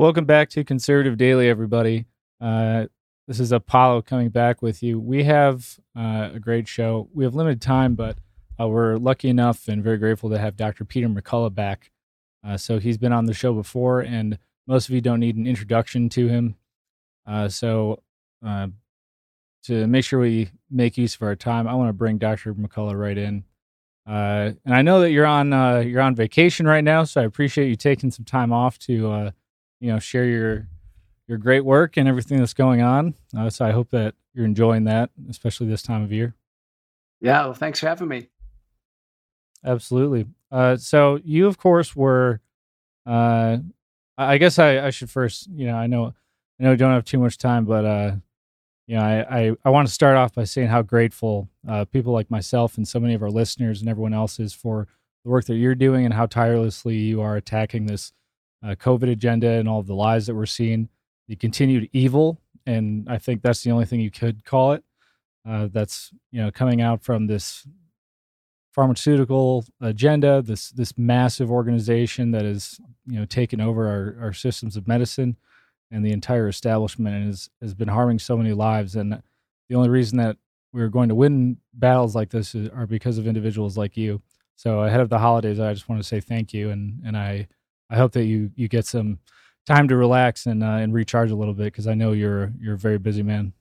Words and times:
Welcome 0.00 0.24
back 0.24 0.48
to 0.52 0.64
Conservative 0.64 1.18
Daily, 1.18 1.50
everybody. 1.50 2.06
Uh, 2.40 2.86
this 3.28 3.38
is 3.38 3.52
Apollo 3.52 4.00
coming 4.00 4.30
back 4.30 4.62
with 4.62 4.82
you. 4.82 4.98
We 4.98 5.24
have 5.24 5.78
uh, 5.94 6.30
a 6.32 6.38
great 6.40 6.66
show. 6.66 7.10
We 7.12 7.24
have 7.24 7.34
limited 7.34 7.60
time, 7.60 7.96
but 7.96 8.16
uh, 8.58 8.66
we're 8.66 8.96
lucky 8.96 9.28
enough 9.28 9.68
and 9.68 9.84
very 9.84 9.98
grateful 9.98 10.30
to 10.30 10.38
have 10.38 10.56
Dr. 10.56 10.86
Peter 10.86 11.06
McCullough 11.06 11.54
back. 11.54 11.90
Uh, 12.42 12.56
so 12.56 12.78
he's 12.78 12.96
been 12.96 13.12
on 13.12 13.26
the 13.26 13.34
show 13.34 13.52
before, 13.52 14.00
and 14.00 14.38
most 14.66 14.88
of 14.88 14.94
you 14.94 15.02
don't 15.02 15.20
need 15.20 15.36
an 15.36 15.46
introduction 15.46 16.08
to 16.08 16.28
him. 16.28 16.54
Uh, 17.26 17.50
so 17.50 18.02
uh, 18.42 18.68
to 19.64 19.86
make 19.86 20.06
sure 20.06 20.18
we 20.18 20.48
make 20.70 20.96
use 20.96 21.14
of 21.14 21.20
our 21.20 21.36
time, 21.36 21.68
I 21.68 21.74
want 21.74 21.90
to 21.90 21.92
bring 21.92 22.16
Dr. 22.16 22.54
McCullough 22.54 22.98
right 22.98 23.18
in. 23.18 23.44
And 24.06 24.56
I 24.64 24.80
know 24.80 25.00
that 25.00 25.10
you're 25.10 25.26
on 25.26 25.50
you're 25.86 26.00
on 26.00 26.14
vacation 26.14 26.66
right 26.66 26.82
now, 26.82 27.04
so 27.04 27.20
I 27.20 27.24
appreciate 27.24 27.68
you 27.68 27.76
taking 27.76 28.10
some 28.10 28.24
time 28.24 28.50
off 28.50 28.78
to 28.78 29.32
you 29.80 29.92
know 29.92 29.98
share 29.98 30.24
your 30.24 30.68
your 31.26 31.38
great 31.38 31.64
work 31.64 31.96
and 31.96 32.08
everything 32.08 32.38
that's 32.38 32.54
going 32.54 32.82
on. 32.82 33.14
Uh, 33.36 33.50
so 33.50 33.64
I 33.64 33.70
hope 33.70 33.90
that 33.90 34.14
you're 34.34 34.44
enjoying 34.44 34.84
that, 34.84 35.10
especially 35.28 35.68
this 35.68 35.82
time 35.82 36.02
of 36.02 36.12
year. 36.12 36.34
Yeah, 37.20 37.44
well, 37.44 37.54
thanks 37.54 37.80
for 37.80 37.86
having 37.86 38.08
me. 38.08 38.28
Absolutely. 39.64 40.26
Uh, 40.50 40.76
so 40.76 41.20
you, 41.24 41.46
of 41.46 41.58
course, 41.58 41.94
were. 41.94 42.40
Uh, 43.06 43.58
I 44.18 44.36
guess 44.36 44.58
I, 44.58 44.86
I 44.86 44.90
should 44.90 45.08
first, 45.08 45.48
you 45.48 45.66
know, 45.66 45.74
I 45.74 45.86
know, 45.86 46.12
I 46.58 46.64
know, 46.64 46.70
we 46.72 46.76
don't 46.76 46.92
have 46.92 47.06
too 47.06 47.18
much 47.18 47.38
time, 47.38 47.64
but 47.64 47.86
uh, 47.86 48.12
you 48.86 48.96
know, 48.96 49.02
I, 49.02 49.38
I, 49.40 49.52
I 49.64 49.70
want 49.70 49.88
to 49.88 49.94
start 49.94 50.16
off 50.16 50.34
by 50.34 50.44
saying 50.44 50.68
how 50.68 50.82
grateful 50.82 51.48
uh, 51.66 51.86
people 51.86 52.12
like 52.12 52.30
myself 52.30 52.76
and 52.76 52.86
so 52.86 53.00
many 53.00 53.14
of 53.14 53.22
our 53.22 53.30
listeners 53.30 53.80
and 53.80 53.88
everyone 53.88 54.12
else 54.12 54.38
is 54.38 54.52
for 54.52 54.88
the 55.24 55.30
work 55.30 55.46
that 55.46 55.56
you're 55.56 55.74
doing 55.74 56.04
and 56.04 56.12
how 56.12 56.26
tirelessly 56.26 56.96
you 56.96 57.22
are 57.22 57.36
attacking 57.36 57.86
this 57.86 58.12
uh, 58.62 58.74
COVID 58.74 59.10
agenda 59.10 59.50
and 59.50 59.68
all 59.68 59.80
of 59.80 59.86
the 59.86 59.94
lies 59.94 60.26
that 60.26 60.34
we're 60.34 60.46
seeing, 60.46 60.88
the 61.28 61.36
continued 61.36 61.88
evil, 61.92 62.40
and 62.66 63.08
I 63.08 63.18
think 63.18 63.42
that's 63.42 63.62
the 63.62 63.70
only 63.70 63.84
thing 63.84 64.00
you 64.00 64.10
could 64.10 64.44
call 64.44 64.72
it. 64.72 64.84
Uh, 65.48 65.68
that's 65.72 66.12
you 66.30 66.42
know 66.42 66.50
coming 66.50 66.82
out 66.82 67.02
from 67.02 67.26
this 67.26 67.66
pharmaceutical 68.72 69.64
agenda, 69.80 70.42
this 70.42 70.70
this 70.70 70.96
massive 70.98 71.50
organization 71.50 72.30
that 72.32 72.44
has 72.44 72.80
you 73.06 73.18
know 73.18 73.24
taken 73.24 73.60
over 73.60 73.88
our, 73.88 74.26
our 74.26 74.32
systems 74.32 74.76
of 74.76 74.86
medicine 74.86 75.36
and 75.90 76.04
the 76.04 76.12
entire 76.12 76.48
establishment 76.48 77.26
has, 77.26 77.50
has 77.60 77.74
been 77.74 77.88
harming 77.88 78.18
so 78.18 78.36
many 78.36 78.52
lives. 78.52 78.94
And 78.96 79.22
the 79.68 79.74
only 79.74 79.88
reason 79.88 80.18
that 80.18 80.36
we're 80.72 80.88
going 80.88 81.08
to 81.08 81.14
win 81.14 81.58
battles 81.74 82.14
like 82.14 82.30
this 82.30 82.54
is, 82.54 82.68
are 82.68 82.86
because 82.86 83.18
of 83.18 83.26
individuals 83.26 83.76
like 83.76 83.96
you. 83.96 84.22
So 84.54 84.80
ahead 84.80 85.00
of 85.00 85.08
the 85.08 85.18
holidays, 85.18 85.58
I 85.58 85.72
just 85.72 85.88
want 85.88 86.00
to 86.00 86.06
say 86.06 86.20
thank 86.20 86.52
you, 86.52 86.68
and 86.70 87.00
and 87.04 87.16
I 87.16 87.48
I 87.90 87.96
hope 87.96 88.12
that 88.12 88.24
you 88.24 88.50
you 88.54 88.68
get 88.68 88.86
some 88.86 89.18
time 89.66 89.88
to 89.88 89.96
relax 89.96 90.46
and 90.46 90.62
uh, 90.62 90.66
and 90.66 90.94
recharge 90.94 91.30
a 91.30 91.36
little 91.36 91.54
bit 91.54 91.64
because 91.64 91.86
I 91.86 91.94
know 91.94 92.12
you're 92.12 92.52
you're 92.60 92.74
a 92.74 92.78
very 92.78 92.98
busy 92.98 93.22
man. 93.22 93.52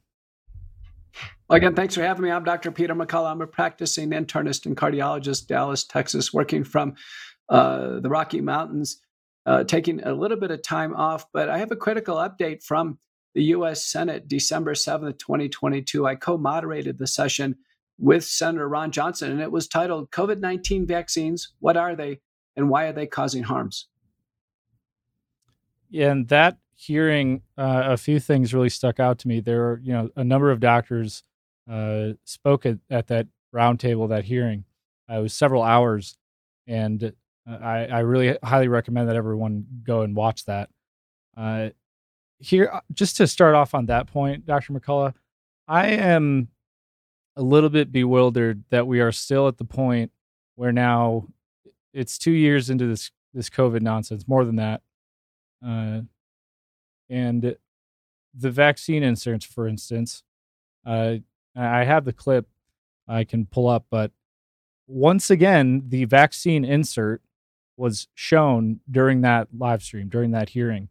Well, 1.47 1.57
again, 1.57 1.75
thanks 1.75 1.95
for 1.95 2.03
having 2.03 2.23
me. 2.23 2.31
I'm 2.31 2.43
Dr. 2.43 2.71
Peter 2.71 2.93
McCullough. 2.93 3.31
I'm 3.31 3.41
a 3.41 3.47
practicing 3.47 4.11
internist 4.11 4.67
and 4.67 4.77
cardiologist, 4.77 5.47
Dallas, 5.47 5.83
Texas, 5.83 6.31
working 6.31 6.63
from 6.63 6.93
uh, 7.49 7.99
the 7.99 8.09
Rocky 8.09 8.39
Mountains 8.39 9.01
uh, 9.45 9.63
taking 9.63 10.03
a 10.03 10.13
little 10.13 10.37
bit 10.37 10.51
of 10.51 10.61
time 10.61 10.95
off, 10.95 11.25
but 11.33 11.49
I 11.49 11.57
have 11.57 11.71
a 11.71 11.75
critical 11.75 12.17
update 12.17 12.63
from 12.63 12.99
the 13.33 13.45
U.S. 13.45 13.83
Senate, 13.83 14.27
December 14.27 14.73
7th, 14.73 15.17
2022. 15.17 16.05
I 16.05 16.13
co 16.13 16.37
moderated 16.37 16.99
the 16.99 17.07
session 17.07 17.55
with 17.97 18.23
Senator 18.23 18.69
Ron 18.69 18.91
Johnson, 18.91 19.31
and 19.31 19.41
it 19.41 19.51
was 19.51 19.67
titled 19.67 20.11
COVID 20.11 20.39
19 20.39 20.85
Vaccines 20.85 21.53
What 21.59 21.77
Are 21.77 21.95
They 21.95 22.19
and 22.55 22.69
Why 22.69 22.85
Are 22.85 22.93
They 22.93 23.07
Causing 23.07 23.43
Harms? 23.43 23.87
And 25.97 26.27
that 26.27 26.57
hearing, 26.75 27.41
uh, 27.57 27.83
a 27.85 27.97
few 27.97 28.19
things 28.19 28.53
really 28.53 28.69
stuck 28.69 28.99
out 28.99 29.19
to 29.19 29.27
me. 29.27 29.39
There 29.39 29.59
were, 29.59 29.81
you 29.83 29.93
know, 29.93 30.09
a 30.15 30.23
number 30.23 30.51
of 30.51 30.59
doctors 30.59 31.23
uh, 31.69 32.09
spoke 32.23 32.65
at, 32.65 32.77
at 32.89 33.07
that 33.07 33.27
roundtable, 33.53 34.09
that 34.09 34.25
hearing. 34.25 34.65
Uh, 35.09 35.19
it 35.19 35.21
was 35.21 35.33
several 35.33 35.63
hours, 35.63 36.17
and 36.67 37.13
I, 37.47 37.85
I 37.85 37.99
really 37.99 38.37
highly 38.43 38.67
recommend 38.67 39.09
that 39.09 39.15
everyone 39.15 39.65
go 39.83 40.01
and 40.01 40.15
watch 40.15 40.45
that. 40.45 40.69
Uh, 41.35 41.69
here, 42.39 42.69
uh, 42.71 42.81
just 42.93 43.17
to 43.17 43.27
start 43.27 43.55
off 43.55 43.73
on 43.73 43.87
that 43.87 44.07
point, 44.07 44.45
Dr. 44.45 44.73
McCullough, 44.73 45.13
I 45.67 45.87
am 45.87 46.49
a 47.35 47.41
little 47.41 47.69
bit 47.69 47.91
bewildered 47.91 48.63
that 48.69 48.87
we 48.87 48.99
are 48.99 49.11
still 49.11 49.47
at 49.47 49.57
the 49.57 49.65
point 49.65 50.11
where 50.55 50.71
now 50.71 51.27
it's 51.93 52.17
two 52.17 52.31
years 52.31 52.69
into 52.69 52.87
this 52.87 53.11
this 53.33 53.49
COVID 53.49 53.81
nonsense, 53.81 54.27
more 54.27 54.43
than 54.43 54.55
that, 54.55 54.81
uh, 55.65 56.01
and 57.09 57.55
the 58.33 58.51
vaccine 58.51 59.03
inserts, 59.03 59.45
for 59.45 59.67
instance. 59.67 60.23
Uh, 60.85 61.17
I 61.55 61.83
have 61.83 62.05
the 62.05 62.13
clip 62.13 62.47
I 63.07 63.23
can 63.23 63.45
pull 63.45 63.67
up, 63.67 63.85
but 63.89 64.11
once 64.87 65.29
again, 65.29 65.83
the 65.87 66.05
vaccine 66.05 66.63
insert 66.63 67.21
was 67.77 68.07
shown 68.13 68.79
during 68.89 69.21
that 69.21 69.47
live 69.57 69.81
stream, 69.81 70.09
during 70.09 70.31
that 70.31 70.49
hearing. 70.49 70.89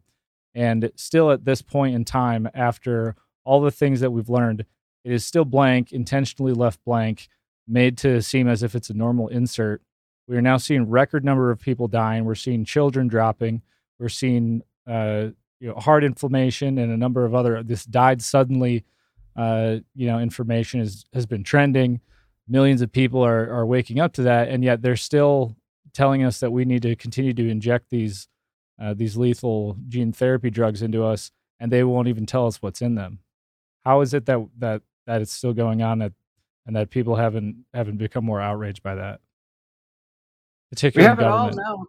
And 0.55 0.91
still 0.95 1.31
at 1.31 1.45
this 1.45 1.61
point 1.61 1.95
in 1.95 2.05
time, 2.05 2.49
after 2.53 3.15
all 3.45 3.61
the 3.61 3.71
things 3.71 3.99
that 3.99 4.11
we've 4.11 4.29
learned, 4.29 4.65
it 5.03 5.11
is 5.11 5.25
still 5.25 5.45
blank, 5.45 5.91
intentionally 5.91 6.53
left 6.53 6.83
blank, 6.83 7.29
made 7.67 7.97
to 7.99 8.21
seem 8.21 8.47
as 8.47 8.63
if 8.63 8.75
it's 8.75 8.89
a 8.89 8.93
normal 8.93 9.27
insert. 9.27 9.81
We 10.27 10.35
are 10.35 10.41
now 10.41 10.57
seeing 10.57 10.89
record 10.89 11.23
number 11.23 11.51
of 11.51 11.59
people 11.59 11.87
dying. 11.87 12.25
We're 12.25 12.35
seeing 12.35 12.65
children 12.65 13.07
dropping. 13.07 13.61
We're 13.99 14.09
seeing 14.09 14.63
uh, 14.87 15.27
you 15.59 15.69
know 15.69 15.75
heart 15.75 16.03
inflammation 16.03 16.77
and 16.77 16.91
a 16.91 16.97
number 16.97 17.25
of 17.25 17.35
other. 17.35 17.63
This 17.63 17.85
died 17.85 18.21
suddenly. 18.21 18.85
Uh, 19.35 19.77
you 19.95 20.07
know, 20.07 20.19
information 20.19 20.81
is, 20.81 21.05
has 21.13 21.25
been 21.25 21.43
trending. 21.43 22.01
Millions 22.47 22.81
of 22.81 22.91
people 22.91 23.23
are 23.23 23.49
are 23.51 23.65
waking 23.65 23.99
up 23.99 24.13
to 24.13 24.23
that, 24.23 24.49
and 24.49 24.63
yet 24.63 24.81
they're 24.81 24.95
still 24.95 25.55
telling 25.93 26.23
us 26.23 26.39
that 26.39 26.51
we 26.51 26.65
need 26.65 26.81
to 26.81 26.95
continue 26.95 27.33
to 27.33 27.49
inject 27.49 27.89
these 27.89 28.27
uh, 28.81 28.93
these 28.93 29.17
lethal 29.17 29.77
gene 29.87 30.11
therapy 30.11 30.49
drugs 30.49 30.81
into 30.81 31.03
us, 31.03 31.31
and 31.59 31.71
they 31.71 31.83
won't 31.83 32.07
even 32.07 32.25
tell 32.25 32.47
us 32.47 32.61
what's 32.61 32.81
in 32.81 32.95
them. 32.95 33.19
How 33.85 34.01
is 34.01 34.13
it 34.13 34.25
that 34.25 34.39
that 34.57 34.81
that 35.05 35.21
it's 35.21 35.33
still 35.33 35.53
going 35.53 35.81
on 35.81 35.99
that 35.99 36.13
and 36.65 36.75
that 36.75 36.89
people 36.89 37.15
haven't 37.15 37.65
haven't 37.73 37.97
become 37.97 38.25
more 38.25 38.41
outraged 38.41 38.81
by 38.83 38.95
that? 38.95 39.19
Particularly, 40.71 41.05
we 41.05 41.09
have 41.09 41.19
it 41.19 41.25
all 41.25 41.51
now. 41.51 41.85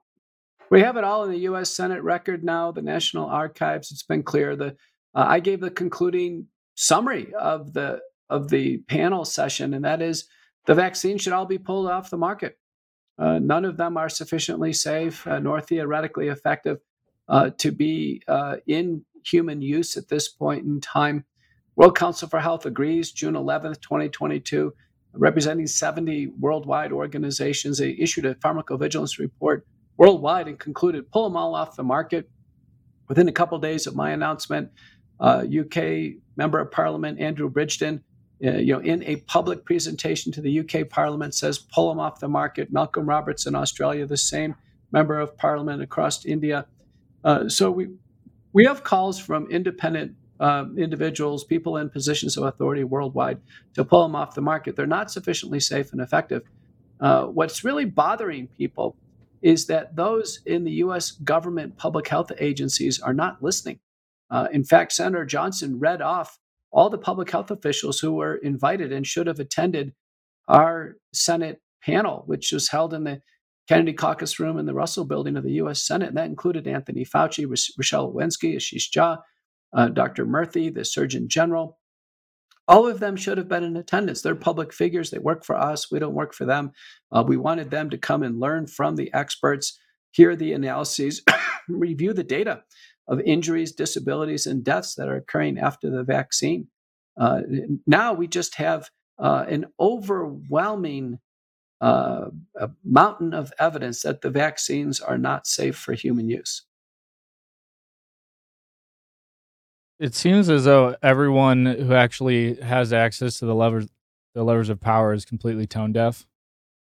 We 0.71 0.83
have 0.83 0.97
it 0.97 1.03
all 1.03 1.25
in 1.25 1.33
the 1.33 1.39
U.S. 1.41 1.69
Senate 1.69 2.03
record 2.03 2.45
now, 2.45 2.71
the 2.71 2.81
National 2.81 3.27
Archives. 3.27 3.91
It's 3.91 4.05
been 4.05 4.23
clear. 4.23 4.55
The 4.55 4.77
uh, 5.15 5.27
I 5.27 5.41
gave 5.41 5.61
the 5.61 5.71
concluding 5.71 6.47
summary 6.77 7.35
of 7.35 7.73
the 7.73 8.01
of 8.29 8.49
the 8.49 8.79
panel 8.89 9.25
session, 9.25 9.75
and 9.75 9.85
that 9.85 10.01
is 10.01 10.29
the 10.67 10.75
vaccine 10.75 11.19
should 11.19 11.33
all 11.33 11.47
be 11.47 11.59
pulled 11.59 11.91
off 11.91 12.11
the 12.11 12.17
market. 12.17 12.57
Uh, 13.19 13.41
none 13.41 13.65
of 13.65 13.77
them 13.77 13.97
are 13.97 14.09
sufficiently 14.09 14.73
safe 14.73 15.27
uh, 15.27 15.41
nor 15.41 15.61
theoretically 15.61 16.29
effective 16.29 16.79
uh, 17.29 17.51
to 17.59 17.73
be 17.73 18.23
uh, 18.29 18.57
in 18.69 19.05
human 19.25 19.61
use 19.61 19.97
at 19.97 20.09
this 20.09 20.29
point 20.29 20.65
in 20.65 20.81
time. 20.81 21.25
World 21.75 21.97
Council 21.97 22.29
for 22.29 22.39
Health 22.39 22.65
agrees, 22.65 23.11
June 23.11 23.35
11th, 23.35 23.81
2022, 23.81 24.73
representing 25.15 25.67
70 25.67 26.29
worldwide 26.39 26.93
organizations. 26.93 27.79
They 27.79 27.97
issued 27.99 28.25
a 28.25 28.37
pharmacovigilance 28.37 29.19
report 29.19 29.67
worldwide 29.97 30.49
and 30.49 30.59
concluded 30.59 31.11
pull 31.11 31.25
them 31.25 31.37
all 31.37 31.55
off 31.55 31.77
the 31.77 31.83
market. 31.83 32.31
Within 33.09 33.29
a 33.29 33.33
couple 33.33 33.57
of 33.57 33.63
days 33.63 33.87
of 33.87 33.97
my 33.97 34.11
announcement, 34.11 34.71
UK 35.21 35.77
uh, 35.77 36.17
Member 36.37 36.61
of 36.61 36.71
Parliament 36.71 37.21
Andrew 37.21 37.51
Bridgen 37.51 38.03
uh, 38.45 38.53
you 38.53 38.73
know, 38.73 38.81
in 38.81 39.03
a 39.05 39.17
public 39.17 39.65
presentation 39.65 40.33
to 40.33 40.41
the 40.41 40.61
UK 40.61 40.89
Parliament, 40.89 41.35
says 41.35 41.59
pull 41.59 41.91
them 41.91 42.01
off 42.01 42.21
the 42.21 42.29
market. 42.29 42.73
Malcolm 42.73 43.07
Roberts 43.07 43.47
in 43.47 43.55
Australia, 43.55 44.07
the 44.07 44.17
same 44.17 44.55
member 44.93 45.21
of 45.21 45.37
Parliament 45.37 45.83
across 45.83 46.25
India. 46.25 46.67
Uh, 47.23 47.49
so 47.49 47.71
we 47.71 47.89
we 48.53 48.65
have 48.65 48.83
calls 48.83 49.19
from 49.19 49.47
independent 49.51 50.15
uh, 50.41 50.65
individuals, 50.77 51.45
people 51.45 51.77
in 51.77 51.91
positions 51.91 52.37
of 52.37 52.45
authority 52.45 52.83
worldwide, 52.83 53.39
to 53.75 53.85
pull 53.85 54.03
them 54.03 54.17
off 54.17 54.35
the 54.35 54.41
market. 54.41 54.75
They're 54.75 54.87
not 54.87 55.11
sufficiently 55.11 55.61
safe 55.61 55.93
and 55.93 56.01
effective. 56.01 56.43
Uh, 56.99 57.27
what's 57.27 57.63
really 57.63 57.85
bothering 57.85 58.49
people 58.49 58.97
is 59.43 59.67
that 59.67 59.97
those 59.97 60.41
in 60.47 60.65
the 60.65 60.73
U.S. 60.73 61.13
government 61.13 61.77
public 61.79 62.09
health 62.09 62.33
agencies 62.39 63.01
are 63.01 63.15
not 63.15 63.43
listening. 63.43 63.81
Uh, 64.31 64.49
in 64.53 64.65
fact, 64.65 64.93
Senator 64.93 65.25
Johnson 65.27 65.79
read 65.81 66.03
off 66.03 66.39
all 66.73 66.91
the 66.91 66.99
public 66.99 67.31
health 67.31 67.51
officials 67.51 68.01
who 68.01 68.15
were 68.15 68.37
invited 68.37 68.93
and 68.93 69.07
should 69.07 69.27
have 69.27 69.41
attended 69.41 69.95
our 70.49 70.97
Senate 71.13 71.61
panel, 71.83 72.25
which 72.27 72.53
was 72.53 72.69
held 72.69 72.95
in 72.95 73.05
the 73.05 73.23
Kennedy 73.69 73.93
Caucus 73.95 74.39
Room 74.41 74.59
in 74.59 74.67
the 74.67 74.75
Russell 74.75 75.05
Building 75.07 75.37
of 75.37 75.45
the 75.45 75.53
U.S. 75.55 75.87
Senate. 75.87 76.09
And 76.11 76.19
that 76.19 76.27
included 76.27 76.69
Anthony 76.69 77.05
Fauci, 77.05 77.47
Rochelle 77.79 78.13
Walensky, 78.13 78.57
Ashish 78.57 78.91
Jha, 78.97 79.19
uh, 79.75 79.89
Dr. 79.89 80.27
Murthy, 80.27 80.75
the 80.75 80.85
Surgeon 80.85 81.29
General. 81.29 81.79
All 82.71 82.87
of 82.87 83.01
them 83.01 83.17
should 83.17 83.37
have 83.37 83.49
been 83.49 83.65
in 83.65 83.77
attendance. 83.77 84.23
They're 84.23 84.37
public 84.37 84.73
figures. 84.73 85.11
They 85.11 85.19
work 85.19 85.45
for 85.45 85.57
us. 85.57 85.91
We 85.91 85.99
don't 85.99 86.15
work 86.15 86.33
for 86.33 86.45
them. 86.47 86.71
Uh, 87.11 87.25
we 87.27 87.37
wanted 87.37 87.71
them 87.73 87.91
to 87.91 87.99
come 87.99 88.23
and 88.23 88.39
learn 88.39 88.69
from 88.69 88.95
the 88.95 89.13
experts, 89.13 89.77
hear 90.13 90.37
the 90.37 90.53
analyses, 90.53 91.23
review 91.69 92.13
the 92.13 92.25
data 92.25 92.63
of 93.09 93.21
injuries, 93.23 93.73
disabilities, 93.73 94.47
and 94.47 94.63
deaths 94.63 94.95
that 94.95 95.09
are 95.09 95.17
occurring 95.17 95.59
after 95.59 95.91
the 95.91 96.05
vaccine. 96.05 96.69
Uh, 97.21 97.41
now 97.89 98.13
we 98.13 98.29
just 98.29 98.55
have 98.55 98.89
uh, 99.19 99.45
an 99.49 99.67
overwhelming 99.81 101.19
uh, 101.81 102.27
mountain 102.85 103.35
of 103.35 103.53
evidence 103.59 104.03
that 104.03 104.21
the 104.21 104.31
vaccines 104.31 105.01
are 105.01 105.19
not 105.19 105.49
safe 105.49 105.77
for 105.77 105.95
human 105.95 106.29
use. 106.29 106.67
It 110.01 110.15
seems 110.15 110.49
as 110.49 110.65
though 110.65 110.97
everyone 111.03 111.67
who 111.67 111.93
actually 111.93 112.55
has 112.63 112.91
access 112.91 113.39
to 113.41 113.45
the 113.45 113.55
levers, 113.55 113.87
the 114.35 114.43
levers 114.43 114.71
of 114.71 114.81
power, 114.81 115.13
is 115.13 115.27
completely 115.27 115.67
tone 115.67 115.93
deaf. 115.93 116.27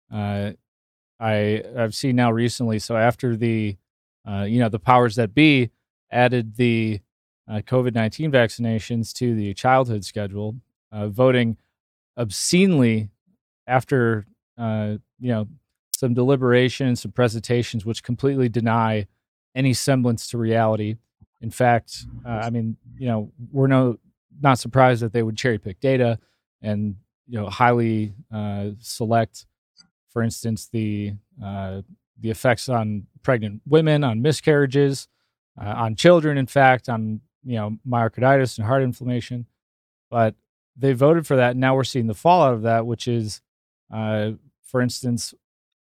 Uh, 0.09 0.53
I 1.19 1.65
I've 1.77 1.97
seen 1.97 2.15
now 2.15 2.31
recently. 2.31 2.79
So 2.79 2.97
after 2.97 3.37
the, 3.37 3.77
uh, 4.25 4.45
you 4.49 4.61
know, 4.61 4.69
the 4.69 4.79
powers 4.79 5.17
that 5.17 5.35
be 5.35 5.71
added 6.13 6.55
the 6.55 7.01
uh, 7.49 7.63
COVID 7.67 7.93
nineteen 7.93 8.31
vaccinations 8.31 9.13
to 9.15 9.35
the 9.35 9.53
childhood 9.53 10.05
schedule, 10.05 10.55
uh, 10.93 11.09
voting 11.09 11.57
obscenely 12.17 13.09
after 13.67 14.27
uh, 14.57 14.95
you 15.19 15.29
know 15.29 15.49
some 15.93 16.15
deliberation, 16.15 16.95
some 16.95 17.11
presentations, 17.11 17.85
which 17.85 18.05
completely 18.05 18.49
deny 18.49 19.09
any 19.57 19.75
semblance 19.75 20.29
to 20.29 20.39
reality. 20.39 20.99
In 21.43 21.51
fact, 21.51 22.07
uh, 22.25 22.29
I 22.29 22.51
mean, 22.51 22.77
you 22.97 23.09
know, 23.09 23.33
we're 23.51 23.67
no 23.67 23.99
not 24.41 24.59
surprised 24.59 25.03
that 25.03 25.13
they 25.13 25.23
would 25.23 25.37
cherry 25.37 25.59
pick 25.59 25.81
data 25.81 26.19
and 26.63 26.97
you 27.27 27.39
know 27.39 27.49
highly 27.49 28.15
uh, 28.33 28.71
select, 28.81 29.47
for 30.11 30.23
instance, 30.23 30.69
the 30.73 31.15
uh, 31.45 31.83
the 32.21 32.31
effects 32.31 32.69
on 32.69 33.07
pregnant 33.23 33.61
women, 33.67 34.05
on 34.05 34.23
miscarriages, 34.23 35.09
uh, 35.61 35.75
on 35.77 35.97
children. 35.97 36.39
In 36.39 36.47
fact, 36.47 36.89
on 36.89 37.21
you 37.45 37.57
know 37.57 37.77
myocarditis 37.87 38.57
and 38.59 38.67
heart 38.67 38.83
inflammation. 38.83 39.47
But 40.11 40.37
they 40.77 40.93
voted 40.93 41.27
for 41.27 41.37
that. 41.37 41.53
And 41.53 41.61
now 41.61 41.75
we're 41.75 41.85
seeing 41.85 42.07
the 42.07 42.15
fallout 42.15 42.55
of 42.55 42.63
that, 42.63 42.87
which 42.87 43.09
is, 43.09 43.41
uh, 43.93 44.33
for 44.63 44.81
instance, 44.81 45.35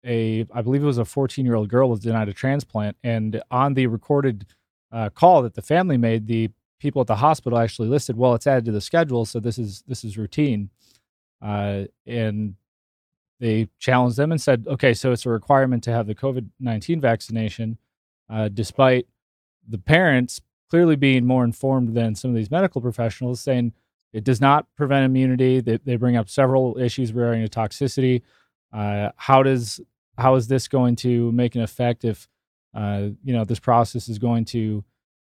a 0.06 0.46
I 0.54 0.62
believe 0.62 0.84
it 0.84 0.86
was 0.86 0.98
a 0.98 1.06
14 1.06 1.46
year 1.46 1.56
old 1.56 1.70
girl 1.70 1.90
was 1.90 2.00
denied 2.00 2.30
a 2.30 2.34
transplant, 2.34 2.96
and 3.04 3.42
on 3.50 3.74
the 3.74 3.88
recorded 3.88 4.46
uh, 4.92 5.10
call 5.10 5.42
that 5.44 5.54
the 5.54 5.62
family 5.62 5.98
made, 5.98 6.28
the 6.28 6.50
people 6.80 7.02
at 7.02 7.08
the 7.08 7.16
hospital 7.16 7.58
actually 7.60 7.88
listed, 7.88 8.18
well, 8.18 8.36
it's 8.36 8.48
added 8.48 8.66
to 8.66 8.72
the 8.72 8.82
schedule, 8.82 9.26
so 9.26 9.40
this 9.40 9.58
is 9.58 9.84
this 9.88 10.04
is 10.04 10.18
routine, 10.18 10.70
uh, 11.42 11.84
and 12.06 12.56
they 13.40 13.70
challenged 13.80 14.18
them 14.18 14.32
and 14.32 14.42
said, 14.42 14.66
okay, 14.68 14.94
so 14.94 15.12
it's 15.12 15.26
a 15.26 15.30
requirement 15.30 15.84
to 15.84 15.92
have 15.92 16.08
the 16.08 16.16
COVID 16.16 16.50
19 16.60 17.02
vaccination, 17.02 17.78
uh, 18.30 18.48
despite 18.50 19.08
the 19.68 19.78
parents 19.78 20.42
clearly 20.70 20.96
being 20.96 21.26
more 21.26 21.44
informed 21.44 21.96
than 21.96 22.16
some 22.16 22.32
of 22.32 22.36
these 22.36 22.52
medical 22.52 22.82
professionals, 22.82 23.40
saying 23.40 23.74
it 24.14 24.24
does 24.24 24.42
not 24.42 24.66
prevent 24.76 25.06
immunity. 25.06 25.62
They, 25.62 25.78
they 25.78 25.96
bring 25.96 26.18
up 26.18 26.30
several 26.30 26.78
issues 26.78 27.14
regarding 27.14 27.44
the 27.44 27.50
toxicity. 27.50 28.22
Uh, 28.74 29.10
how 29.16 29.44
does 29.44 29.80
how 30.18 30.36
is 30.36 30.48
this 30.48 30.68
going 30.68 30.96
to 30.96 31.32
make 31.32 31.56
an 31.56 31.62
effect 31.62 32.04
if 32.04 32.28
uh, 32.78 33.10
you 33.24 33.34
know 33.34 33.44
this 33.44 33.60
process 33.60 34.08
is 34.08 34.20
going 34.20 34.46
to 34.46 34.84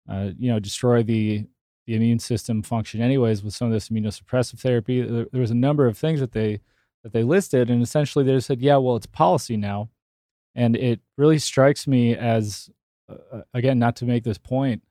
uh, 0.08 0.30
you 0.38 0.50
know 0.50 0.60
destroy 0.60 1.02
the 1.02 1.44
the 1.86 1.96
immune 1.96 2.20
system 2.20 2.62
function 2.62 3.00
anyways 3.00 3.42
with 3.42 3.52
some 3.52 3.66
of 3.66 3.72
this 3.72 3.88
immunosuppressive 3.88 4.60
therapy? 4.60 5.02
There, 5.02 5.26
there 5.32 5.40
was 5.40 5.50
a 5.50 5.56
number 5.56 5.88
of 5.88 5.98
things 5.98 6.20
that 6.20 6.30
they 6.32 6.60
that 7.02 7.12
they 7.12 7.24
listed, 7.24 7.68
and 7.68 7.82
essentially 7.82 8.24
they 8.24 8.34
just 8.34 8.46
said, 8.46 8.60
yeah, 8.60 8.76
well, 8.76 8.94
it's 8.94 9.06
policy 9.06 9.56
now, 9.56 9.88
and 10.54 10.76
it 10.76 11.00
really 11.16 11.38
strikes 11.38 11.88
me 11.88 12.14
as 12.14 12.70
uh, 13.10 13.38
uh, 13.38 13.42
again 13.52 13.80
not 13.80 13.96
to 13.96 14.04
make 14.04 14.22
this 14.22 14.38
point 14.38 14.82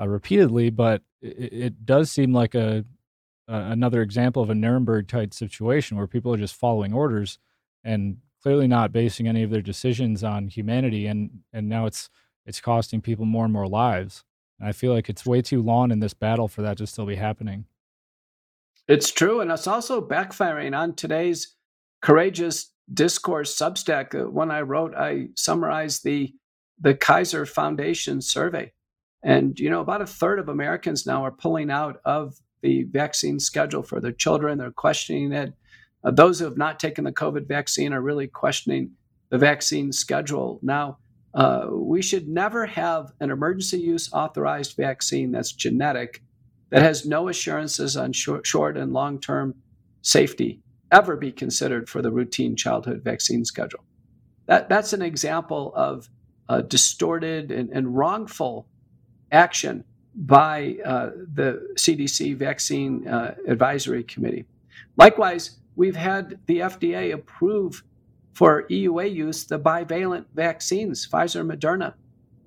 uh, 0.00 0.08
repeatedly, 0.08 0.70
but 0.70 1.02
it, 1.20 1.52
it, 1.52 1.84
does 1.84 2.10
seem 2.10 2.32
like 2.32 2.54
a 2.54 2.84
another 3.48 4.02
example 4.02 4.42
of 4.42 4.50
a 4.50 4.54
Nuremberg 4.54 5.08
type 5.08 5.32
situation 5.32 5.96
where 5.96 6.06
people 6.06 6.32
are 6.32 6.38
just 6.38 6.54
following 6.54 6.92
orders 6.92 7.38
and 7.82 8.18
clearly 8.42 8.66
not 8.66 8.92
basing 8.92 9.26
any 9.26 9.42
of 9.42 9.50
their 9.50 9.62
decisions 9.62 10.22
on 10.22 10.48
humanity 10.48 11.06
and 11.06 11.30
and 11.52 11.68
now 11.68 11.86
it's 11.86 12.08
it's 12.46 12.60
costing 12.60 13.00
people 13.00 13.24
more 13.24 13.44
and 13.44 13.52
more 13.52 13.66
lives 13.66 14.24
and 14.58 14.68
i 14.68 14.72
feel 14.72 14.92
like 14.92 15.08
it's 15.08 15.26
way 15.26 15.42
too 15.42 15.62
long 15.62 15.90
in 15.90 16.00
this 16.00 16.14
battle 16.14 16.48
for 16.48 16.62
that 16.62 16.78
to 16.78 16.86
still 16.86 17.06
be 17.06 17.16
happening 17.16 17.64
it's 18.86 19.10
true 19.10 19.40
and 19.40 19.50
it's 19.50 19.66
also 19.66 20.00
backfiring 20.00 20.76
on 20.76 20.94
today's 20.94 21.56
courageous 22.00 22.72
discourse 22.92 23.54
substack 23.54 24.14
uh, 24.14 24.30
when 24.30 24.50
i 24.50 24.60
wrote 24.60 24.94
i 24.94 25.28
summarized 25.34 26.04
the 26.04 26.34
the 26.80 26.94
kaiser 26.94 27.44
foundation 27.44 28.20
survey 28.20 28.72
and 29.22 29.58
you 29.58 29.68
know 29.68 29.80
about 29.80 30.00
a 30.00 30.06
third 30.06 30.38
of 30.38 30.48
americans 30.48 31.06
now 31.06 31.24
are 31.24 31.32
pulling 31.32 31.70
out 31.70 32.00
of 32.04 32.34
the 32.62 32.84
vaccine 32.84 33.38
schedule 33.38 33.82
for 33.82 34.00
their 34.00 34.12
children. 34.12 34.58
They're 34.58 34.70
questioning 34.70 35.32
it. 35.32 35.52
Uh, 36.04 36.10
those 36.10 36.38
who 36.38 36.44
have 36.44 36.56
not 36.56 36.78
taken 36.78 37.04
the 37.04 37.12
COVID 37.12 37.46
vaccine 37.46 37.92
are 37.92 38.00
really 38.00 38.26
questioning 38.26 38.90
the 39.30 39.38
vaccine 39.38 39.92
schedule. 39.92 40.58
Now, 40.62 40.98
uh, 41.34 41.66
we 41.70 42.02
should 42.02 42.28
never 42.28 42.66
have 42.66 43.12
an 43.20 43.30
emergency 43.30 43.78
use 43.78 44.12
authorized 44.12 44.76
vaccine 44.76 45.32
that's 45.32 45.52
genetic, 45.52 46.22
that 46.70 46.82
has 46.82 47.06
no 47.06 47.28
assurances 47.28 47.96
on 47.96 48.12
short, 48.12 48.46
short 48.46 48.76
and 48.76 48.92
long 48.92 49.20
term 49.20 49.54
safety, 50.02 50.60
ever 50.90 51.16
be 51.16 51.32
considered 51.32 51.88
for 51.88 52.00
the 52.00 52.10
routine 52.10 52.56
childhood 52.56 53.02
vaccine 53.04 53.44
schedule. 53.44 53.84
That, 54.46 54.68
that's 54.68 54.92
an 54.92 55.02
example 55.02 55.72
of 55.74 56.08
distorted 56.68 57.50
and, 57.50 57.70
and 57.70 57.96
wrongful 57.96 58.66
action 59.30 59.84
by 60.14 60.76
uh, 60.84 61.10
the 61.34 61.74
CDC 61.74 62.36
Vaccine 62.36 63.06
uh, 63.06 63.34
Advisory 63.46 64.02
Committee. 64.04 64.46
Likewise, 64.96 65.58
we've 65.78 65.96
had 65.96 66.40
the 66.46 66.58
FDA 66.58 67.14
approve 67.14 67.84
for 68.34 68.64
EUA 68.68 69.14
use 69.14 69.46
the 69.46 69.58
bivalent 69.58 70.26
vaccines, 70.34 71.08
Pfizer 71.08 71.46
Moderna. 71.46 71.94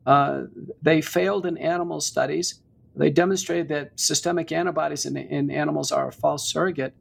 Uh, 0.06 0.44
they 0.81 1.01
failed 1.01 1.45
in 1.45 1.57
animal 1.57 2.01
studies. 2.01 2.62
They 2.95 3.10
demonstrated 3.10 3.69
that 3.69 3.98
systemic 4.00 4.51
antibodies 4.51 5.06
in, 5.06 5.16
in 5.16 5.50
animals 5.50 5.92
are 5.94 6.10
a 6.10 6.12
false 6.12 6.48
surrogate. 6.51 6.94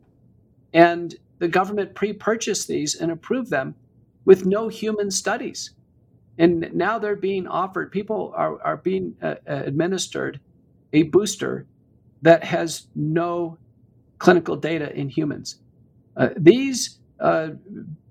And 0.73 1.17
the 1.41 1.49
government 1.49 1.95
pre 1.97 2.13
purchased 2.13 2.69
these 2.69 2.95
and 2.95 3.11
approved 3.11 3.51
them 3.51 3.75
with 4.25 4.47
no 4.47 4.69
human 4.69 5.11
studies. 5.11 5.73
And 6.39 6.71
now 6.73 6.99
they're 6.99 7.17
being 7.17 7.49
offered, 7.49 7.91
people 7.91 8.33
are, 8.37 8.63
are 8.63 8.77
being 8.77 9.17
uh, 9.21 9.35
administered 9.47 10.41
a 10.93 11.05
booster 11.05 11.67
that 12.23 12.45
has 12.45 12.87
no 12.95 13.59
clinical 14.19 14.57
data 14.57 14.95
in 14.97 15.09
humans. 15.09 15.57
Uh, 16.17 16.31
these 16.37 16.99
uh, 17.21 17.51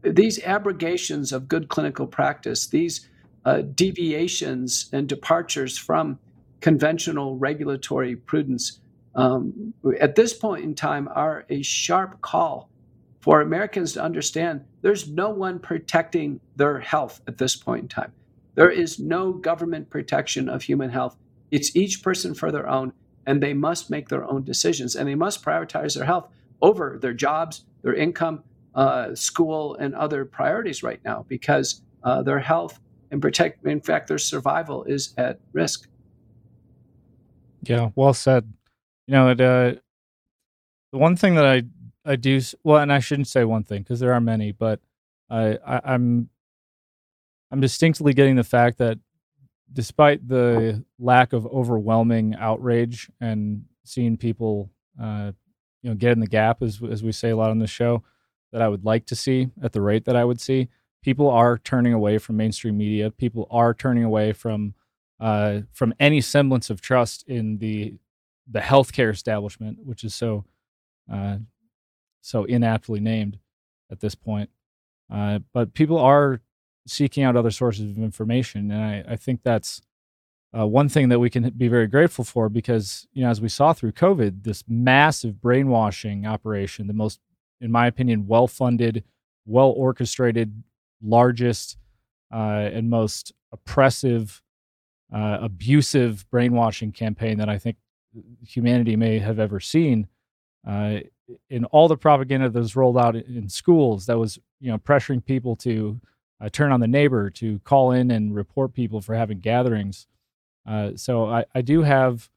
these 0.03 0.41
abrogations 0.43 1.31
of 1.31 1.47
good 1.47 1.67
clinical 1.67 2.05
practice, 2.05 2.67
these 2.67 3.09
uh, 3.45 3.61
deviations 3.73 4.89
and 4.93 5.09
departures 5.09 5.77
from 5.77 6.19
conventional 6.61 7.37
regulatory 7.37 8.15
prudence, 8.15 8.79
um, 9.15 9.73
at 9.99 10.15
this 10.15 10.33
point 10.33 10.63
in 10.63 10.75
time, 10.75 11.09
are 11.13 11.45
a 11.49 11.61
sharp 11.63 12.21
call 12.21 12.69
for 13.19 13.41
Americans 13.41 13.93
to 13.93 14.01
understand 14.03 14.63
there's 14.81 15.09
no 15.09 15.29
one 15.29 15.59
protecting 15.59 16.39
their 16.55 16.79
health 16.79 17.21
at 17.27 17.37
this 17.39 17.55
point 17.55 17.81
in 17.83 17.87
time. 17.87 18.13
There 18.55 18.69
is 18.69 18.99
no 18.99 19.33
government 19.33 19.89
protection 19.89 20.47
of 20.47 20.61
human 20.63 20.91
health 20.91 21.17
it's 21.51 21.75
each 21.75 22.03
person 22.03 22.33
for 22.33 22.51
their 22.51 22.69
own, 22.69 22.93
and 23.25 23.41
they 23.41 23.53
must 23.53 23.89
make 23.89 24.09
their 24.09 24.23
own 24.23 24.43
decisions 24.43 24.95
and 24.95 25.07
they 25.07 25.15
must 25.15 25.43
prioritize 25.43 25.95
their 25.95 26.05
health 26.05 26.29
over 26.61 26.97
their 27.01 27.13
jobs, 27.13 27.65
their 27.81 27.93
income, 27.93 28.43
uh, 28.75 29.15
school, 29.15 29.75
and 29.75 29.95
other 29.95 30.25
priorities 30.25 30.83
right 30.83 30.99
now 31.03 31.25
because 31.27 31.81
uh, 32.03 32.21
their 32.21 32.39
health 32.39 32.79
and 33.11 33.21
protect, 33.21 33.65
in 33.65 33.81
fact, 33.81 34.07
their 34.07 34.17
survival 34.17 34.83
is 34.83 35.13
at 35.17 35.39
risk. 35.53 35.87
Yeah, 37.63 37.89
well 37.95 38.13
said. 38.13 38.51
You 39.07 39.13
know, 39.13 39.29
it, 39.29 39.41
uh, 39.41 39.73
the 40.91 40.97
one 40.97 41.15
thing 41.15 41.35
that 41.35 41.45
I 41.45 41.63
I 42.05 42.15
do 42.15 42.39
well, 42.63 42.81
and 42.81 42.91
I 42.91 42.99
shouldn't 42.99 43.27
say 43.27 43.43
one 43.43 43.63
thing 43.63 43.83
because 43.83 43.99
there 43.99 44.13
are 44.13 44.21
many, 44.21 44.51
but 44.51 44.79
I, 45.29 45.57
I 45.65 45.81
I'm 45.83 46.29
I'm 47.51 47.59
distinctly 47.59 48.13
getting 48.13 48.35
the 48.35 48.43
fact 48.43 48.77
that 48.77 48.99
despite 49.71 50.27
the 50.27 50.83
lack 50.97 51.33
of 51.33 51.45
overwhelming 51.47 52.35
outrage 52.39 53.09
and 53.21 53.65
seeing 53.83 54.17
people, 54.17 54.71
uh, 55.01 55.31
you 55.81 55.89
know, 55.89 55.95
get 55.95 56.11
in 56.11 56.19
the 56.19 56.27
gap, 56.27 56.61
as 56.61 56.81
as 56.89 57.03
we 57.03 57.11
say 57.11 57.29
a 57.29 57.37
lot 57.37 57.51
on 57.51 57.59
the 57.59 57.67
show, 57.67 58.03
that 58.51 58.61
I 58.61 58.67
would 58.67 58.85
like 58.85 59.05
to 59.07 59.15
see 59.15 59.49
at 59.61 59.73
the 59.73 59.81
rate 59.81 60.05
that 60.05 60.15
I 60.15 60.25
would 60.25 60.41
see, 60.41 60.69
people 61.01 61.29
are 61.29 61.57
turning 61.57 61.93
away 61.93 62.17
from 62.17 62.37
mainstream 62.37 62.77
media. 62.77 63.11
People 63.11 63.47
are 63.51 63.73
turning 63.73 64.03
away 64.03 64.33
from 64.33 64.73
uh, 65.19 65.61
from 65.71 65.93
any 65.99 66.21
semblance 66.21 66.69
of 66.69 66.81
trust 66.81 67.23
in 67.27 67.57
the 67.59 67.95
the 68.49 68.59
healthcare 68.59 69.11
establishment, 69.11 69.79
which 69.83 70.03
is 70.03 70.15
so 70.15 70.45
uh, 71.11 71.37
so 72.21 72.43
inaptly 72.43 72.99
named 72.99 73.39
at 73.91 73.99
this 73.99 74.15
point. 74.15 74.49
Uh, 75.11 75.39
but 75.53 75.73
people 75.73 75.97
are 75.97 76.41
seeking 76.87 77.23
out 77.23 77.35
other 77.35 77.51
sources 77.51 77.91
of 77.91 77.97
information, 77.97 78.71
and 78.71 78.83
I, 78.83 79.13
I 79.13 79.15
think 79.15 79.41
that's 79.43 79.81
uh, 80.57 80.65
one 80.65 80.89
thing 80.89 81.09
that 81.09 81.19
we 81.19 81.29
can 81.29 81.49
be 81.51 81.67
very 81.67 81.87
grateful 81.87 82.23
for 82.23 82.49
because 82.49 83.07
you 83.13 83.23
know 83.23 83.29
as 83.29 83.41
we 83.41 83.49
saw 83.49 83.73
through 83.73 83.91
covid 83.91 84.43
this 84.43 84.63
massive 84.67 85.41
brainwashing 85.41 86.25
operation 86.25 86.87
the 86.87 86.93
most 86.93 87.19
in 87.61 87.71
my 87.71 87.87
opinion 87.87 88.27
well 88.27 88.47
funded 88.47 89.03
well 89.45 89.69
orchestrated 89.69 90.63
largest 91.01 91.77
uh, 92.33 92.69
and 92.73 92.89
most 92.89 93.33
oppressive 93.51 94.41
uh, 95.13 95.39
abusive 95.41 96.29
brainwashing 96.29 96.91
campaign 96.91 97.37
that 97.37 97.49
i 97.49 97.57
think 97.57 97.77
humanity 98.41 98.95
may 98.95 99.19
have 99.19 99.39
ever 99.39 99.59
seen 99.59 100.07
uh, 100.67 100.97
in 101.49 101.63
all 101.65 101.87
the 101.87 101.97
propaganda 101.97 102.49
that 102.49 102.59
was 102.59 102.75
rolled 102.75 102.97
out 102.97 103.15
in 103.15 103.47
schools 103.47 104.05
that 104.07 104.17
was 104.17 104.39
you 104.59 104.71
know 104.71 104.77
pressuring 104.77 105.23
people 105.23 105.55
to 105.55 105.99
uh, 106.41 106.49
turn 106.49 106.71
on 106.71 106.79
the 106.79 106.87
neighbor 106.87 107.29
to 107.29 107.59
call 107.59 107.91
in 107.91 108.11
and 108.11 108.33
report 108.33 108.73
people 108.73 109.01
for 109.01 109.13
having 109.13 109.39
gatherings 109.39 110.07
uh, 110.69 110.91
so 110.95 111.25
I, 111.25 111.45
I 111.55 111.61
do 111.61 111.81
have 111.81 112.29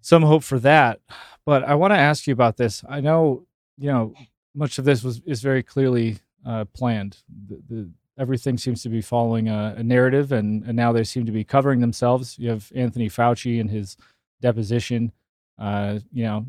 some 0.00 0.22
hope 0.22 0.42
for 0.42 0.58
that. 0.60 1.00
But 1.44 1.64
I 1.64 1.74
want 1.74 1.92
to 1.92 1.98
ask 1.98 2.26
you 2.26 2.32
about 2.32 2.56
this. 2.56 2.82
I 2.88 3.00
know, 3.00 3.46
you 3.76 3.90
know, 3.90 4.14
much 4.54 4.78
of 4.78 4.84
this 4.84 5.04
was 5.04 5.20
is 5.26 5.40
very 5.40 5.62
clearly 5.62 6.18
uh, 6.46 6.64
planned. 6.66 7.18
The, 7.48 7.60
the, 7.68 7.90
everything 8.18 8.58
seems 8.58 8.82
to 8.82 8.88
be 8.88 9.00
following 9.00 9.48
a, 9.48 9.74
a 9.78 9.82
narrative, 9.82 10.32
and, 10.32 10.64
and 10.64 10.74
now 10.74 10.92
they 10.92 11.04
seem 11.04 11.26
to 11.26 11.32
be 11.32 11.44
covering 11.44 11.80
themselves. 11.80 12.38
You 12.38 12.50
have 12.50 12.72
Anthony 12.74 13.08
Fauci 13.08 13.60
and 13.60 13.70
his 13.70 13.96
deposition. 14.40 15.12
Uh, 15.58 16.00
you 16.12 16.24
know, 16.24 16.46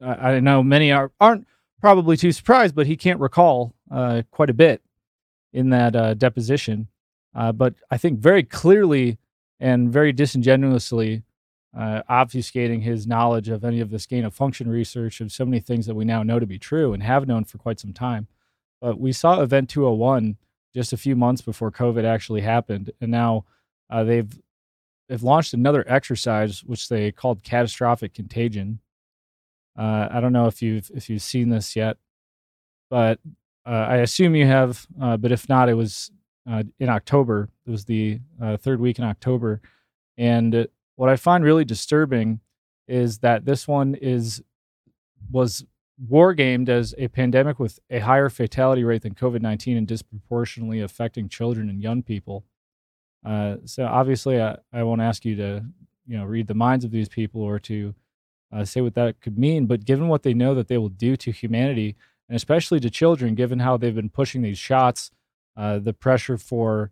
I, 0.00 0.32
I, 0.32 0.40
know 0.40 0.62
many 0.62 0.92
are 0.92 1.10
aren't 1.20 1.46
probably 1.80 2.16
too 2.16 2.32
surprised, 2.32 2.74
but 2.74 2.86
he 2.86 2.96
can't 2.96 3.20
recall 3.20 3.74
uh, 3.90 4.22
quite 4.30 4.50
a 4.50 4.54
bit 4.54 4.82
in 5.52 5.70
that 5.70 5.96
uh, 5.96 6.14
deposition. 6.14 6.88
Uh, 7.34 7.52
but 7.52 7.74
I 7.90 7.98
think 7.98 8.18
very 8.18 8.42
clearly 8.42 9.18
and 9.60 9.92
very 9.92 10.12
disingenuously 10.12 11.22
uh, 11.76 12.02
obfuscating 12.08 12.82
his 12.82 13.06
knowledge 13.06 13.48
of 13.48 13.64
any 13.64 13.80
of 13.80 13.90
this 13.90 14.06
gain 14.06 14.24
of 14.24 14.34
function 14.34 14.68
research 14.68 15.20
of 15.20 15.30
so 15.30 15.44
many 15.44 15.60
things 15.60 15.86
that 15.86 15.94
we 15.94 16.04
now 16.04 16.22
know 16.22 16.38
to 16.38 16.46
be 16.46 16.58
true 16.58 16.92
and 16.94 17.02
have 17.02 17.28
known 17.28 17.44
for 17.44 17.58
quite 17.58 17.78
some 17.78 17.92
time. 17.92 18.26
But 18.80 18.98
we 18.98 19.12
saw 19.12 19.40
Event 19.40 19.68
201 19.68 20.36
just 20.74 20.92
a 20.92 20.96
few 20.96 21.16
months 21.16 21.42
before 21.42 21.70
COVID 21.70 22.04
actually 22.04 22.42
happened, 22.42 22.92
and 23.00 23.10
now 23.10 23.44
uh, 23.90 24.04
they've 24.04 24.38
they've 25.08 25.22
launched 25.22 25.54
another 25.54 25.84
exercise 25.86 26.64
which 26.64 26.88
they 26.88 27.12
called 27.12 27.42
catastrophic 27.42 28.14
contagion. 28.14 28.80
Uh, 29.78 30.08
I 30.10 30.20
don't 30.20 30.32
know 30.32 30.46
if 30.46 30.62
you've 30.62 30.90
if 30.94 31.08
you've 31.08 31.22
seen 31.22 31.48
this 31.50 31.76
yet, 31.76 31.96
but 32.90 33.18
uh, 33.66 33.70
I 33.70 33.96
assume 33.96 34.34
you 34.34 34.46
have. 34.46 34.86
Uh, 35.00 35.16
but 35.16 35.32
if 35.32 35.48
not, 35.48 35.68
it 35.68 35.74
was 35.74 36.10
uh, 36.48 36.62
in 36.78 36.88
October. 36.88 37.48
It 37.66 37.70
was 37.70 37.84
the 37.84 38.20
uh, 38.40 38.56
third 38.56 38.80
week 38.80 38.98
in 38.98 39.04
October. 39.04 39.60
And 40.16 40.66
what 40.96 41.08
I 41.08 41.16
find 41.16 41.44
really 41.44 41.64
disturbing 41.64 42.40
is 42.88 43.18
that 43.18 43.44
this 43.44 43.66
one 43.66 43.94
is 43.94 44.42
was 45.30 45.64
war 46.08 46.34
gamed 46.34 46.68
as 46.68 46.94
a 46.98 47.08
pandemic 47.08 47.58
with 47.58 47.80
a 47.90 47.98
higher 47.98 48.28
fatality 48.28 48.84
rate 48.84 49.02
than 49.02 49.14
COVID 49.14 49.40
19 49.40 49.76
and 49.76 49.86
disproportionately 49.86 50.80
affecting 50.80 51.28
children 51.28 51.68
and 51.68 51.82
young 51.82 52.02
people. 52.02 52.44
Uh, 53.24 53.56
so 53.64 53.84
obviously, 53.86 54.40
I, 54.40 54.56
I 54.72 54.82
won't 54.82 55.00
ask 55.00 55.24
you 55.24 55.36
to 55.36 55.64
you 56.06 56.16
know 56.16 56.24
read 56.24 56.46
the 56.46 56.54
minds 56.54 56.84
of 56.84 56.90
these 56.90 57.08
people 57.08 57.42
or 57.42 57.58
to 57.60 57.94
uh, 58.52 58.64
say 58.64 58.80
what 58.80 58.94
that 58.94 59.20
could 59.20 59.38
mean. 59.38 59.66
But 59.66 59.84
given 59.84 60.08
what 60.08 60.22
they 60.22 60.34
know 60.34 60.54
that 60.54 60.68
they 60.68 60.78
will 60.78 60.88
do 60.88 61.16
to 61.16 61.32
humanity, 61.32 61.96
and 62.28 62.36
especially 62.36 62.80
to 62.80 62.90
children, 62.90 63.34
given 63.34 63.58
how 63.58 63.76
they've 63.76 63.94
been 63.94 64.10
pushing 64.10 64.42
these 64.42 64.58
shots 64.58 65.10
uh, 65.56 65.78
the 65.78 65.92
pressure 65.92 66.36
for 66.36 66.90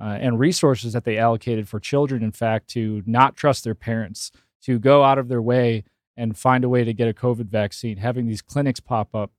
uh, 0.00 0.18
and 0.20 0.38
resources 0.38 0.92
that 0.92 1.04
they 1.04 1.16
allocated 1.16 1.68
for 1.68 1.78
children, 1.78 2.22
in 2.22 2.32
fact, 2.32 2.68
to 2.68 3.02
not 3.06 3.36
trust 3.36 3.62
their 3.64 3.74
parents, 3.74 4.32
to 4.62 4.78
go 4.78 5.04
out 5.04 5.18
of 5.18 5.28
their 5.28 5.42
way 5.42 5.84
and 6.16 6.36
find 6.36 6.64
a 6.64 6.68
way 6.68 6.84
to 6.84 6.92
get 6.92 7.08
a 7.08 7.14
COVID 7.14 7.46
vaccine, 7.46 7.98
having 7.98 8.26
these 8.26 8.42
clinics 8.42 8.80
pop 8.80 9.14
up, 9.14 9.30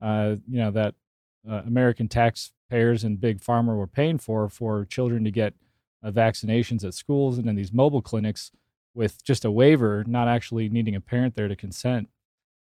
uh, 0.00 0.36
you 0.48 0.58
know, 0.58 0.70
that 0.70 0.94
uh, 1.48 1.62
American 1.66 2.08
taxpayers 2.08 3.04
and 3.04 3.20
big 3.20 3.40
pharma 3.40 3.76
were 3.76 3.86
paying 3.86 4.18
for, 4.18 4.48
for 4.48 4.84
children 4.84 5.24
to 5.24 5.30
get 5.30 5.54
uh, 6.02 6.10
vaccinations 6.10 6.84
at 6.84 6.94
schools 6.94 7.38
and 7.38 7.48
in 7.48 7.56
these 7.56 7.72
mobile 7.72 8.02
clinics 8.02 8.50
with 8.94 9.22
just 9.24 9.44
a 9.44 9.50
waiver, 9.50 10.04
not 10.06 10.28
actually 10.28 10.68
needing 10.68 10.94
a 10.94 11.00
parent 11.00 11.34
there 11.34 11.48
to 11.48 11.56
consent. 11.56 12.08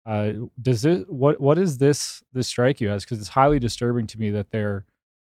Uh, 0.05 0.31
does 0.61 0.85
it 0.85 1.09
what 1.11 1.39
what 1.41 1.57
is 1.57 1.79
this 1.79 2.23
this 2.31 2.47
strike 2.47 2.79
you 2.79 2.89
as? 2.89 3.03
Because 3.03 3.19
it's 3.19 3.29
highly 3.29 3.59
disturbing 3.59 4.07
to 4.07 4.19
me 4.19 4.29
that 4.31 4.51
they're 4.51 4.85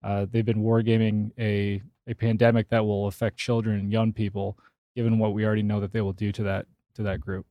uh, 0.05 0.27
they've 0.31 0.45
been 0.45 0.63
wargaming 0.63 1.31
a 1.39 1.83
a 2.09 2.15
pandemic 2.15 2.69
that 2.71 2.85
will 2.85 3.07
affect 3.07 3.37
children 3.37 3.79
and 3.79 3.93
young 3.93 4.13
people, 4.13 4.59
given 4.97 5.19
what 5.19 5.35
we 5.35 5.45
already 5.45 5.63
know 5.63 5.81
that 5.81 5.93
they 5.93 6.01
will 6.01 6.13
do 6.13 6.33
to 6.33 6.43
that 6.43 6.67
to 6.95 7.03
that 7.03 7.21
group. 7.21 7.47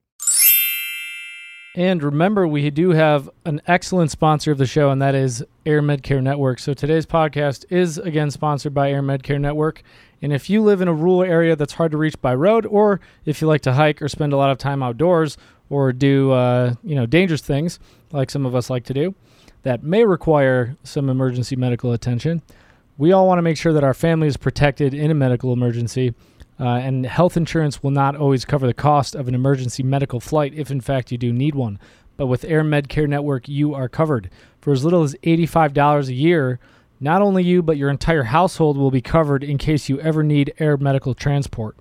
And 1.74 2.04
remember, 2.04 2.46
we 2.46 2.70
do 2.70 2.90
have 2.90 3.30
an 3.46 3.62
excellent 3.66 4.12
sponsor 4.12 4.52
of 4.52 4.58
the 4.58 4.66
show, 4.66 4.92
and 4.92 5.02
that 5.02 5.16
is 5.16 5.42
Air 5.66 5.82
Medcare 5.82 6.22
Network. 6.22 6.60
So 6.60 6.74
today's 6.74 7.06
podcast 7.06 7.64
is 7.70 7.98
again 7.98 8.30
sponsored 8.30 8.74
by 8.74 8.92
Air 8.92 9.02
Medcare 9.02 9.40
Network. 9.40 9.82
And 10.22 10.34
if 10.34 10.50
you 10.50 10.62
live 10.62 10.82
in 10.82 10.90
a 10.90 10.94
rural 10.94 11.24
area 11.24 11.56
that's 11.56 11.74
hard 11.74 11.92
to 11.94 11.98
reach 11.98 12.22
by 12.22 12.36
road, 12.36 12.66
or 12.66 13.00
if 13.26 13.42
you 13.42 13.48
like 13.48 13.62
to 13.62 13.74
hike 13.74 14.02
or 14.02 14.10
spend 14.10 14.34
a 14.34 14.38
lot 14.38 14.52
of 14.52 14.58
time 14.58 14.84
outdoors, 14.84 15.38
or 15.70 15.94
do 15.94 16.32
uh, 16.32 16.74
you 16.84 16.96
know 16.96 17.06
dangerous 17.06 17.42
things 17.42 17.80
like 18.12 18.30
some 18.30 18.46
of 18.46 18.54
us 18.54 18.70
like 18.70 18.84
to 18.86 18.94
do, 18.94 19.16
that 19.64 19.84
may 19.84 20.06
require 20.06 20.76
some 20.84 21.10
emergency 21.10 21.56
medical 21.56 21.92
attention. 21.92 22.42
We 22.98 23.12
all 23.12 23.28
want 23.28 23.40
to 23.40 23.44
make 23.44 23.58
sure 23.58 23.74
that 23.74 23.84
our 23.84 23.94
family 23.94 24.28
is 24.28 24.38
protected 24.38 24.94
in 24.94 25.12
a 25.12 25.16
medical 25.16 25.54
emergency, 25.54 26.14
uh, 26.60 26.66
and 26.66 27.06
health 27.06 27.38
insurance 27.38 27.82
will 27.82 27.92
not 27.92 28.16
always 28.16 28.46
cover 28.46 28.68
the 28.68 28.74
cost 28.74 29.16
of 29.16 29.28
an 29.28 29.36
emergency 29.36 29.84
medical 29.84 30.20
flight 30.20 30.54
if, 30.56 30.70
in 30.70 30.82
fact, 30.82 31.12
you 31.12 31.18
do 31.18 31.34
need 31.34 31.56
one. 31.56 31.80
But 32.18 32.28
with 32.28 32.46
Air 32.46 32.64
Medcare 32.64 33.08
Network, 33.08 33.50
you 33.50 33.74
are 33.74 33.90
covered. 33.90 34.30
For 34.60 34.72
as 34.72 34.84
little 34.84 35.04
as 35.04 35.16
$85 35.24 36.08
a 36.08 36.14
year, 36.14 36.60
not 37.00 37.24
only 37.24 37.44
you, 37.44 37.64
but 37.64 37.78
your 37.78 37.90
entire 37.90 38.24
household 38.24 38.78
will 38.78 38.92
be 38.92 39.02
covered 39.02 39.44
in 39.44 39.58
case 39.58 39.90
you 39.90 40.00
ever 40.02 40.22
need 40.22 40.54
air 40.60 40.78
medical 40.78 41.16
transport. 41.16 41.76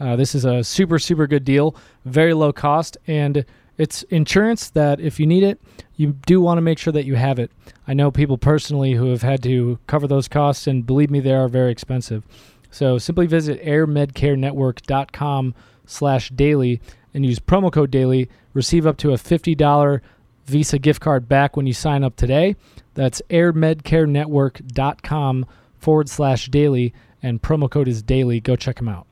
Uh, 0.00 0.16
this 0.16 0.34
is 0.34 0.44
a 0.44 0.64
super, 0.64 0.98
super 0.98 1.28
good 1.28 1.44
deal, 1.44 1.76
very 2.04 2.34
low 2.34 2.52
cost, 2.52 2.96
and 3.06 3.44
it's 3.76 4.02
insurance 4.04 4.70
that 4.70 5.00
if 5.00 5.18
you 5.18 5.26
need 5.26 5.42
it, 5.42 5.60
you 5.96 6.12
do 6.26 6.40
want 6.40 6.58
to 6.58 6.62
make 6.62 6.78
sure 6.78 6.92
that 6.92 7.04
you 7.04 7.16
have 7.16 7.38
it. 7.38 7.50
I 7.86 7.94
know 7.94 8.10
people 8.10 8.38
personally 8.38 8.92
who 8.92 9.10
have 9.10 9.22
had 9.22 9.42
to 9.44 9.78
cover 9.86 10.06
those 10.06 10.28
costs, 10.28 10.66
and 10.66 10.86
believe 10.86 11.10
me, 11.10 11.20
they 11.20 11.34
are 11.34 11.48
very 11.48 11.72
expensive. 11.72 12.24
So 12.70 12.98
simply 12.98 13.26
visit 13.26 13.64
airmedcarenetwork.com 13.64 15.54
slash 15.86 16.30
daily 16.30 16.80
and 17.12 17.24
use 17.24 17.38
promo 17.38 17.72
code 17.72 17.90
daily. 17.90 18.28
Receive 18.52 18.86
up 18.86 18.96
to 18.98 19.12
a 19.12 19.16
$50 19.16 20.00
Visa 20.46 20.78
gift 20.78 21.00
card 21.00 21.28
back 21.28 21.56
when 21.56 21.66
you 21.66 21.72
sign 21.72 22.04
up 22.04 22.16
today. 22.16 22.54
That's 22.94 23.22
airmedcarenetwork.com 23.30 25.46
forward 25.78 26.08
slash 26.08 26.48
daily, 26.48 26.94
and 27.22 27.42
promo 27.42 27.70
code 27.70 27.88
is 27.88 28.02
daily. 28.02 28.40
Go 28.40 28.56
check 28.56 28.76
them 28.76 28.88
out. 28.88 29.06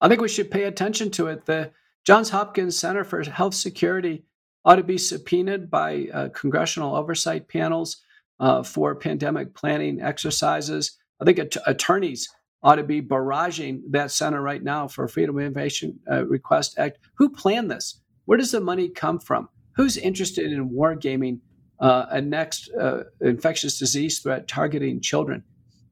I 0.00 0.08
think 0.08 0.20
we 0.20 0.28
should 0.28 0.50
pay 0.50 0.64
attention 0.64 1.10
to 1.12 1.28
it. 1.28 1.46
The 1.46 1.70
Johns 2.06 2.30
Hopkins 2.30 2.78
Center 2.78 3.02
for 3.02 3.20
Health 3.24 3.54
Security 3.54 4.24
ought 4.64 4.76
to 4.76 4.84
be 4.84 4.96
subpoenaed 4.96 5.68
by 5.68 6.06
uh, 6.14 6.28
congressional 6.28 6.94
oversight 6.94 7.48
panels 7.48 7.96
uh, 8.38 8.62
for 8.62 8.94
pandemic 8.94 9.56
planning 9.56 10.00
exercises. 10.00 10.96
I 11.20 11.24
think 11.24 11.38
att- 11.38 11.56
attorneys 11.66 12.28
ought 12.62 12.76
to 12.76 12.84
be 12.84 13.02
barraging 13.02 13.80
that 13.90 14.12
center 14.12 14.40
right 14.40 14.62
now 14.62 14.86
for 14.86 15.08
Freedom 15.08 15.36
of 15.36 15.44
Information 15.44 15.98
uh, 16.08 16.24
Request 16.26 16.78
Act. 16.78 17.00
Who 17.14 17.28
planned 17.28 17.72
this? 17.72 18.00
Where 18.26 18.38
does 18.38 18.52
the 18.52 18.60
money 18.60 18.88
come 18.88 19.18
from? 19.18 19.48
Who's 19.74 19.96
interested 19.96 20.52
in 20.52 20.70
wargaming 20.70 21.40
uh, 21.80 22.06
a 22.10 22.20
next 22.20 22.70
uh, 22.80 23.02
infectious 23.20 23.80
disease 23.80 24.20
threat 24.20 24.46
targeting 24.46 25.00
children? 25.00 25.42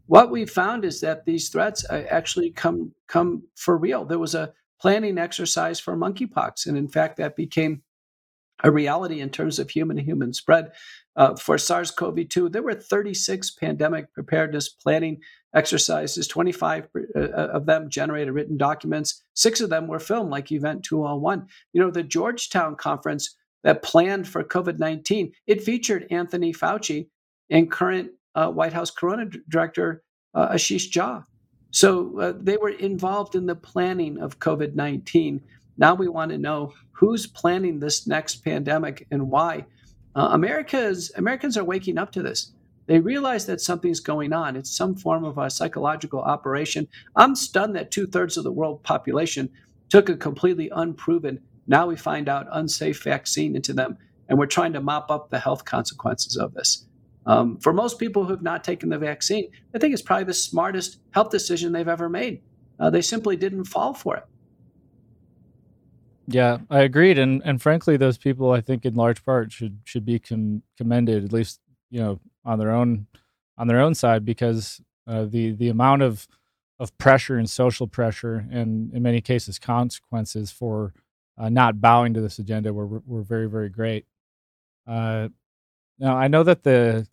What 0.07 0.31
we 0.31 0.47
found 0.47 0.85
is 0.85 1.01
that 1.01 1.25
these 1.25 1.49
threats 1.49 1.85
uh, 1.91 2.05
actually 2.09 2.51
come 2.53 2.93
come 3.09 3.43
for 3.57 3.77
real. 3.77 4.05
There 4.05 4.19
was 4.21 4.37
a 4.37 4.53
planning 4.81 5.19
exercise 5.19 5.81
for 5.81 5.97
monkeypox. 5.97 6.67
And 6.67 6.77
in 6.77 6.89
fact, 6.89 7.17
that 7.17 7.37
became 7.37 7.83
a 8.63 8.71
reality 8.71 9.21
in 9.21 9.31
terms 9.31 9.59
of 9.59 9.71
human 9.71 9.97
to 9.97 10.03
human 10.03 10.33
spread. 10.33 10.73
Uh, 11.17 11.35
for 11.37 11.59
SARS 11.59 11.91
CoV 11.91 12.29
2, 12.29 12.49
there 12.49 12.63
were 12.63 12.75
36 12.75 13.53
pandemic 13.53 14.13
preparedness 14.13 14.69
planning 14.69 15.21
exercises. 15.55 16.27
25 16.27 16.89
uh, 17.15 17.21
of 17.21 17.67
them 17.67 17.89
generated 17.89 18.35
written 18.35 18.57
documents. 18.57 19.23
Six 19.35 19.61
of 19.61 19.71
them 19.71 19.87
were 19.87 19.99
filmed, 19.99 20.31
like 20.31 20.51
Event 20.51 20.83
201. 20.85 21.47
You 21.73 21.81
know, 21.81 21.91
the 21.91 22.03
Georgetown 22.03 22.77
conference 22.77 23.37
that 23.63 23.83
planned 23.83 24.29
for 24.29 24.43
COVID 24.45 24.79
19, 24.79 25.33
it 25.47 25.63
featured 25.63 26.07
Anthony 26.11 26.53
Fauci 26.53 27.09
and 27.51 27.71
current 27.71 28.11
uh, 28.35 28.49
White 28.51 28.73
House 28.73 28.91
Corona 28.91 29.27
Director 29.49 30.03
uh, 30.35 30.51
Ashish 30.51 30.91
Jha. 30.91 31.25
So 31.75 32.21
uh, 32.21 32.33
they 32.41 32.57
were 32.57 32.69
involved 32.69 33.35
in 33.35 33.47
the 33.47 33.57
planning 33.57 34.21
of 34.21 34.39
COVID 34.39 34.77
19. 34.77 35.41
Now 35.77 35.97
we 35.97 36.07
want 36.07 36.31
to 36.31 36.39
know 36.39 36.73
who's 36.93 37.27
planning 37.27 37.81
this 37.81 38.07
next 38.07 38.45
pandemic 38.45 39.09
and 39.11 39.29
why. 39.29 39.65
Uh, 40.15 40.29
America's 40.31 41.11
Americans 41.17 41.57
are 41.57 41.65
waking 41.65 41.99
up 41.99 42.13
to 42.13 42.23
this. 42.23 42.53
They 42.87 43.01
realize 43.01 43.47
that 43.47 43.61
something's 43.61 43.99
going 43.99 44.33
on. 44.33 44.55
It's 44.55 44.71
some 44.71 44.95
form 44.95 45.25
of 45.25 45.37
a 45.37 45.51
psychological 45.51 46.21
operation. 46.21 46.87
I'm 47.17 47.35
stunned 47.35 47.75
that 47.75 47.91
two 47.91 48.07
thirds 48.07 48.37
of 48.37 48.45
the 48.45 48.53
world 48.53 48.85
population 48.85 49.51
took 49.89 50.09
a 50.09 50.17
completely 50.17 50.71
unproven, 50.71 51.41
now 51.67 51.89
we 51.89 51.97
find 51.97 52.29
out 52.29 52.47
unsafe 52.53 53.03
vaccine 53.03 53.57
into 53.57 53.73
them, 53.73 53.99
and 54.29 54.39
we're 54.39 54.47
trying 54.47 54.75
to 54.75 54.81
mop 54.81 55.11
up 55.11 55.31
the 55.31 55.41
health 55.41 55.65
consequences 55.65 56.37
of 56.37 56.55
this. 56.55 56.87
Um, 57.27 57.59
for 57.59 57.73
most 57.73 57.99
people 57.99 58.25
who 58.25 58.31
have 58.31 58.43
not 58.43 58.65
taken 58.65 58.91
the 58.91 58.99
vaccine, 58.99 59.51
I 59.75 59.79
think 59.79 59.93
it's 59.93 60.03
probably 60.03 60.25
the 60.25 60.35
smartest 60.35 60.99
health 61.13 61.31
decision 61.31 61.73
they've 61.73 61.89
ever 61.89 62.09
made. 62.09 62.43
Uh, 62.79 62.91
they 62.91 63.01
simply 63.03 63.37
didn't 63.37 63.65
fall 63.65 63.95
for 63.95 64.17
it. 64.17 64.25
Yeah, 66.27 66.59
I 66.71 66.81
agreed, 66.81 67.19
and 67.19 67.43
and 67.45 67.61
frankly, 67.61 67.97
those 67.97 68.17
people 68.17 68.51
I 68.51 68.61
think 68.61 68.87
in 68.87 68.95
large 68.95 69.25
part 69.25 69.53
should 69.53 69.79
should 69.85 70.05
be 70.05 70.19
com- 70.19 70.63
commended, 70.77 71.25
at 71.25 71.33
least 71.33 71.61
you 71.91 72.01
know 72.01 72.21
on 72.45 72.59
their 72.59 72.71
own 72.71 73.07
on 73.59 73.67
their 73.69 73.81
own 73.81 73.95
side, 73.95 74.25
because 74.25 74.81
uh, 75.07 75.25
the 75.25 75.53
the 75.53 75.69
amount 75.69 76.03
of 76.03 76.27
of 76.79 76.97
pressure 76.99 77.37
and 77.37 77.49
social 77.49 77.87
pressure, 77.87 78.47
and 78.51 78.93
in 78.95 79.03
many 79.03 79.21
cases 79.21 79.59
consequences 79.59 80.51
for 80.51 80.95
uh, 81.37 81.51
not 81.51 81.81
bowing 81.81 82.15
to 82.15 82.23
this 82.23 82.39
agenda 82.39 82.73
were 82.73 82.87
were 82.87 83.23
very 83.23 83.49
very 83.49 83.69
great. 83.69 84.07
Uh, 84.87 85.29
now 85.99 86.17
I 86.17 86.29
know 86.29 86.43
that 86.43 86.63
the 86.63 87.07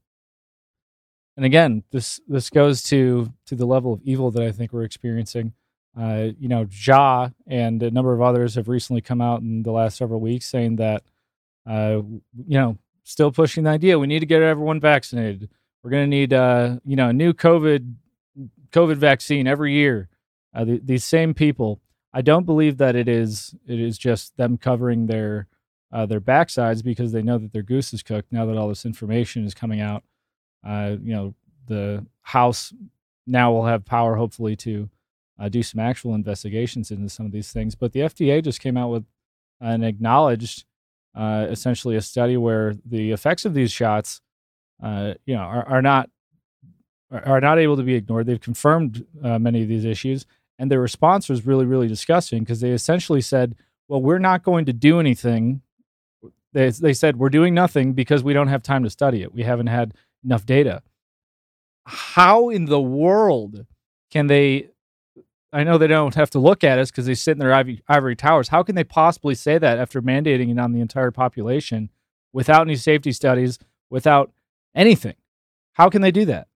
and 1.42 1.48
again 1.48 1.84
this 1.90 2.22
this 2.28 2.52
goes 2.52 2.84
to 2.84 3.34
to 3.48 3.56
the 3.56 3.66
level 3.66 3.94
of 3.94 4.02
evil 4.04 4.30
that 4.30 4.44
I 4.44 4.52
think 4.52 4.72
we're 4.72 4.84
experiencing. 4.84 5.54
Uh, 6.00 6.28
you 6.40 6.48
know, 6.48 6.66
Jha 6.66 7.34
and 7.48 7.82
a 7.82 7.90
number 7.90 8.14
of 8.14 8.22
others 8.22 8.54
have 8.56 8.68
recently 8.68 9.02
come 9.02 9.22
out 9.22 9.42
in 9.42 9.64
the 9.64 9.72
last 9.72 9.98
several 9.98 10.20
weeks 10.22 10.46
saying 10.46 10.76
that, 10.76 11.04
uh, 11.68 12.02
you 12.48 12.60
know, 12.60 12.78
still 13.04 13.32
pushing 13.32 13.64
the 13.64 13.72
idea 13.72 13.98
we 13.98 14.06
need 14.06 14.20
to 14.20 14.28
get 14.28 14.44
everyone 14.44 14.80
vaccinated. 14.80 15.50
We're 15.82 15.90
going 15.90 16.04
to 16.04 16.16
need, 16.16 16.32
uh, 16.32 16.78
you 16.86 16.96
know, 16.96 17.10
a 17.10 17.14
new 17.14 17.34
COVID 17.34 17.96
COVID 18.72 18.98
vaccine 18.98 19.48
every 19.48 19.74
year. 19.74 20.10
Uh, 20.54 20.64
the, 20.64 20.80
these 20.84 21.04
same 21.04 21.34
people, 21.34 21.82
I 22.14 22.22
don't 22.22 22.46
believe 22.46 22.78
that 22.78 22.96
it 22.96 23.08
is 23.08 23.56
it 23.66 23.80
is 23.80 23.98
just 23.98 24.38
them 24.38 24.60
covering 24.60 25.08
their 25.08 25.48
uh, 25.92 26.06
their 26.06 26.22
backsides 26.22 26.84
because 26.84 27.14
they 27.14 27.24
know 27.24 27.40
that 27.40 27.52
their 27.52 27.64
goose 27.64 27.96
is 27.96 28.04
cooked 28.04 28.32
now 28.32 28.46
that 28.46 28.58
all 28.58 28.68
this 28.68 28.86
information 28.86 29.44
is 29.44 29.56
coming 29.56 29.82
out. 29.82 30.04
Uh, 30.64 30.96
you 31.04 31.14
know, 31.14 31.34
the 31.68 32.06
House 32.22 32.74
now 33.28 33.52
will 33.52 33.66
have 33.66 33.86
power, 33.86 34.16
hopefully, 34.16 34.56
to 34.58 34.90
uh, 35.40 35.50
do 35.50 35.64
some 35.64 35.80
actual 35.80 36.14
investigations 36.14 36.92
into 36.92 37.10
some 37.10 37.26
of 37.26 37.32
these 37.32 37.52
things. 37.52 37.76
But 37.76 37.94
the 37.94 38.02
FDA 38.02 38.44
just 38.44 38.60
came 38.60 38.78
out 38.78 38.90
with 38.90 39.06
an 39.60 39.84
acknowledged, 39.84 40.66
uh, 41.16 41.48
essentially, 41.50 41.96
a 41.96 42.02
study 42.02 42.38
where 42.38 42.76
the 42.86 43.12
effects 43.12 43.46
of 43.46 43.54
these 43.54 43.72
shots, 43.72 44.22
uh, 44.84 45.16
you 45.26 45.36
know, 45.36 45.42
are, 45.42 45.68
are, 45.68 45.82
not 45.82 46.10
are 47.12 47.42
not 47.42 47.60
able 47.60 47.76
to 47.78 47.84
be 47.84 47.96
ignored. 47.96 48.26
They've 48.28 48.40
confirmed 48.40 49.06
uh, 49.24 49.40
many 49.40 49.64
of 49.64 49.68
these 49.68 49.86
issues, 49.86 50.26
and 50.60 50.70
their 50.70 50.80
response 50.80 51.28
was 51.28 51.46
really, 51.46 51.66
really 51.66 51.88
disgusting 51.88 52.44
because 52.44 52.62
they 52.62 52.72
essentially 52.72 53.22
said, 53.22 53.56
"Well, 53.88 54.02
we're 54.02 54.20
not 54.20 54.44
going 54.44 54.66
to 54.66 54.74
do 54.74 55.00
anything." 55.00 55.62
They 56.54 56.70
they 56.70 56.94
said 56.94 57.18
we're 57.18 57.30
doing 57.30 57.54
nothing 57.54 57.94
because 57.94 58.24
we 58.24 58.34
don't 58.34 58.48
have 58.48 58.64
time 58.64 58.84
to 58.84 58.90
study 58.90 59.22
it. 59.22 59.34
We 59.34 59.44
haven't 59.44 59.68
had 59.68 59.94
enough 60.24 60.46
data. 60.46 60.84
How 61.86 62.50
in 62.50 62.66
the 62.66 62.82
world 62.82 63.66
can 64.12 64.28
they 64.28 64.70
I 65.54 65.64
know 65.64 65.78
they 65.78 65.88
don't 65.88 66.16
have 66.16 66.30
to 66.32 66.40
look 66.40 66.64
at 66.64 66.80
us 66.80 66.92
because 66.92 67.06
they 67.06 67.14
sit 67.16 67.34
in 67.34 67.40
their 67.40 67.54
ivory, 67.54 67.84
ivory 67.88 68.16
towers. 68.16 68.48
How 68.48 68.64
can 68.64 68.76
they 68.76 68.86
possibly 68.86 69.36
say 69.36 69.58
that 69.58 69.80
after 69.80 70.02
mandating 70.02 70.50
it 70.50 70.58
on 70.58 70.72
the 70.72 70.80
entire 70.80 71.12
population 71.12 71.90
without 72.32 72.62
any 72.62 72.78
safety 72.78 73.12
studies, 73.12 73.60
without 73.90 74.32
anything? 74.74 75.16
How 75.74 75.90
can 75.90 76.02
they 76.02 76.12
do 76.12 76.26
that? 76.26 76.48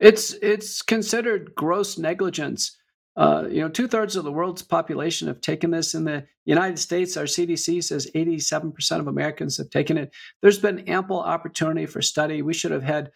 It's 0.00 0.32
it's 0.42 0.82
considered 0.82 1.54
gross 1.54 1.98
negligence. 1.98 2.76
Uh, 3.16 3.44
you 3.50 3.60
know, 3.62 3.68
two 3.68 3.88
thirds 3.88 4.14
of 4.14 4.24
the 4.24 4.32
world's 4.32 4.62
population 4.62 5.26
have 5.26 5.40
taken 5.40 5.70
this. 5.70 5.94
In 5.94 6.04
the 6.04 6.26
United 6.44 6.78
States, 6.78 7.16
our 7.16 7.24
CDC 7.24 7.82
says 7.82 8.10
87% 8.14 9.00
of 9.00 9.06
Americans 9.06 9.56
have 9.56 9.70
taken 9.70 9.96
it. 9.96 10.12
There's 10.42 10.58
been 10.58 10.80
ample 10.80 11.20
opportunity 11.20 11.86
for 11.86 12.02
study. 12.02 12.42
We 12.42 12.52
should 12.52 12.72
have 12.72 12.82
had 12.82 13.10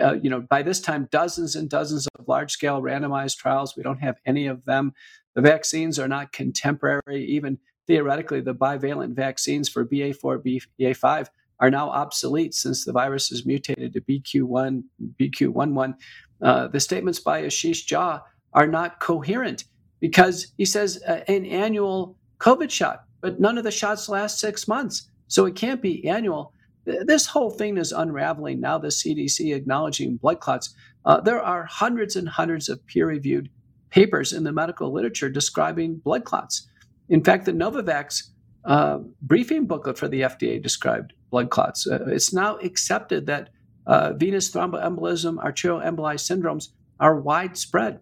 uh, 0.00 0.14
you 0.14 0.30
know, 0.30 0.40
by 0.40 0.62
this 0.62 0.80
time, 0.80 1.08
dozens 1.10 1.56
and 1.56 1.68
dozens 1.68 2.06
of 2.18 2.28
large 2.28 2.52
scale 2.52 2.80
randomized 2.80 3.36
trials. 3.38 3.76
We 3.76 3.82
don't 3.82 3.98
have 3.98 4.16
any 4.24 4.46
of 4.46 4.64
them. 4.64 4.92
The 5.34 5.42
vaccines 5.42 5.98
are 5.98 6.08
not 6.08 6.32
contemporary. 6.32 7.24
Even 7.26 7.58
theoretically, 7.86 8.40
the 8.40 8.54
bivalent 8.54 9.14
vaccines 9.14 9.68
for 9.68 9.84
BA4, 9.84 10.62
BA5 10.80 11.26
are 11.60 11.70
now 11.70 11.90
obsolete 11.90 12.54
since 12.54 12.84
the 12.84 12.92
virus 12.92 13.32
is 13.32 13.46
mutated 13.46 13.92
to 13.92 14.00
BQ1, 14.00 14.82
BQ11. 15.20 15.94
Uh, 16.40 16.68
the 16.68 16.80
statements 16.80 17.20
by 17.20 17.42
Ashish 17.42 17.86
Jha 17.86 18.20
are 18.54 18.66
not 18.66 19.00
coherent 19.00 19.64
because 20.00 20.52
he 20.56 20.64
says 20.64 21.00
uh, 21.06 21.20
an 21.28 21.44
annual 21.46 22.16
COVID 22.38 22.70
shot, 22.70 23.04
but 23.20 23.40
none 23.40 23.58
of 23.58 23.64
the 23.64 23.70
shots 23.70 24.08
last 24.08 24.38
six 24.38 24.66
months. 24.66 25.08
So 25.28 25.46
it 25.46 25.54
can't 25.54 25.80
be 25.80 26.06
annual 26.08 26.52
this 26.84 27.26
whole 27.26 27.50
thing 27.50 27.76
is 27.76 27.92
unraveling 27.92 28.60
now. 28.60 28.78
The 28.78 28.88
CDC 28.88 29.54
acknowledging 29.54 30.16
blood 30.16 30.40
clots. 30.40 30.74
Uh, 31.04 31.20
there 31.20 31.40
are 31.40 31.64
hundreds 31.64 32.16
and 32.16 32.28
hundreds 32.28 32.68
of 32.68 32.84
peer-reviewed 32.86 33.50
papers 33.90 34.32
in 34.32 34.44
the 34.44 34.52
medical 34.52 34.92
literature 34.92 35.28
describing 35.28 35.96
blood 35.96 36.24
clots. 36.24 36.68
In 37.08 37.22
fact, 37.22 37.44
the 37.44 37.52
Novavax 37.52 38.30
uh, 38.64 38.98
briefing 39.20 39.66
booklet 39.66 39.98
for 39.98 40.08
the 40.08 40.22
FDA 40.22 40.62
described 40.62 41.12
blood 41.30 41.50
clots. 41.50 41.86
Uh, 41.86 42.04
it's 42.06 42.32
now 42.32 42.56
accepted 42.58 43.26
that 43.26 43.50
uh, 43.86 44.12
venous 44.14 44.50
thromboembolism, 44.50 45.38
arterial 45.38 45.80
emboli 45.80 46.14
syndromes 46.14 46.68
are 47.00 47.20
widespread. 47.20 48.00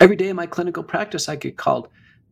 Every 0.00 0.16
day 0.16 0.28
in 0.28 0.36
my 0.36 0.46
clinical 0.46 0.82
practice, 0.82 1.28
I 1.28 1.36
get 1.36 1.56
called 1.56 1.88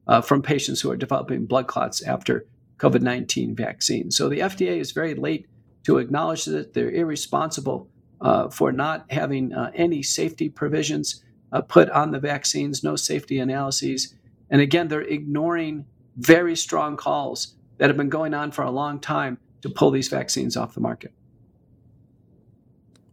uh, 0.07 0.21
from 0.21 0.43
patients 0.43 0.81
who 0.81 0.91
are 0.91 0.97
developing 0.97 1.47
blood 1.47 1.67
clots 1.67 2.03
after 2.03 2.47
COVID 2.79 3.03
19 3.03 3.55
vaccine. 3.55 4.11
So 4.11 4.29
the 4.29 4.41
FDA 4.41 4.79
is 4.79 4.93
very 4.93 5.15
late 5.15 5.47
to 5.85 5.99
acknowledge 5.99 6.45
that 6.47 6.75
they're 6.75 6.91
irresponsible 6.91 7.89
uh, 8.21 8.49
for 8.51 8.73
not 8.73 9.11
having 9.11 9.53
uh, 9.53 9.71
any 9.75 10.03
safety 10.03 10.49
provisions 10.49 11.23
uh, 11.53 11.61
put 11.61 11.91
on 11.91 12.11
the 12.11 12.19
vaccines, 12.19 12.85
no 12.85 12.97
safety 12.97 13.39
analyses. 13.39 14.15
And 14.51 14.61
again, 14.61 14.89
they're 14.89 15.03
ignoring 15.03 15.87
very 16.17 16.57
strong 16.57 16.97
calls 16.97 17.55
that 17.79 17.89
have 17.89 17.97
been 17.97 18.09
going 18.09 18.35
on 18.35 18.51
for 18.51 18.63
a 18.63 18.71
long 18.71 19.01
time 19.01 19.39
to 19.63 19.71
pull 19.71 19.91
these 19.91 20.09
vaccines 20.09 20.57
off 20.57 20.75
the 20.75 20.81
market. 20.81 21.13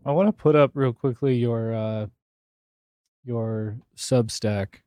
I 0.05 0.11
want 0.11 0.27
to 0.27 0.33
put 0.33 0.55
up 0.55 0.71
real 0.73 0.93
quickly 0.93 1.35
your 1.35 1.73
uh, 1.73 2.07
your 3.27 3.77
Substack. 3.95 4.81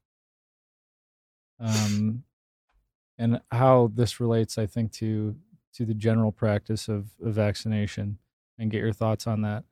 Um, 1.60 2.24
and 3.18 3.40
how 3.52 3.92
this 3.94 4.18
relates, 4.18 4.56
I 4.56 4.66
think, 4.66 4.92
to 4.92 5.36
to 5.74 5.84
the 5.84 5.94
general 5.94 6.32
practice 6.32 6.88
of, 6.88 7.06
of 7.24 7.34
vaccination, 7.34 8.18
and 8.58 8.70
get 8.70 8.80
your 8.80 8.92
thoughts 8.92 9.26
on 9.26 9.42
that. 9.42 9.64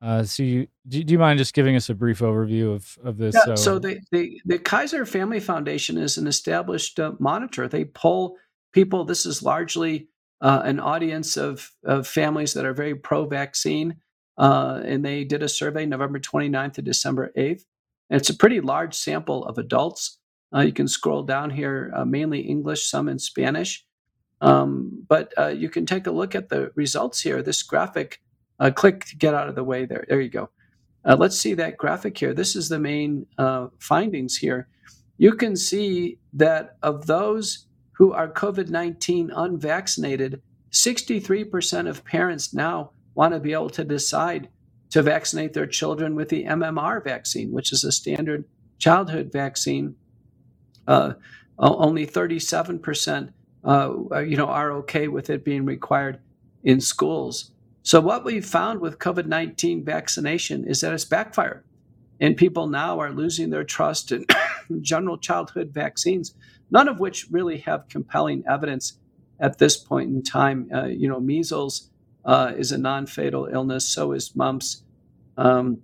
Uh, 0.00 0.22
so, 0.22 0.42
you, 0.42 0.66
do, 0.86 1.02
do, 1.02 1.12
you 1.12 1.18
mind 1.18 1.38
just 1.38 1.54
giving 1.54 1.74
us 1.74 1.88
a 1.90 1.94
brief 1.94 2.20
overview 2.20 2.72
of 2.74 2.96
of 3.02 3.18
this? 3.18 3.34
Yeah, 3.34 3.54
so, 3.54 3.56
so 3.56 3.78
the, 3.78 4.00
the 4.12 4.40
the 4.44 4.58
Kaiser 4.58 5.04
Family 5.04 5.40
Foundation 5.40 5.98
is 5.98 6.16
an 6.16 6.26
established 6.26 7.00
uh, 7.00 7.12
monitor. 7.18 7.66
They 7.66 7.86
poll 7.86 8.36
people. 8.72 9.04
This 9.04 9.26
is 9.26 9.42
largely 9.42 10.08
uh, 10.40 10.62
an 10.64 10.78
audience 10.78 11.36
of 11.36 11.72
of 11.84 12.06
families 12.06 12.52
that 12.54 12.64
are 12.64 12.74
very 12.74 12.94
pro-vaccine, 12.94 13.96
uh, 14.38 14.80
and 14.84 15.04
they 15.04 15.24
did 15.24 15.42
a 15.42 15.48
survey 15.48 15.86
November 15.86 16.20
29th 16.20 16.74
to 16.74 16.82
December 16.82 17.32
8th. 17.36 17.64
And 18.10 18.20
it's 18.20 18.30
a 18.30 18.36
pretty 18.36 18.60
large 18.60 18.94
sample 18.94 19.44
of 19.44 19.58
adults. 19.58 20.18
Uh, 20.54 20.60
you 20.60 20.72
can 20.72 20.88
scroll 20.88 21.22
down 21.22 21.50
here, 21.50 21.92
uh, 21.94 22.04
mainly 22.04 22.40
English, 22.40 22.88
some 22.88 23.08
in 23.08 23.18
Spanish. 23.18 23.84
Um, 24.40 25.04
but 25.08 25.32
uh, 25.38 25.48
you 25.48 25.68
can 25.68 25.86
take 25.86 26.06
a 26.06 26.10
look 26.10 26.34
at 26.34 26.48
the 26.48 26.70
results 26.74 27.20
here. 27.20 27.42
This 27.42 27.62
graphic, 27.62 28.20
uh, 28.60 28.70
click 28.70 29.04
to 29.06 29.16
get 29.16 29.34
out 29.34 29.48
of 29.48 29.54
the 29.54 29.64
way 29.64 29.86
there. 29.86 30.04
There 30.08 30.20
you 30.20 30.30
go. 30.30 30.50
Uh, 31.04 31.16
let's 31.18 31.38
see 31.38 31.54
that 31.54 31.76
graphic 31.76 32.18
here. 32.18 32.34
This 32.34 32.56
is 32.56 32.68
the 32.68 32.78
main 32.78 33.26
uh, 33.38 33.68
findings 33.78 34.36
here. 34.36 34.68
You 35.18 35.32
can 35.32 35.56
see 35.56 36.18
that 36.34 36.76
of 36.82 37.06
those 37.06 37.66
who 37.92 38.12
are 38.12 38.28
COVID 38.28 38.68
19 38.68 39.30
unvaccinated, 39.34 40.42
63% 40.72 41.88
of 41.88 42.04
parents 42.04 42.52
now 42.52 42.90
want 43.14 43.32
to 43.32 43.40
be 43.40 43.54
able 43.54 43.70
to 43.70 43.84
decide 43.84 44.48
to 44.96 45.02
vaccinate 45.02 45.52
their 45.52 45.66
children 45.66 46.14
with 46.14 46.30
the 46.30 46.44
MMR 46.44 47.04
vaccine, 47.04 47.52
which 47.52 47.70
is 47.70 47.84
a 47.84 47.92
standard 47.92 48.46
childhood 48.78 49.30
vaccine 49.30 49.94
uh, 50.86 51.12
only 51.58 52.06
37% 52.06 53.32
uh, 53.66 54.18
you 54.20 54.36
know 54.36 54.46
are 54.46 54.72
okay 54.72 55.08
with 55.08 55.28
it 55.28 55.44
being 55.44 55.66
required 55.66 56.18
in 56.64 56.80
schools. 56.80 57.52
So 57.82 58.00
what 58.00 58.24
we've 58.24 58.46
found 58.46 58.80
with 58.80 58.98
COVID-19 58.98 59.84
vaccination 59.84 60.64
is 60.66 60.80
that 60.80 60.94
it's 60.94 61.04
backfired. 61.04 61.64
And 62.18 62.34
people 62.34 62.66
now 62.66 62.98
are 62.98 63.12
losing 63.12 63.50
their 63.50 63.64
trust 63.64 64.12
in 64.12 64.24
general 64.80 65.18
childhood 65.18 65.72
vaccines, 65.74 66.34
none 66.70 66.88
of 66.88 67.00
which 67.00 67.26
really 67.30 67.58
have 67.58 67.88
compelling 67.90 68.44
evidence 68.48 68.98
at 69.40 69.58
this 69.58 69.76
point 69.76 70.08
in 70.08 70.22
time. 70.22 70.70
Uh, 70.74 70.86
you 70.86 71.06
know, 71.06 71.20
measles 71.20 71.90
uh, 72.24 72.52
is 72.56 72.72
a 72.72 72.78
non-fatal 72.78 73.48
illness. 73.52 73.86
So 73.86 74.12
is 74.12 74.34
mumps. 74.34 74.84
Um, 75.36 75.78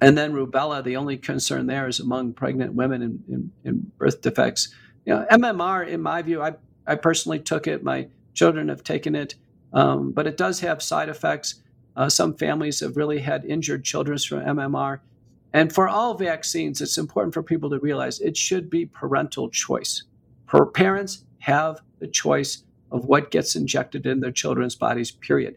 and 0.00 0.16
then 0.16 0.32
rubella, 0.32 0.82
the 0.82 0.96
only 0.96 1.16
concern 1.16 1.66
there 1.66 1.86
is 1.86 2.00
among 2.00 2.32
pregnant 2.32 2.74
women 2.74 3.02
in, 3.02 3.24
in, 3.28 3.52
in 3.64 3.92
birth 3.98 4.22
defects. 4.22 4.74
You 5.04 5.14
know, 5.14 5.26
MMR, 5.30 5.86
in 5.86 6.00
my 6.00 6.22
view, 6.22 6.42
I, 6.42 6.54
I 6.86 6.94
personally 6.94 7.38
took 7.38 7.66
it. 7.66 7.84
My 7.84 8.08
children 8.32 8.68
have 8.68 8.82
taken 8.82 9.14
it, 9.14 9.34
um, 9.72 10.12
but 10.12 10.26
it 10.26 10.36
does 10.36 10.60
have 10.60 10.82
side 10.82 11.08
effects. 11.08 11.62
Uh, 11.96 12.08
some 12.08 12.34
families 12.34 12.80
have 12.80 12.96
really 12.96 13.18
had 13.18 13.44
injured 13.44 13.84
children 13.84 14.16
from 14.18 14.40
MMR. 14.40 15.00
And 15.52 15.72
for 15.72 15.88
all 15.88 16.14
vaccines, 16.14 16.80
it's 16.80 16.96
important 16.96 17.34
for 17.34 17.42
people 17.42 17.70
to 17.70 17.78
realize 17.80 18.20
it 18.20 18.36
should 18.36 18.70
be 18.70 18.86
parental 18.86 19.50
choice. 19.50 20.04
Her 20.46 20.64
parents 20.64 21.24
have 21.40 21.80
the 21.98 22.06
choice 22.06 22.64
of 22.90 23.04
what 23.04 23.30
gets 23.30 23.56
injected 23.56 24.06
in 24.06 24.20
their 24.20 24.32
children's 24.32 24.76
bodies, 24.76 25.10
period. 25.10 25.56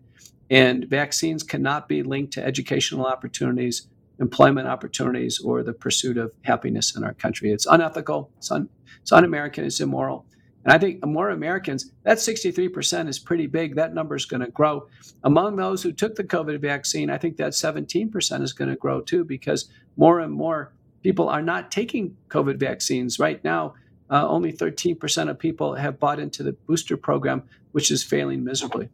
And 0.49 0.85
vaccines 0.85 1.43
cannot 1.43 1.87
be 1.87 2.03
linked 2.03 2.33
to 2.33 2.45
educational 2.45 3.05
opportunities, 3.05 3.87
employment 4.19 4.67
opportunities, 4.67 5.39
or 5.39 5.63
the 5.63 5.73
pursuit 5.73 6.17
of 6.17 6.33
happiness 6.43 6.95
in 6.95 7.03
our 7.03 7.13
country. 7.13 7.51
It's 7.51 7.65
unethical, 7.65 8.29
it's, 8.37 8.51
un, 8.51 8.69
it's 9.01 9.11
un 9.11 9.23
American, 9.23 9.65
it's 9.65 9.79
immoral. 9.79 10.25
And 10.63 10.71
I 10.71 10.77
think 10.77 11.05
more 11.05 11.29
Americans, 11.29 11.91
that 12.03 12.17
63% 12.19 13.09
is 13.09 13.19
pretty 13.19 13.47
big. 13.47 13.75
That 13.75 13.93
number 13.93 14.15
is 14.15 14.25
going 14.25 14.41
to 14.41 14.51
grow. 14.51 14.87
Among 15.23 15.55
those 15.55 15.83
who 15.83 15.91
took 15.91 16.15
the 16.15 16.23
COVID 16.23 16.61
vaccine, 16.61 17.09
I 17.09 17.17
think 17.17 17.37
that 17.37 17.51
17% 17.51 18.41
is 18.41 18.53
going 18.53 18.69
to 18.69 18.77
grow 18.77 19.01
too, 19.01 19.25
because 19.25 19.69
more 19.97 20.21
and 20.21 20.31
more 20.31 20.71
people 21.01 21.27
are 21.27 21.41
not 21.41 21.69
taking 21.71 22.15
COVID 22.29 22.57
vaccines. 22.57 23.19
Right 23.19 23.43
now, 23.43 23.73
uh, 24.09 24.25
only 24.27 24.53
13% 24.53 25.29
of 25.29 25.37
people 25.37 25.75
have 25.75 25.99
bought 25.99 26.19
into 26.19 26.43
the 26.43 26.53
booster 26.53 26.95
program, 26.95 27.43
which 27.73 27.91
is 27.91 28.03
failing 28.03 28.43
miserably. 28.43 28.89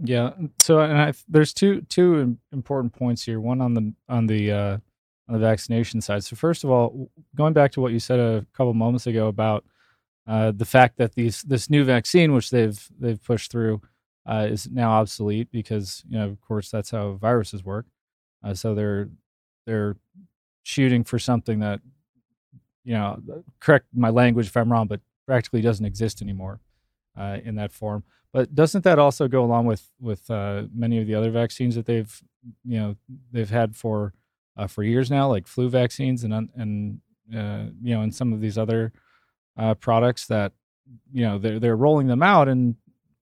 Yeah. 0.03 0.31
So, 0.59 0.79
and 0.79 0.99
I, 0.99 1.13
there's 1.27 1.53
two 1.53 1.81
two 1.81 2.37
important 2.51 2.93
points 2.93 3.23
here. 3.23 3.39
One 3.39 3.61
on 3.61 3.73
the 3.73 3.93
on 4.09 4.27
the 4.27 4.51
uh, 4.51 4.77
on 5.27 5.33
the 5.33 5.39
vaccination 5.39 6.01
side. 6.01 6.23
So, 6.23 6.35
first 6.35 6.63
of 6.63 6.69
all, 6.69 7.09
going 7.35 7.53
back 7.53 7.71
to 7.73 7.81
what 7.81 7.93
you 7.93 7.99
said 7.99 8.19
a 8.19 8.45
couple 8.53 8.73
moments 8.73 9.07
ago 9.07 9.27
about 9.27 9.63
uh, 10.27 10.51
the 10.51 10.65
fact 10.65 10.97
that 10.97 11.15
these 11.15 11.43
this 11.43 11.69
new 11.69 11.83
vaccine, 11.83 12.33
which 12.33 12.49
they've 12.49 12.89
they've 12.99 13.23
pushed 13.23 13.51
through, 13.51 13.81
uh, 14.25 14.47
is 14.49 14.69
now 14.69 14.91
obsolete 14.91 15.49
because 15.51 16.03
you 16.09 16.17
know, 16.17 16.25
of 16.25 16.41
course, 16.41 16.69
that's 16.69 16.91
how 16.91 17.13
viruses 17.13 17.63
work. 17.63 17.85
Uh, 18.45 18.53
so 18.53 18.75
they're 18.75 19.09
they're 19.65 19.97
shooting 20.63 21.03
for 21.03 21.19
something 21.19 21.59
that 21.59 21.81
you 22.85 22.93
know, 22.93 23.19
correct 23.59 23.87
my 23.93 24.09
language 24.09 24.47
if 24.47 24.55
I'm 24.55 24.71
wrong, 24.71 24.87
but 24.87 25.01
practically 25.25 25.61
doesn't 25.61 25.85
exist 25.85 26.21
anymore 26.21 26.61
uh, 27.17 27.39
in 27.43 27.55
that 27.55 27.71
form. 27.71 28.03
But 28.31 28.53
doesn't 28.53 28.83
that 28.83 28.99
also 28.99 29.27
go 29.27 29.43
along 29.43 29.65
with 29.65 29.91
with 29.99 30.29
uh, 30.29 30.63
many 30.73 31.01
of 31.01 31.07
the 31.07 31.15
other 31.15 31.31
vaccines 31.31 31.75
that 31.75 31.85
they've 31.85 32.21
you 32.63 32.77
know 32.77 32.95
they've 33.31 33.49
had 33.49 33.75
for 33.75 34.13
uh, 34.55 34.67
for 34.67 34.83
years 34.83 35.09
now, 35.09 35.27
like 35.27 35.47
flu 35.47 35.67
vaccines 35.69 36.23
and 36.23 36.49
and 36.55 36.99
uh, 37.35 37.71
you 37.81 37.95
know 37.95 38.01
and 38.01 38.13
some 38.13 38.33
of 38.33 38.41
these 38.41 38.57
other 38.57 38.93
uh, 39.57 39.73
products 39.73 40.27
that 40.27 40.51
you 41.11 41.25
know 41.25 41.39
they're 41.39 41.59
they're 41.59 41.77
rolling 41.77 42.07
them 42.07 42.21
out 42.21 42.47
and 42.47 42.75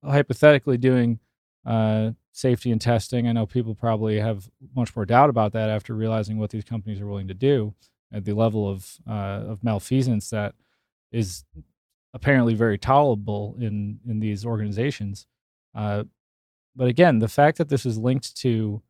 hypothetically 0.04 0.78
doing 0.78 1.20
uh, 1.66 2.12
safety 2.32 2.72
and 2.72 2.82
testing. 2.82 3.28
I 3.28 3.32
know 3.32 3.46
people 3.46 3.76
probably 3.76 4.20
have 4.20 4.50
much 4.76 4.96
more 4.96 5.06
doubt 5.06 5.30
about 5.30 5.54
that 5.54 5.70
after 5.70 5.94
realizing 5.94 6.38
what 6.38 6.50
these 6.50 6.64
companies 6.64 7.00
are 7.00 7.08
willing 7.08 7.28
to 7.28 7.34
do 7.34 7.74
at 8.12 8.26
the 8.26 8.34
level 8.34 8.70
of 8.70 8.98
uh, 9.08 9.44
of 9.48 9.64
malfeasance 9.64 10.30
that 10.30 10.56
is 11.12 11.46
apparently 12.14 12.54
very 12.54 12.78
tolerable 12.78 13.56
in 13.60 14.00
in 14.08 14.20
these 14.20 14.46
organizations. 14.46 15.26
Uh, 15.74 16.04
but 16.76 16.88
again, 16.88 17.20
the 17.20 17.28
fact 17.28 17.58
that 17.58 17.70
this 17.70 17.86
is 17.86 17.98
linked 17.98 18.36
to 18.38 18.82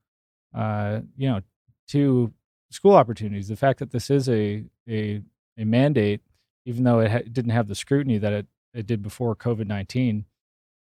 uh, 0.54 1.02
you 1.16 1.30
know 1.30 1.42
to 1.90 2.34
school 2.72 2.96
opportunities, 2.96 3.48
the 3.48 3.56
fact 3.56 3.80
that 3.80 3.92
this 3.92 4.10
is 4.10 4.28
a 4.30 4.64
a, 4.90 5.22
a 5.58 5.64
mandate, 5.66 6.22
even 6.66 6.84
though 6.84 7.00
it 7.00 7.12
ha- 7.12 7.30
didn't 7.32 7.52
have 7.52 7.68
the 7.68 7.76
scrutiny 7.76 8.18
that 8.18 8.34
it, 8.34 8.48
it 8.74 8.88
did 8.88 9.02
before 9.02 9.36
COVID 9.36 9.68
nineteen. 9.68 10.26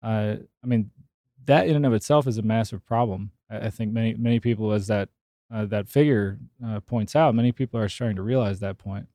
Uh, 0.02 0.36
I 0.64 0.68
mean, 0.68 0.92
that 1.46 1.68
in 1.68 1.76
and 1.76 1.86
of 1.86 1.94
itself 1.94 2.28
is 2.28 2.38
a 2.38 2.42
massive 2.42 2.86
problem. 2.86 3.32
I, 3.50 3.70
think 3.70 3.92
many 3.92 4.14
many 4.16 4.40
people, 4.40 4.72
as 4.72 4.88
that 4.88 5.10
uh, 5.54 5.66
that 5.66 5.90
figure 5.90 6.40
uh, 6.66 6.80
points 6.80 7.16
out, 7.16 7.36
many 7.36 7.52
people 7.52 7.80
are 7.80 7.90
starting 7.90 8.16
to 8.16 8.24
realize 8.24 8.60
that 8.60 8.78
point. 8.78 9.08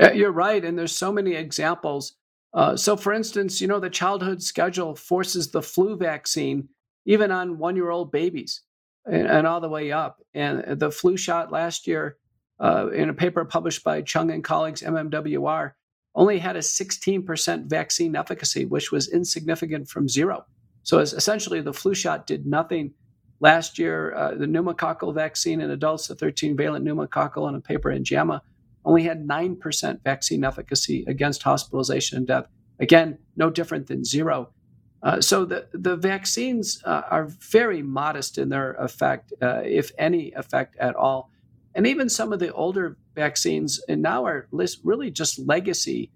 Uh, 0.00 0.12
you're 0.12 0.32
right, 0.32 0.64
and 0.64 0.78
there's 0.78 0.96
so 0.96 1.12
many 1.12 1.34
examples. 1.34 2.14
Uh, 2.52 2.76
so, 2.76 2.96
for 2.96 3.12
instance, 3.12 3.60
you 3.60 3.66
know 3.66 3.80
the 3.80 3.90
childhood 3.90 4.42
schedule 4.42 4.94
forces 4.94 5.50
the 5.50 5.62
flu 5.62 5.96
vaccine 5.96 6.68
even 7.06 7.30
on 7.30 7.58
one-year-old 7.58 8.10
babies 8.10 8.62
and, 9.06 9.26
and, 9.26 9.46
all 9.46 9.60
the 9.60 9.68
way 9.68 9.92
up. 9.92 10.22
And 10.32 10.78
the 10.80 10.90
flu 10.90 11.16
shot 11.16 11.52
last 11.52 11.86
year, 11.86 12.16
uh, 12.60 12.88
in 12.90 13.10
a 13.10 13.14
paper 13.14 13.44
published 13.44 13.84
by 13.84 14.00
Chung 14.00 14.30
and 14.30 14.42
colleagues, 14.42 14.80
MMWR, 14.80 15.72
only 16.14 16.38
had 16.38 16.56
a 16.56 16.60
16% 16.60 17.66
vaccine 17.66 18.16
efficacy, 18.16 18.64
which 18.64 18.92
was 18.92 19.08
insignificant 19.08 19.88
from 19.88 20.08
zero. 20.08 20.46
So 20.84 20.98
essentially, 20.98 21.60
the 21.60 21.72
flu 21.72 21.94
shot 21.94 22.26
did 22.26 22.46
nothing. 22.46 22.92
Last 23.40 23.78
year, 23.78 24.14
uh, 24.14 24.34
the 24.34 24.46
pneumococcal 24.46 25.12
vaccine 25.14 25.60
in 25.60 25.70
adults, 25.70 26.06
the 26.06 26.14
13 26.14 26.56
valent 26.56 26.84
pneumococcal 26.84 27.48
in 27.48 27.54
a 27.56 27.60
paper 27.60 27.90
in 27.90 28.04
JAMA, 28.04 28.42
only 28.84 29.02
had 29.02 29.26
9% 29.26 30.02
vaccine 30.04 30.44
efficacy 30.44 31.04
against 31.08 31.42
hospitalization 31.42 32.18
and 32.18 32.26
death. 32.26 32.46
Again, 32.78 33.18
no 33.36 33.50
different 33.50 33.86
than 33.86 34.04
zero. 34.04 34.50
Uh, 35.02 35.20
so 35.20 35.44
the, 35.44 35.68
the 35.72 35.96
vaccines 35.96 36.82
uh, 36.84 37.02
are 37.10 37.26
very 37.26 37.82
modest 37.82 38.38
in 38.38 38.48
their 38.50 38.72
effect, 38.74 39.32
uh, 39.42 39.62
if 39.64 39.90
any 39.98 40.32
effect 40.32 40.76
at 40.78 40.94
all. 40.94 41.30
And 41.74 41.86
even 41.86 42.08
some 42.08 42.32
of 42.32 42.38
the 42.38 42.52
older 42.52 42.96
vaccines 43.14 43.80
and 43.88 44.00
now 44.00 44.24
are 44.24 44.48
really 44.82 45.10
just 45.10 45.38
legacy 45.38 46.10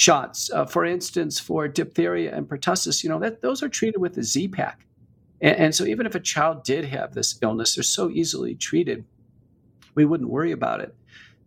shots. 0.00 0.50
Uh, 0.50 0.64
for 0.64 0.86
instance, 0.86 1.38
for 1.38 1.68
diphtheria 1.68 2.34
and 2.34 2.48
pertussis, 2.48 3.04
you 3.04 3.10
know, 3.10 3.18
that 3.18 3.42
those 3.42 3.62
are 3.62 3.68
treated 3.68 3.98
with 3.98 4.16
a 4.16 4.22
Z-Pak. 4.22 4.86
And, 5.42 5.56
and 5.56 5.74
so 5.74 5.84
even 5.84 6.06
if 6.06 6.14
a 6.14 6.20
child 6.20 6.64
did 6.64 6.86
have 6.86 7.12
this 7.12 7.38
illness, 7.42 7.74
they're 7.74 7.84
so 7.84 8.08
easily 8.08 8.54
treated, 8.54 9.04
we 9.94 10.06
wouldn't 10.06 10.30
worry 10.30 10.52
about 10.52 10.80
it. 10.80 10.94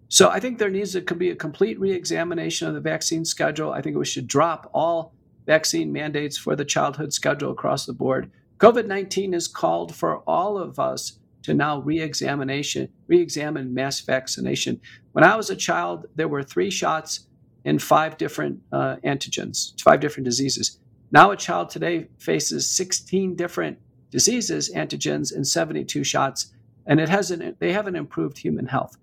So 0.08 0.30
I 0.30 0.40
think 0.40 0.60
there 0.60 0.70
needs 0.70 0.94
to 0.94 1.02
be 1.02 1.32
a 1.32 1.36
complete 1.36 1.80
reexamination 1.80 2.68
of 2.68 2.76
the 2.76 2.80
vaccine 2.80 3.26
schedule. 3.26 3.72
I 3.74 3.82
think 3.82 3.98
we 3.98 4.06
should 4.06 4.28
drop 4.28 4.70
all 4.72 5.16
vaccine 5.48 5.92
mandates 5.92 6.38
for 6.38 6.56
the 6.56 6.64
childhood 6.64 7.12
schedule 7.12 7.50
across 7.50 7.88
the 7.88 7.94
board. 7.94 8.30
COVID 8.60 8.86
19 8.86 9.34
has 9.34 9.48
called 9.48 9.96
for 9.96 10.18
all 10.28 10.60
of 10.60 10.78
us 10.78 11.18
to 11.42 11.56
now 11.56 11.80
re-examination, 11.80 12.88
re-examine 13.08 13.74
mass 13.74 14.00
vaccination. 14.02 14.80
When 15.14 15.24
I 15.24 15.36
was 15.36 15.50
a 15.50 15.56
child, 15.56 16.06
there 16.16 16.28
were 16.28 16.44
three 16.44 16.70
shots 16.70 17.28
in 17.66 17.80
five 17.80 18.18
different 18.18 18.62
uh, 18.72 18.98
antigens, 19.04 19.80
five 19.82 20.00
different 20.00 20.26
diseases. 20.26 20.80
Now, 21.12 21.32
a 21.32 21.38
child 21.38 21.70
today 21.70 22.08
faces 22.18 22.70
16 22.70 23.36
different 23.36 23.78
diseases, 24.10 24.72
antigens, 24.76 25.34
and 25.34 25.48
72 25.48 26.04
shots, 26.04 26.54
and 26.86 27.00
it 27.00 27.10
hasn't. 27.10 27.60
They 27.60 27.72
haven't 27.72 27.96
improved 27.96 28.38
human 28.38 28.68
health. 28.68 28.98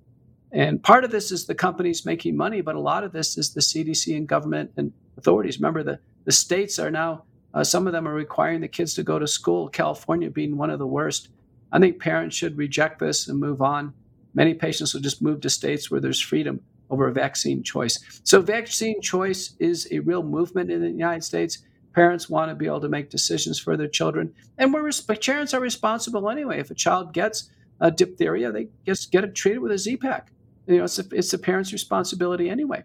And 0.53 0.83
part 0.83 1.05
of 1.05 1.13
this 1.13 1.31
is 1.31 1.47
the 1.47 1.55
companies 1.55 2.05
making 2.05 2.37
money, 2.37 2.61
but 2.61 2.75
a 2.75 2.81
lot 2.81 3.05
of 3.05 3.13
this 3.13 3.39
is 3.39 3.55
the 3.55 3.61
CDC 3.61 4.17
and 4.17 4.29
government 4.29 4.73
and 4.77 4.93
authorities. 5.17 5.59
Remember, 5.59 5.83
the, 5.83 6.01
the 6.25 6.33
states 6.33 6.79
are 6.79 6.91
now, 6.91 7.25
uh, 7.55 7.63
some 7.63 7.87
of 7.87 7.93
them 7.93 8.09
are 8.09 8.15
requiring 8.15 8.61
the 8.61 8.69
kids 8.69 8.95
to 8.95 9.03
go 9.05 9.19
to 9.19 9.29
school, 9.29 9.69
California 9.69 10.29
being 10.29 10.57
one 10.57 10.71
of 10.71 10.81
the 10.81 10.87
worst. 10.87 11.29
I 11.71 11.79
think 11.79 12.01
parents 12.01 12.35
should 12.35 12.59
reject 12.59 12.99
this 12.99 13.29
and 13.29 13.39
move 13.39 13.63
on. 13.63 13.95
Many 14.35 14.55
patients 14.55 14.93
will 14.93 15.01
just 15.01 15.23
move 15.23 15.41
to 15.43 15.51
states 15.51 15.91
where 15.91 16.01
there's 16.01 16.21
freedom 16.21 16.61
over 16.91 17.09
a 17.09 17.13
vaccine 17.13 17.63
choice. 17.63 18.21
So, 18.25 18.41
vaccine 18.41 19.01
choice 19.01 19.55
is 19.59 19.89
a 19.91 20.01
real 20.01 20.23
movement 20.23 20.71
in 20.71 20.81
the 20.81 20.91
United 20.91 21.25
States. 21.25 21.59
Parents 21.95 22.31
want 22.31 22.51
to 22.51 22.55
be 22.55 22.67
able 22.67 22.81
to 22.83 22.89
make 22.89 23.11
decisions 23.11 23.59
for 23.59 23.77
their 23.77 23.89
children, 23.89 24.33
and 24.59 24.73
we're 24.73 24.91
parents 25.21 25.55
are 25.55 25.61
responsible 25.61 26.31
anyway. 26.31 26.61
If 26.61 26.71
a 26.71 26.75
child 26.75 27.13
gets 27.13 27.51
a 27.81 27.91
diphtheria, 27.91 28.53
they 28.53 28.69
just 28.87 29.11
get 29.11 29.25
it 29.25 29.35
treated 29.35 29.61
with 29.61 29.73
a 29.73 29.79
Z-Pak. 29.79 30.31
You 30.67 30.79
know, 30.79 30.85
it's 30.85 30.99
a, 30.99 31.05
it's 31.13 31.31
the 31.31 31.39
parent's 31.39 31.73
responsibility 31.73 32.49
anyway. 32.49 32.85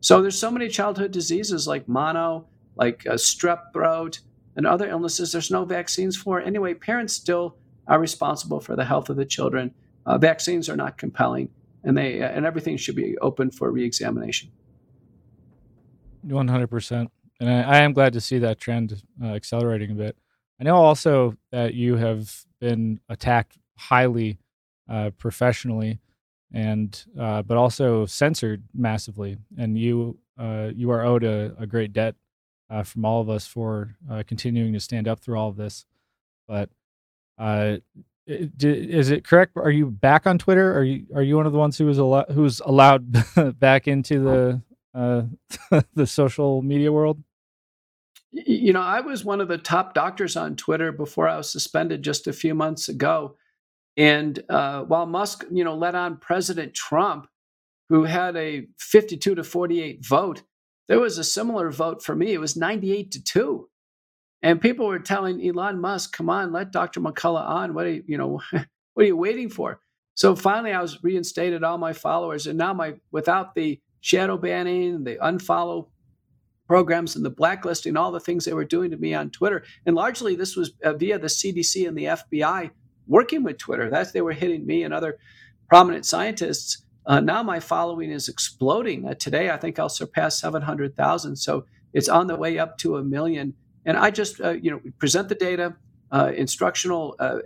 So 0.00 0.22
there's 0.22 0.38
so 0.38 0.50
many 0.50 0.68
childhood 0.68 1.12
diseases 1.12 1.68
like 1.68 1.86
mono, 1.86 2.46
like 2.74 3.06
uh, 3.06 3.14
strep 3.14 3.72
throat, 3.72 4.20
and 4.56 4.66
other 4.66 4.88
illnesses. 4.88 5.32
There's 5.32 5.50
no 5.50 5.64
vaccines 5.64 6.16
for 6.16 6.40
anyway. 6.40 6.74
Parents 6.74 7.14
still 7.14 7.56
are 7.86 8.00
responsible 8.00 8.60
for 8.60 8.76
the 8.76 8.84
health 8.84 9.10
of 9.10 9.16
the 9.16 9.24
children. 9.24 9.74
Uh, 10.06 10.18
vaccines 10.18 10.68
are 10.68 10.76
not 10.76 10.96
compelling, 10.96 11.50
and 11.84 11.96
they 11.96 12.20
and 12.20 12.46
everything 12.46 12.76
should 12.76 12.96
be 12.96 13.16
open 13.18 13.50
for 13.50 13.70
reexamination. 13.70 14.50
One 16.22 16.48
hundred 16.48 16.68
percent, 16.68 17.10
and 17.40 17.48
I, 17.48 17.62
I, 17.62 17.78
am 17.78 17.92
glad 17.92 18.12
to 18.12 18.20
see 18.20 18.38
that 18.38 18.60
trend 18.60 19.02
uh, 19.22 19.28
accelerating 19.28 19.90
a 19.90 19.94
bit. 19.94 20.16
I 20.60 20.64
know 20.64 20.76
also 20.76 21.36
that 21.52 21.74
you 21.74 21.96
have 21.96 22.44
been 22.60 23.00
attacked 23.08 23.58
highly 23.76 24.38
uh, 24.88 25.10
professionally 25.16 25.98
and 26.52 27.04
uh, 27.18 27.42
but 27.42 27.56
also 27.56 28.04
censored 28.06 28.64
massively 28.74 29.38
and 29.56 29.78
you 29.78 30.18
uh, 30.38 30.70
you 30.74 30.90
are 30.90 31.04
owed 31.04 31.24
a, 31.24 31.54
a 31.58 31.66
great 31.66 31.92
debt 31.92 32.14
uh, 32.68 32.82
from 32.82 33.04
all 33.04 33.20
of 33.20 33.30
us 33.30 33.46
for 33.46 33.96
uh, 34.10 34.22
continuing 34.26 34.72
to 34.72 34.80
stand 34.80 35.08
up 35.08 35.20
through 35.20 35.38
all 35.38 35.48
of 35.48 35.56
this 35.56 35.86
but 36.46 36.68
is 38.26 39.10
it 39.10 39.24
correct 39.24 39.52
are 39.56 39.70
you 39.70 39.86
back 39.86 40.26
on 40.26 40.38
twitter 40.38 40.76
are 40.76 40.84
you 40.84 41.06
are 41.14 41.22
you 41.22 41.36
one 41.36 41.46
of 41.46 41.52
the 41.52 41.58
ones 41.58 41.78
who 41.78 41.86
was 41.86 42.60
allowed 42.60 43.16
back 43.58 43.88
into 43.88 44.20
the 44.20 44.62
the 45.94 46.06
social 46.06 46.62
media 46.62 46.92
world 46.92 47.22
you 48.32 48.72
know 48.72 48.82
i 48.82 49.00
was 49.00 49.24
one 49.24 49.40
of 49.40 49.48
the 49.48 49.58
top 49.58 49.94
doctors 49.94 50.36
on 50.36 50.54
twitter 50.54 50.92
before 50.92 51.28
i 51.28 51.36
was 51.36 51.50
suspended 51.50 52.02
just 52.02 52.26
a 52.26 52.32
few 52.32 52.54
months 52.54 52.88
ago 52.88 53.36
and 53.96 54.42
uh, 54.48 54.84
while 54.84 55.06
Musk, 55.06 55.44
you 55.50 55.64
know, 55.64 55.76
let 55.76 55.94
on 55.94 56.16
President 56.16 56.74
Trump, 56.74 57.28
who 57.90 58.04
had 58.04 58.36
a 58.36 58.66
52 58.78 59.34
to 59.34 59.44
48 59.44 60.06
vote, 60.06 60.42
there 60.88 61.00
was 61.00 61.18
a 61.18 61.24
similar 61.24 61.70
vote 61.70 62.02
for 62.02 62.16
me. 62.16 62.32
It 62.32 62.40
was 62.40 62.56
98 62.56 63.10
to 63.12 63.24
2. 63.24 63.68
And 64.42 64.60
people 64.60 64.86
were 64.86 64.98
telling 64.98 65.46
Elon 65.46 65.80
Musk, 65.80 66.16
come 66.16 66.30
on, 66.30 66.52
let 66.52 66.72
Dr. 66.72 67.00
McCullough 67.00 67.46
on. 67.46 67.74
What 67.74 67.86
are 67.86 67.92
you, 67.92 68.04
you 68.06 68.18
know, 68.18 68.40
what 68.52 69.04
are 69.04 69.06
you 69.06 69.16
waiting 69.16 69.50
for? 69.50 69.80
So 70.14 70.34
finally 70.34 70.72
I 70.72 70.82
was 70.82 71.02
reinstated 71.02 71.62
all 71.62 71.78
my 71.78 71.92
followers. 71.92 72.46
And 72.46 72.58
now 72.58 72.72
my 72.72 72.94
without 73.10 73.54
the 73.54 73.80
shadow 74.00 74.36
banning, 74.36 75.04
the 75.04 75.16
unfollow 75.16 75.88
programs 76.66 77.16
and 77.16 77.24
the 77.24 77.30
blacklisting, 77.30 77.96
all 77.96 78.12
the 78.12 78.20
things 78.20 78.44
they 78.44 78.52
were 78.52 78.64
doing 78.64 78.90
to 78.90 78.96
me 78.96 79.12
on 79.12 79.30
Twitter. 79.30 79.64
And 79.86 79.96
largely 79.96 80.36
this 80.36 80.56
was 80.56 80.72
uh, 80.84 80.94
via 80.94 81.18
the 81.18 81.26
CDC 81.26 81.86
and 81.86 81.96
the 81.96 82.04
FBI 82.04 82.70
working 83.06 83.42
with 83.42 83.58
Twitter. 83.58 83.90
That's 83.90 84.12
they 84.12 84.20
were 84.20 84.32
hitting 84.32 84.64
me 84.66 84.84
and 84.84 84.94
other 84.94 85.18
prominent 85.68 86.06
scientists. 86.06 86.84
Uh, 87.06 87.20
now 87.20 87.42
my 87.42 87.58
following 87.58 88.10
is 88.10 88.28
exploding. 88.28 89.06
Uh, 89.06 89.14
today, 89.14 89.50
I 89.50 89.56
think 89.56 89.78
I'll 89.78 89.88
surpass 89.88 90.40
700,000. 90.40 91.36
So 91.36 91.64
it's 91.92 92.08
on 92.08 92.26
the 92.28 92.36
way 92.36 92.58
up 92.58 92.78
to 92.78 92.96
a 92.96 93.02
million. 93.02 93.54
And 93.86 93.96
I 93.96 94.10
just, 94.10 94.40
uh, 94.40 94.50
you 94.50 94.70
know, 94.70 94.80
present 94.98 95.28
the 95.28 95.34
data, 95.34 95.74
uh, 96.12 96.32
instructional, 96.36 97.16
uh, 97.18 97.38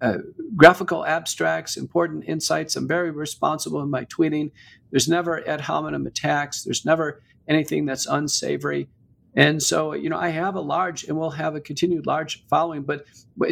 uh, 0.00 0.18
graphical 0.56 1.04
abstracts, 1.06 1.76
important 1.76 2.24
insights. 2.26 2.76
I'm 2.76 2.88
very 2.88 3.10
responsible 3.10 3.80
in 3.82 3.90
my 3.90 4.04
tweeting. 4.06 4.50
There's 4.90 5.08
never 5.08 5.46
ad 5.48 5.60
hominem 5.62 6.06
attacks. 6.06 6.62
There's 6.62 6.84
never 6.84 7.22
anything 7.48 7.86
that's 7.86 8.06
unsavory. 8.06 8.88
And 9.34 9.62
so, 9.62 9.94
you 9.94 10.10
know, 10.10 10.18
I 10.18 10.28
have 10.28 10.56
a 10.56 10.60
large 10.60 11.04
and 11.04 11.16
will 11.16 11.30
have 11.30 11.54
a 11.54 11.60
continued 11.60 12.06
large 12.06 12.44
following. 12.48 12.82
But 12.82 13.06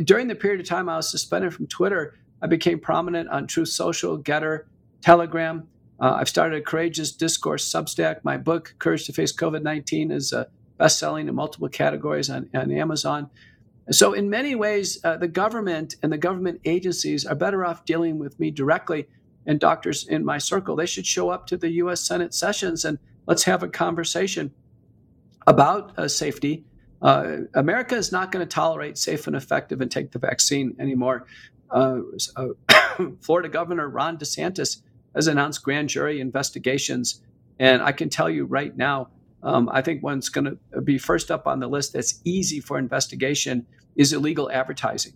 during 0.05 0.29
the 0.29 0.35
period 0.35 0.61
of 0.61 0.67
time 0.67 0.89
I 0.89 0.97
was 0.97 1.11
suspended 1.11 1.55
from 1.55 1.67
Twitter, 1.69 2.15
I 2.43 2.47
became 2.47 2.79
prominent 2.79 3.29
on 3.31 3.47
Truth 3.47 3.69
Social, 3.69 4.19
Gettr, 4.19 4.65
Telegram. 5.03 5.67
Uh, 6.01 6.17
I've 6.19 6.29
started 6.29 6.59
a 6.59 6.63
courageous 6.63 7.13
discourse 7.13 7.71
Substack. 7.71 8.25
My 8.25 8.37
book, 8.37 8.75
Courage 8.79 9.07
to 9.07 9.13
Face 9.13 9.35
COVID 9.35 9.63
19, 9.63 10.11
is 10.11 10.33
uh, 10.33 10.45
best 10.81 10.99
selling 10.99 11.29
in 11.29 11.35
multiple 11.35 11.69
categories 11.69 12.31
on, 12.31 12.49
on 12.55 12.73
Amazon. 12.73 13.29
So, 13.91 14.15
in 14.15 14.31
many 14.31 14.55
ways, 14.55 14.99
uh, 15.05 15.19
the 15.19 15.29
government 15.29 15.97
and 16.03 16.11
the 16.11 16.19
government 16.19 16.61
agencies 16.65 17.27
are 17.27 17.35
better 17.35 17.67
off 17.67 17.85
dealing 17.85 18.19
with 18.19 18.41
me 18.41 18.51
directly 18.51 19.07
and 19.45 19.61
doctors 19.61 20.07
in 20.09 20.25
my 20.25 20.39
circle. 20.39 20.77
They 20.77 20.87
should 20.87 21.07
show 21.07 21.29
up 21.29 21.47
to 21.49 21.59
the 21.59 21.71
US 21.83 22.01
Senate 22.01 22.33
sessions 22.33 22.85
and 22.87 22.99
let's 23.27 23.45
have 23.45 23.63
a 23.63 23.69
conversation 23.69 24.53
about 25.47 25.99
uh, 25.99 26.09
safety. 26.09 26.65
Uh, 27.03 27.39
America 27.55 27.95
is 27.95 28.11
not 28.11 28.33
going 28.33 28.47
to 28.47 28.49
tolerate 28.49 28.97
safe 28.97 29.27
and 29.27 29.37
effective 29.37 29.83
and 29.83 29.91
take 29.91 30.13
the 30.13 30.19
vaccine 30.19 30.75
anymore. 30.79 31.27
Uh, 31.71 32.01
uh 32.37 32.49
Florida 33.21 33.51
Governor 33.51 33.89
Ron 33.89 34.17
DeSantis 34.17 34.83
has 35.15 35.27
announced 35.27 35.63
grand 35.63 35.91
jury 35.91 36.21
investigations. 36.21 37.23
And 37.59 37.83
I 37.83 37.93
can 37.93 38.09
tell 38.09 38.31
you 38.31 38.47
right 38.47 38.75
now, 38.75 39.09
um, 39.43 39.69
I 39.73 39.83
think 39.83 40.03
one's 40.03 40.29
going 40.29 40.59
to 40.75 40.81
be 40.81 40.99
first 40.99 41.31
up 41.31 41.47
on 41.47 41.61
the 41.61 41.69
list 41.69 41.93
that's 41.93 42.21
easy 42.25 42.61
for 42.61 42.79
investigation 42.79 43.67
is 43.97 44.13
illegal 44.13 44.51
advertising. 44.51 45.13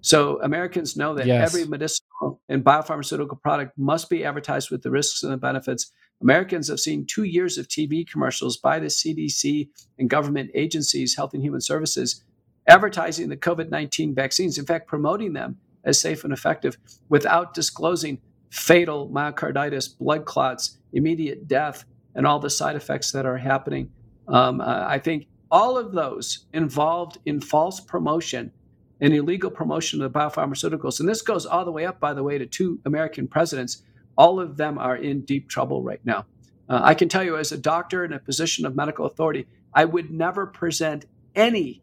So 0.00 0.40
Americans 0.42 0.96
know 0.96 1.14
that 1.14 1.26
yes. 1.26 1.48
every 1.48 1.68
medicinal 1.68 2.40
and 2.48 2.64
biopharmaceutical 2.64 3.40
product 3.40 3.76
must 3.76 4.08
be 4.08 4.24
advertised 4.24 4.70
with 4.70 4.82
the 4.82 4.90
risks 4.90 5.22
and 5.22 5.32
the 5.32 5.36
benefits 5.36 5.92
Americans 6.20 6.68
have 6.68 6.80
seen 6.80 7.06
two 7.06 7.22
years 7.22 7.58
of 7.58 7.68
TV 7.68 8.08
commercials 8.08 8.56
by 8.56 8.78
the 8.78 8.86
CDC 8.86 9.68
and 9.98 10.10
government 10.10 10.50
agencies, 10.54 11.14
Health 11.14 11.32
and 11.32 11.42
Human 11.42 11.60
Services, 11.60 12.24
advertising 12.66 13.28
the 13.28 13.36
COVID 13.36 13.70
19 13.70 14.14
vaccines, 14.14 14.58
in 14.58 14.66
fact, 14.66 14.88
promoting 14.88 15.32
them 15.32 15.58
as 15.84 16.00
safe 16.00 16.24
and 16.24 16.32
effective 16.32 16.76
without 17.08 17.54
disclosing 17.54 18.20
fatal 18.50 19.08
myocarditis, 19.10 19.96
blood 19.96 20.24
clots, 20.24 20.78
immediate 20.92 21.46
death, 21.46 21.84
and 22.14 22.26
all 22.26 22.38
the 22.38 22.50
side 22.50 22.76
effects 22.76 23.12
that 23.12 23.26
are 23.26 23.38
happening. 23.38 23.90
Um, 24.26 24.60
I 24.60 24.98
think 24.98 25.26
all 25.50 25.78
of 25.78 25.92
those 25.92 26.46
involved 26.52 27.18
in 27.24 27.40
false 27.40 27.80
promotion 27.80 28.52
and 29.00 29.14
illegal 29.14 29.50
promotion 29.50 30.02
of 30.02 30.12
the 30.12 30.18
biopharmaceuticals, 30.18 31.00
and 31.00 31.08
this 31.08 31.22
goes 31.22 31.46
all 31.46 31.64
the 31.64 31.72
way 31.72 31.86
up, 31.86 32.00
by 32.00 32.12
the 32.12 32.22
way, 32.22 32.36
to 32.38 32.46
two 32.46 32.80
American 32.84 33.28
presidents 33.28 33.82
all 34.18 34.40
of 34.40 34.56
them 34.56 34.78
are 34.78 34.96
in 34.96 35.20
deep 35.20 35.48
trouble 35.48 35.82
right 35.82 36.04
now. 36.04 36.26
Uh, 36.68 36.80
I 36.82 36.94
can 36.94 37.08
tell 37.08 37.22
you, 37.22 37.38
as 37.38 37.52
a 37.52 37.56
doctor 37.56 38.04
in 38.04 38.12
a 38.12 38.18
position 38.18 38.66
of 38.66 38.74
medical 38.74 39.06
authority, 39.06 39.46
I 39.72 39.84
would 39.84 40.10
never 40.10 40.44
present 40.44 41.06
any 41.36 41.82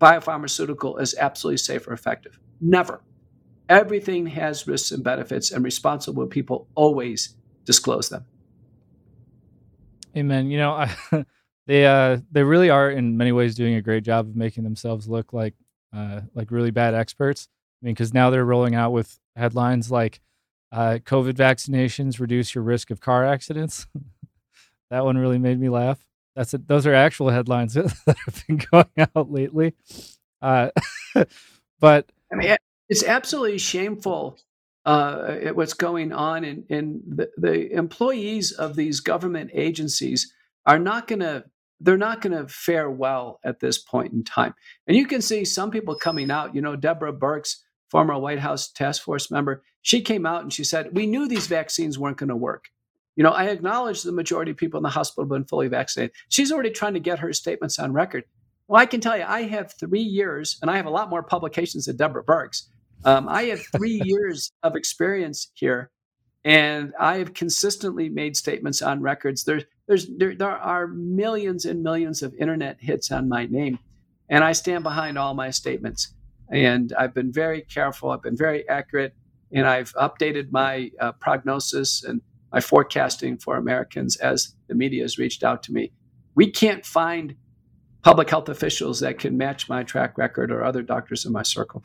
biopharmaceutical 0.00 1.00
as 1.00 1.14
absolutely 1.14 1.58
safe 1.58 1.86
or 1.86 1.92
effective. 1.92 2.38
Never. 2.60 3.00
Everything 3.68 4.26
has 4.26 4.66
risks 4.66 4.90
and 4.90 5.02
benefits, 5.02 5.52
and 5.52 5.64
responsible 5.64 6.26
people 6.26 6.66
always 6.74 7.36
disclose 7.64 8.08
them. 8.08 8.24
Amen. 10.16 10.50
You 10.50 10.58
know, 10.58 10.72
I, 11.12 11.24
they 11.66 11.86
uh, 11.86 12.18
they 12.30 12.42
really 12.42 12.70
are 12.70 12.90
in 12.90 13.16
many 13.16 13.32
ways 13.32 13.54
doing 13.54 13.74
a 13.74 13.82
great 13.82 14.04
job 14.04 14.26
of 14.26 14.36
making 14.36 14.64
themselves 14.64 15.08
look 15.08 15.32
like 15.32 15.54
uh, 15.94 16.22
like 16.34 16.50
really 16.50 16.70
bad 16.70 16.94
experts. 16.94 17.48
I 17.82 17.86
mean, 17.86 17.94
because 17.94 18.14
now 18.14 18.30
they're 18.30 18.44
rolling 18.44 18.74
out 18.74 18.92
with 18.92 19.18
headlines 19.34 19.90
like 19.90 20.20
uh, 20.72 20.98
COVID 21.04 21.34
vaccinations 21.34 22.20
reduce 22.20 22.54
your 22.54 22.64
risk 22.64 22.90
of 22.90 23.00
car 23.00 23.24
accidents. 23.24 23.86
that 24.90 25.04
one 25.04 25.18
really 25.18 25.38
made 25.38 25.60
me 25.60 25.68
laugh. 25.68 26.04
That's 26.34 26.54
it. 26.54 26.68
Those 26.68 26.86
are 26.86 26.94
actual 26.94 27.30
headlines 27.30 27.74
that 27.74 28.16
have 28.24 28.44
been 28.46 28.60
going 28.70 29.08
out 29.14 29.30
lately. 29.30 29.74
Uh, 30.40 30.70
but 31.80 32.10
I 32.32 32.36
mean, 32.36 32.56
it's 32.88 33.04
absolutely 33.04 33.58
shameful 33.58 34.38
uh, 34.86 35.36
what's 35.52 35.74
going 35.74 36.12
on, 36.12 36.44
and, 36.44 36.64
and 36.70 37.02
the, 37.06 37.30
the 37.36 37.72
employees 37.72 38.52
of 38.52 38.76
these 38.76 39.00
government 39.00 39.50
agencies 39.52 40.32
are 40.64 40.78
not 40.78 41.06
going 41.08 41.20
to 41.20 41.44
they're 41.78 41.98
not 41.98 42.22
going 42.22 42.32
to 42.32 42.48
fare 42.48 42.90
well 42.90 43.38
at 43.44 43.60
this 43.60 43.76
point 43.76 44.10
in 44.14 44.24
time. 44.24 44.54
And 44.86 44.96
you 44.96 45.06
can 45.06 45.20
see 45.20 45.44
some 45.44 45.70
people 45.70 45.94
coming 45.94 46.30
out. 46.30 46.54
You 46.54 46.62
know, 46.62 46.74
Deborah 46.74 47.12
Birx 47.12 47.56
former 47.90 48.18
White 48.18 48.38
House 48.38 48.70
task 48.70 49.02
force 49.02 49.30
member, 49.30 49.62
she 49.82 50.00
came 50.00 50.26
out 50.26 50.42
and 50.42 50.52
she 50.52 50.64
said, 50.64 50.90
We 50.92 51.06
knew 51.06 51.28
these 51.28 51.46
vaccines 51.46 51.98
weren't 51.98 52.16
going 52.16 52.28
to 52.28 52.36
work. 52.36 52.66
You 53.14 53.24
know, 53.24 53.30
I 53.30 53.44
acknowledge 53.44 54.02
the 54.02 54.12
majority 54.12 54.50
of 54.50 54.56
people 54.56 54.78
in 54.78 54.82
the 54.82 54.90
hospital 54.90 55.24
have 55.24 55.30
been 55.30 55.46
fully 55.46 55.68
vaccinated. 55.68 56.14
She's 56.28 56.52
already 56.52 56.70
trying 56.70 56.94
to 56.94 57.00
get 57.00 57.20
her 57.20 57.32
statements 57.32 57.78
on 57.78 57.92
record. 57.92 58.24
Well, 58.68 58.80
I 58.80 58.86
can 58.86 59.00
tell 59.00 59.16
you, 59.16 59.24
I 59.26 59.42
have 59.42 59.72
three 59.78 60.02
years, 60.02 60.58
and 60.60 60.70
I 60.70 60.76
have 60.76 60.86
a 60.86 60.90
lot 60.90 61.08
more 61.08 61.22
publications 61.22 61.86
than 61.86 61.96
Deborah 61.96 62.24
Birx. 62.24 62.64
Um, 63.04 63.28
I 63.28 63.44
have 63.44 63.62
three 63.76 64.00
years 64.04 64.52
of 64.62 64.76
experience 64.76 65.50
here. 65.54 65.90
And 66.46 66.92
I 67.00 67.18
have 67.18 67.34
consistently 67.34 68.08
made 68.08 68.36
statements 68.36 68.80
on 68.80 69.02
records. 69.02 69.42
There's, 69.42 69.64
there, 70.16 70.36
there 70.36 70.48
are 70.48 70.86
millions 70.86 71.64
and 71.64 71.82
millions 71.82 72.22
of 72.22 72.34
internet 72.34 72.76
hits 72.78 73.10
on 73.10 73.28
my 73.28 73.46
name, 73.46 73.80
and 74.28 74.44
I 74.44 74.52
stand 74.52 74.84
behind 74.84 75.18
all 75.18 75.34
my 75.34 75.50
statements. 75.50 76.14
And 76.52 76.92
I've 76.96 77.12
been 77.12 77.32
very 77.32 77.62
careful. 77.62 78.10
I've 78.10 78.22
been 78.22 78.36
very 78.36 78.68
accurate, 78.68 79.12
and 79.50 79.66
I've 79.66 79.92
updated 79.94 80.52
my 80.52 80.92
uh, 81.00 81.12
prognosis 81.12 82.04
and 82.04 82.20
my 82.52 82.60
forecasting 82.60 83.38
for 83.38 83.56
Americans 83.56 84.14
as 84.14 84.54
the 84.68 84.76
media 84.76 85.02
has 85.02 85.18
reached 85.18 85.42
out 85.42 85.64
to 85.64 85.72
me. 85.72 85.90
We 86.36 86.48
can't 86.48 86.86
find 86.86 87.34
public 88.02 88.30
health 88.30 88.48
officials 88.48 89.00
that 89.00 89.18
can 89.18 89.36
match 89.36 89.68
my 89.68 89.82
track 89.82 90.16
record 90.16 90.52
or 90.52 90.62
other 90.62 90.82
doctors 90.82 91.26
in 91.26 91.32
my 91.32 91.42
circle. 91.42 91.82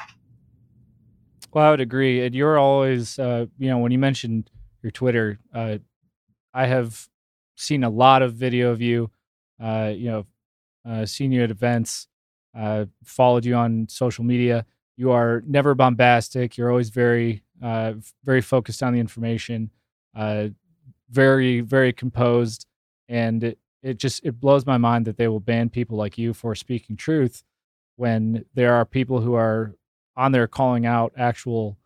Well, 1.54 1.66
I 1.66 1.72
would 1.72 1.82
agree. 1.82 2.26
And 2.26 2.34
you're 2.34 2.58
always, 2.58 3.20
uh, 3.20 3.46
you 3.58 3.70
know, 3.70 3.78
when 3.80 3.92
you 3.92 4.00
mentioned 4.00 4.50
your 4.82 4.92
Twitter, 4.92 5.40
uh, 5.54 5.78
I 6.54 6.68
have 6.68 7.10
seen 7.56 7.84
a 7.84 7.90
lot 7.90 8.22
of 8.22 8.36
video 8.36 8.72
of 8.72 8.82
you, 8.82 9.12
uh, 9.62 9.94
you 9.96 10.10
know, 10.10 10.26
uh, 10.88 11.06
seen 11.06 11.32
you 11.32 11.44
at 11.44 11.52
events, 11.52 12.08
uh, 12.58 12.86
followed 13.04 13.46
you 13.46 13.56
on 13.56 13.88
social 13.90 14.24
media. 14.24 14.66
You 14.98 15.12
are 15.12 15.44
never 15.48 15.76
bombastic. 15.76 16.58
You're 16.58 16.72
always 16.72 16.90
very, 16.90 17.44
uh, 17.64 17.94
very 18.24 18.42
focused 18.42 18.84
on 18.84 18.94
the 18.94 19.00
information, 19.00 19.72
uh, 20.16 20.50
very, 21.10 21.62
very 21.62 21.94
composed. 21.94 22.66
And 23.10 23.44
it, 23.44 23.60
it 23.84 23.98
just, 23.98 24.26
it 24.26 24.40
blows 24.40 24.66
my 24.66 24.78
mind 24.78 25.06
that 25.06 25.18
they 25.18 25.28
will 25.28 25.40
ban 25.40 25.70
people 25.70 25.98
like 25.98 26.18
you 26.18 26.34
for 26.34 26.56
speaking 26.56 26.98
truth 26.98 27.44
when 27.98 28.46
there 28.56 28.74
are 28.74 28.86
people 28.86 29.22
who 29.22 29.36
are 29.36 29.76
on 30.22 30.32
there 30.32 30.48
calling 30.48 30.86
out 30.86 31.12
actual 31.18 31.78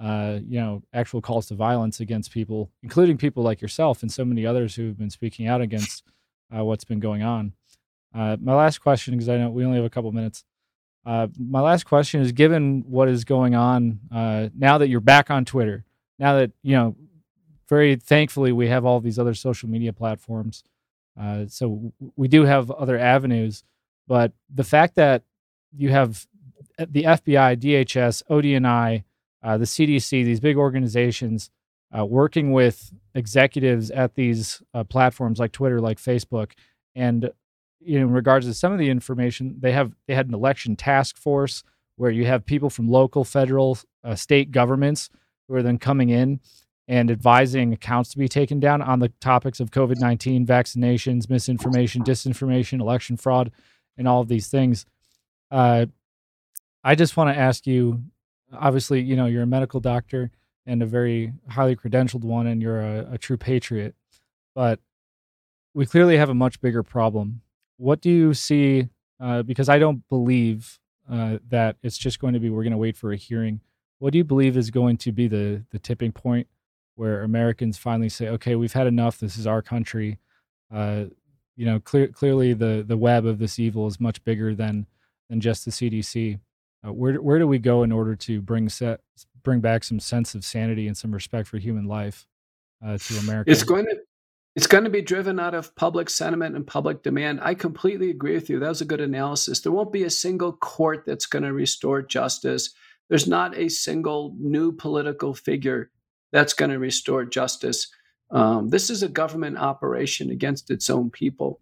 uh, 0.00 0.40
you 0.48 0.58
know, 0.58 0.82
actual 0.92 1.20
calls 1.20 1.46
to 1.46 1.54
violence 1.54 2.00
against 2.00 2.32
people, 2.32 2.70
including 2.82 3.16
people 3.16 3.42
like 3.44 3.60
yourself 3.60 4.02
and 4.02 4.10
so 4.10 4.24
many 4.24 4.44
others 4.44 4.74
who 4.74 4.88
have 4.88 4.98
been 4.98 5.10
speaking 5.10 5.46
out 5.46 5.60
against 5.60 6.02
uh, 6.56 6.64
what's 6.64 6.82
been 6.82 6.98
going 6.98 7.22
on. 7.22 7.52
Uh, 8.12 8.36
my 8.40 8.54
last 8.54 8.78
question, 8.78 9.14
because 9.14 9.28
I 9.28 9.36
know 9.36 9.50
we 9.50 9.64
only 9.64 9.76
have 9.76 9.84
a 9.84 9.90
couple 9.90 10.10
minutes. 10.10 10.44
Uh, 11.06 11.28
my 11.38 11.60
last 11.60 11.84
question 11.84 12.20
is: 12.20 12.32
Given 12.32 12.84
what 12.88 13.08
is 13.08 13.24
going 13.24 13.54
on 13.54 14.00
uh, 14.10 14.48
now 14.56 14.78
that 14.78 14.88
you're 14.88 15.00
back 15.00 15.30
on 15.30 15.44
Twitter, 15.44 15.84
now 16.18 16.34
that 16.34 16.50
you 16.62 16.74
know, 16.74 16.96
very 17.68 17.94
thankfully 17.96 18.50
we 18.52 18.68
have 18.68 18.84
all 18.84 19.00
these 19.00 19.18
other 19.18 19.34
social 19.34 19.68
media 19.68 19.92
platforms, 19.92 20.64
uh, 21.20 21.46
so 21.46 21.92
we 22.16 22.26
do 22.28 22.44
have 22.44 22.70
other 22.72 22.98
avenues. 22.98 23.62
But 24.08 24.32
the 24.52 24.64
fact 24.64 24.96
that 24.96 25.22
you 25.76 25.90
have 25.90 26.26
the 26.78 27.04
FBI, 27.04 27.56
DHS, 27.56 28.22
ODNI, 28.30 29.04
uh, 29.42 29.58
the 29.58 29.64
CDC, 29.64 30.24
these 30.24 30.40
big 30.40 30.56
organizations, 30.56 31.50
uh, 31.96 32.04
working 32.04 32.52
with 32.52 32.92
executives 33.14 33.90
at 33.90 34.14
these 34.14 34.62
uh, 34.72 34.84
platforms 34.84 35.38
like 35.38 35.52
Twitter, 35.52 35.80
like 35.80 35.98
Facebook, 35.98 36.52
and 36.94 37.30
you 37.84 37.98
know, 37.98 38.06
in 38.06 38.12
regards 38.12 38.46
to 38.46 38.54
some 38.54 38.72
of 38.72 38.78
the 38.78 38.88
information, 38.88 39.56
they 39.58 39.72
have 39.72 39.92
they 40.06 40.14
had 40.14 40.28
an 40.28 40.34
election 40.34 40.76
task 40.76 41.16
force 41.16 41.62
where 41.96 42.10
you 42.10 42.24
have 42.24 42.46
people 42.46 42.70
from 42.70 42.88
local, 42.88 43.24
federal, 43.24 43.78
uh, 44.04 44.14
state 44.14 44.50
governments 44.50 45.10
who 45.48 45.54
are 45.54 45.62
then 45.62 45.78
coming 45.78 46.08
in 46.08 46.40
and 46.88 47.10
advising 47.10 47.72
accounts 47.72 48.10
to 48.10 48.18
be 48.18 48.28
taken 48.28 48.60
down 48.60 48.82
on 48.82 48.98
the 49.00 49.08
topics 49.20 49.60
of 49.60 49.70
COVID 49.70 49.98
nineteen, 49.98 50.46
vaccinations, 50.46 51.28
misinformation, 51.28 52.02
disinformation, 52.04 52.80
election 52.80 53.16
fraud, 53.16 53.50
and 53.96 54.08
all 54.08 54.20
of 54.20 54.28
these 54.28 54.48
things. 54.48 54.86
I 56.84 56.94
just 56.94 57.16
want 57.16 57.34
to 57.34 57.40
ask 57.40 57.66
you 57.66 58.02
obviously, 58.52 59.00
you 59.00 59.16
know, 59.16 59.26
you're 59.26 59.42
a 59.42 59.46
medical 59.46 59.80
doctor 59.80 60.30
and 60.66 60.82
a 60.82 60.86
very 60.86 61.32
highly 61.48 61.74
credentialed 61.76 62.22
one, 62.22 62.46
and 62.46 62.62
you're 62.62 62.80
a, 62.80 63.12
a 63.12 63.18
true 63.18 63.36
patriot. 63.36 63.94
But 64.54 64.80
we 65.74 65.86
clearly 65.86 66.16
have 66.16 66.28
a 66.28 66.34
much 66.34 66.60
bigger 66.60 66.82
problem. 66.82 67.42
What 67.76 68.00
do 68.00 68.10
you 68.10 68.34
see? 68.34 68.88
Uh, 69.18 69.42
because 69.42 69.68
I 69.68 69.78
don't 69.78 70.08
believe 70.08 70.78
uh, 71.10 71.38
that 71.48 71.76
it's 71.82 71.98
just 71.98 72.18
going 72.18 72.34
to 72.34 72.40
be 72.40 72.50
we're 72.50 72.62
going 72.62 72.72
to 72.72 72.78
wait 72.78 72.96
for 72.96 73.12
a 73.12 73.16
hearing. 73.16 73.60
What 73.98 74.12
do 74.12 74.18
you 74.18 74.24
believe 74.24 74.56
is 74.56 74.70
going 74.70 74.96
to 74.98 75.12
be 75.12 75.28
the 75.28 75.64
the 75.70 75.78
tipping 75.78 76.12
point 76.12 76.48
where 76.96 77.22
Americans 77.22 77.78
finally 77.78 78.08
say, 78.08 78.28
"Okay, 78.28 78.56
we've 78.56 78.72
had 78.72 78.86
enough. 78.86 79.18
This 79.18 79.36
is 79.36 79.46
our 79.46 79.62
country." 79.62 80.18
Uh, 80.72 81.04
you 81.56 81.66
know, 81.66 81.80
clear, 81.80 82.08
clearly 82.08 82.52
the 82.52 82.84
the 82.86 82.96
web 82.96 83.24
of 83.26 83.38
this 83.38 83.58
evil 83.58 83.86
is 83.86 84.00
much 84.00 84.22
bigger 84.24 84.54
than 84.54 84.86
than 85.28 85.40
just 85.40 85.64
the 85.64 85.70
CDC. 85.70 86.38
Uh, 86.86 86.92
where 86.92 87.14
where 87.14 87.38
do 87.38 87.46
we 87.46 87.58
go 87.58 87.82
in 87.82 87.92
order 87.92 88.16
to 88.16 88.40
bring 88.40 88.68
set 88.68 89.00
bring 89.42 89.60
back 89.60 89.84
some 89.84 90.00
sense 90.00 90.34
of 90.34 90.44
sanity 90.44 90.86
and 90.86 90.96
some 90.96 91.12
respect 91.12 91.48
for 91.48 91.58
human 91.58 91.84
life 91.84 92.26
uh, 92.84 92.98
to 92.98 93.16
America? 93.18 93.50
It's 93.50 93.62
going 93.62 93.84
to 93.86 93.96
it's 94.54 94.66
going 94.66 94.84
to 94.84 94.90
be 94.90 95.00
driven 95.00 95.40
out 95.40 95.54
of 95.54 95.74
public 95.76 96.10
sentiment 96.10 96.56
and 96.56 96.66
public 96.66 97.02
demand. 97.02 97.40
I 97.42 97.54
completely 97.54 98.10
agree 98.10 98.34
with 98.34 98.50
you. 98.50 98.58
That 98.58 98.68
was 98.68 98.82
a 98.82 98.86
good 98.86 99.00
analysis. 99.00 99.60
There 99.60 99.72
won't 99.72 99.92
be 99.92 100.04
a 100.04 100.10
single 100.10 100.52
court 100.52 101.04
that's 101.06 101.26
going 101.26 101.44
to 101.44 101.52
restore 101.52 102.02
justice. 102.02 102.74
There's 103.08 103.26
not 103.26 103.56
a 103.56 103.68
single 103.70 104.34
new 104.38 104.72
political 104.72 105.32
figure 105.34 105.90
that's 106.32 106.52
going 106.52 106.70
to 106.70 106.78
restore 106.78 107.24
justice. 107.24 107.88
Um, 108.30 108.68
this 108.68 108.90
is 108.90 109.02
a 109.02 109.08
government 109.08 109.56
operation 109.56 110.30
against 110.30 110.70
its 110.70 110.90
own 110.90 111.10
people. 111.10 111.60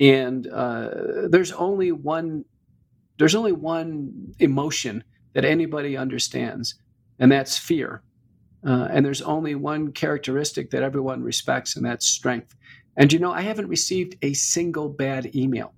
And 0.00 0.46
uh, 0.48 1.28
there's 1.28 1.52
only 1.52 1.92
one 1.92 2.44
there's 3.18 3.34
only 3.34 3.52
one 3.52 4.34
emotion 4.38 5.04
that 5.34 5.44
anybody 5.44 5.96
understands, 5.96 6.74
and 7.18 7.30
that's 7.30 7.58
fear. 7.58 8.02
Uh, 8.66 8.88
and 8.90 9.04
there's 9.04 9.22
only 9.22 9.54
one 9.54 9.92
characteristic 9.92 10.70
that 10.70 10.82
everyone 10.82 11.22
respects, 11.22 11.76
and 11.76 11.84
that's 11.84 12.06
strength. 12.06 12.54
And 12.96 13.12
you 13.12 13.18
know, 13.18 13.32
I 13.32 13.42
haven't 13.42 13.68
received 13.68 14.16
a 14.22 14.32
single 14.32 14.88
bad 14.88 15.34
email 15.34 15.74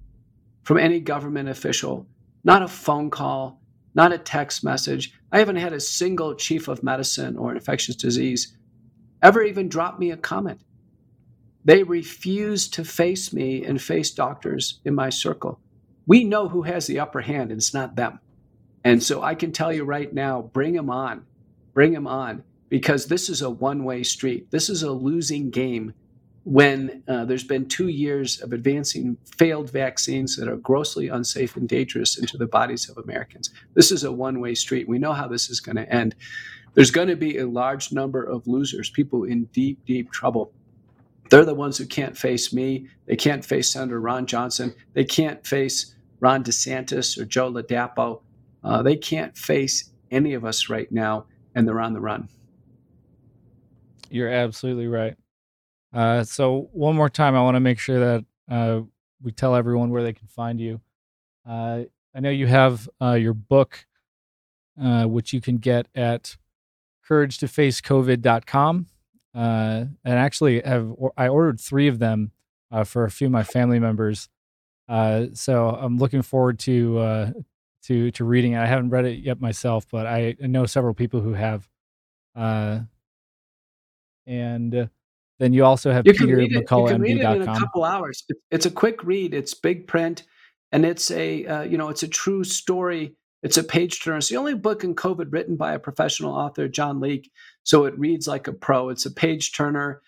from 0.65 0.79
any 0.79 1.01
government 1.01 1.49
official, 1.49 2.07
not 2.45 2.63
a 2.63 2.69
phone 2.69 3.11
call, 3.11 3.61
not 3.95 4.13
a 4.13 4.19
text 4.19 4.63
message. 4.63 5.13
I 5.33 5.39
haven't 5.39 5.57
had 5.57 5.73
a 5.73 5.81
single 5.81 6.35
chief 6.35 6.69
of 6.69 6.83
medicine 6.83 7.37
or 7.37 7.55
infectious 7.55 7.97
disease 7.97 8.57
ever 9.23 9.43
even 9.43 9.69
drop 9.69 9.99
me 9.99 10.11
a 10.11 10.17
comment. 10.17 10.61
They 11.65 11.83
refuse 11.83 12.69
to 12.69 12.85
face 12.85 13.33
me 13.33 13.65
and 13.65 13.81
face 13.83 14.11
doctors 14.13 14.81
in 14.85 14.95
my 14.95 15.11
circle 15.11 15.61
we 16.07 16.25
know 16.25 16.49
who 16.49 16.63
has 16.63 16.87
the 16.87 17.01
upper 17.01 17.21
hand 17.21 17.51
and 17.51 17.59
it's 17.59 17.75
not 17.75 17.97
them. 17.97 18.21
And 18.85 19.03
so 19.03 19.23
I 19.23 19.35
can 19.35 19.53
tell 19.53 19.73
you 19.73 19.85
right 19.85 20.13
now, 20.13 20.43
bring 20.43 20.75
them 20.75 20.91
on, 20.91 21.27
bring 21.75 21.93
them 21.93 22.07
on, 22.07 22.45
because 22.69 23.07
this 23.07 23.29
is 23.29 23.43
a 23.43 23.51
one 23.51 23.85
way 23.85 24.03
street. 24.03 24.51
This 24.51 24.69
is 24.71 24.83
a 24.83 24.93
losing 24.93 25.51
game 25.51 25.95
when 26.45 27.03
uh, 27.09 27.25
there's 27.25 27.43
been 27.43 27.67
two 27.67 27.89
years 27.89 28.41
of 28.41 28.53
advancing 28.53 29.17
failed 29.37 29.71
vaccines 29.73 30.37
that 30.37 30.49
are 30.49 30.57
grossly 30.57 31.09
unsafe 31.09 31.57
and 31.57 31.69
dangerous 31.69 32.17
into 32.17 32.39
the 32.39 32.47
bodies 32.47 32.89
of 32.89 32.97
Americans. 32.99 33.51
This 33.75 33.91
is 33.91 34.05
a 34.05 34.13
one 34.13 34.39
way 34.39 34.55
street. 34.55 34.89
We 34.89 35.01
know 35.01 35.13
how 35.13 35.27
this 35.27 35.51
is 35.51 35.59
going 35.59 35.77
to 35.77 35.93
end. 35.93 36.15
There's 36.75 36.93
going 36.93 37.09
to 37.09 37.17
be 37.17 37.39
a 37.39 37.49
large 37.49 37.91
number 37.91 38.23
of 38.23 38.47
losers, 38.47 38.91
people 38.91 39.25
in 39.25 39.47
deep, 39.47 39.85
deep 39.87 40.13
trouble. 40.13 40.53
They're 41.31 41.45
the 41.45 41.55
ones 41.55 41.79
who 41.79 41.87
can't 41.87 42.17
face 42.17 42.53
me. 42.53 42.87
They 43.07 43.17
can't 43.17 43.45
face 43.45 43.73
Senator 43.73 44.01
Ron 44.01 44.27
Johnson. 44.27 44.73
They 44.93 45.05
can't 45.05 45.45
face 45.45 45.96
Ron 46.21 46.45
DeSantis 46.45 47.19
or 47.19 47.25
Joe 47.25 47.53
Ladapo. 47.53 48.21
Uh, 48.65 48.83
they 48.83 48.97
can't 48.97 49.37
face 49.37 49.91
any 50.11 50.35
of 50.35 50.45
us 50.45 50.69
right 50.69 50.91
now, 50.91 51.27
and 51.55 51.67
they're 51.67 51.81
on 51.81 51.93
the 51.93 52.01
run. 52.01 52.29
You're 54.11 54.31
absolutely 54.31 54.87
right. 54.87 55.17
Uh, 55.93 56.25
so, 56.25 56.69
one 56.73 56.97
more 56.97 57.09
time, 57.09 57.35
I 57.35 57.43
want 57.43 57.57
to 57.57 57.61
make 57.61 57.79
sure 57.79 57.99
that 58.01 58.25
uh, 58.51 58.81
we 59.23 59.33
tell 59.33 59.55
everyone 59.55 59.91
where 59.91 60.03
they 60.03 60.13
can 60.13 60.29
find 60.29 60.61
you. 60.61 60.81
Uh, 61.49 61.85
I 62.15 62.21
know 62.21 62.31
you 62.31 62.47
have 62.47 62.89
uh, 63.01 63.13
your 63.13 63.35
book, 63.35 63.87
uh, 64.81 65.05
which 65.05 65.33
you 65.33 65.41
can 65.41 65.59
get 65.59 65.87
at 65.95 66.37
couragetofacecovid.com. 67.09 68.87
Uh, 69.35 69.85
and 70.05 70.15
actually, 70.15 70.61
have 70.63 70.93
I 71.17 71.29
ordered 71.29 71.61
three 71.61 71.89
of 71.89 71.99
them 71.99 72.33
for 72.85 73.05
a 73.05 73.11
few 73.11 73.29
of 73.29 73.33
my 73.33 73.43
family 73.43 73.79
members 73.79 74.29
uh, 74.89 75.27
so 75.33 75.71
I'm 75.71 75.99
looking 75.99 76.23
forward 76.23 76.59
to 76.61 76.99
uh, 76.99 77.31
to 77.85 78.11
to 78.13 78.25
reading 78.25 78.53
it. 78.53 78.59
I 78.59 78.67
haven't 78.67 78.91
read 78.91 79.05
it 79.05 79.19
yet 79.19 79.41
myself, 79.41 79.87
but 79.91 80.07
I 80.07 80.37
know 80.41 80.67
several 80.67 80.95
people 80.95 81.21
who 81.21 81.35
have. 81.35 81.69
Uh, 82.35 82.81
and 84.27 84.91
then 85.39 85.53
you 85.53 85.65
also 85.65 85.93
have 85.93 86.07
you 86.07 86.13
Peter 86.13 86.37
McCullough. 86.37 86.89
You 86.89 86.95
can 86.95 87.03
read 87.03 87.21
it 87.21 87.37
in 87.37 87.43
a 87.43 87.59
couple 87.59 87.85
hours. 87.85 88.25
It's 88.51 88.67
a 88.67 88.71
quick 88.71 89.03
read. 89.05 89.35
It's 89.35 89.55
big 89.55 89.87
print, 89.87 90.25
and 90.73 90.85
it's 90.85 91.11
a 91.11 91.47
uh, 91.47 91.63
you 91.63 91.79
know 91.79 91.89
it's 91.89 92.03
a 92.03 92.09
true 92.09 92.45
story. 92.45 93.15
It's 93.43 93.59
a 93.59 93.65
page 93.65 94.03
turner. 94.03 94.17
It's 94.17 94.29
the 94.29 94.37
only 94.37 94.55
book 94.55 94.83
in 94.83 94.95
COVID 94.95 95.27
written 95.31 95.57
by 95.57 95.75
a 95.75 95.79
professional 95.79 96.35
author, 96.35 96.69
John 96.69 97.01
Leake. 97.01 97.31
So 97.63 97.85
it 97.85 97.99
reads 97.99 98.27
like 98.27 98.49
a 98.49 98.53
pro. 98.53 98.89
It's 98.89 99.07
a 99.07 99.11
page 99.11 99.53
turner 99.53 100.01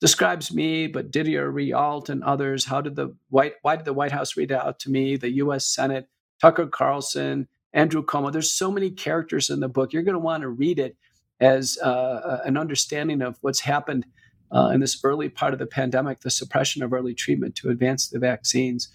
describes 0.00 0.52
me, 0.52 0.86
but 0.86 1.10
Didier 1.10 1.50
Raoult 1.50 2.08
and 2.08 2.22
others. 2.24 2.64
How 2.66 2.80
did 2.80 2.96
the 2.96 3.14
White 3.30 3.54
why 3.62 3.76
did 3.76 3.84
the 3.84 3.92
White 3.92 4.12
House 4.12 4.36
read 4.36 4.52
out 4.52 4.78
to 4.80 4.90
me? 4.90 5.16
The 5.16 5.32
U.S. 5.36 5.66
Senate, 5.66 6.08
Tucker 6.40 6.66
Carlson, 6.66 7.48
Andrew 7.72 8.04
Cuomo. 8.04 8.32
There's 8.32 8.52
so 8.52 8.70
many 8.70 8.90
characters 8.90 9.50
in 9.50 9.60
the 9.60 9.68
book. 9.68 9.92
You're 9.92 10.02
going 10.02 10.14
to 10.14 10.18
want 10.18 10.42
to 10.42 10.48
read 10.48 10.78
it 10.78 10.96
as 11.40 11.78
uh, 11.78 12.40
an 12.44 12.56
understanding 12.56 13.22
of 13.22 13.38
what's 13.42 13.60
happened 13.60 14.06
uh, 14.52 14.70
in 14.72 14.80
this 14.80 15.00
early 15.04 15.28
part 15.28 15.52
of 15.52 15.58
the 15.58 15.66
pandemic, 15.66 16.20
the 16.20 16.30
suppression 16.30 16.82
of 16.82 16.92
early 16.92 17.14
treatment 17.14 17.54
to 17.56 17.70
advance 17.70 18.08
the 18.08 18.18
vaccines. 18.18 18.88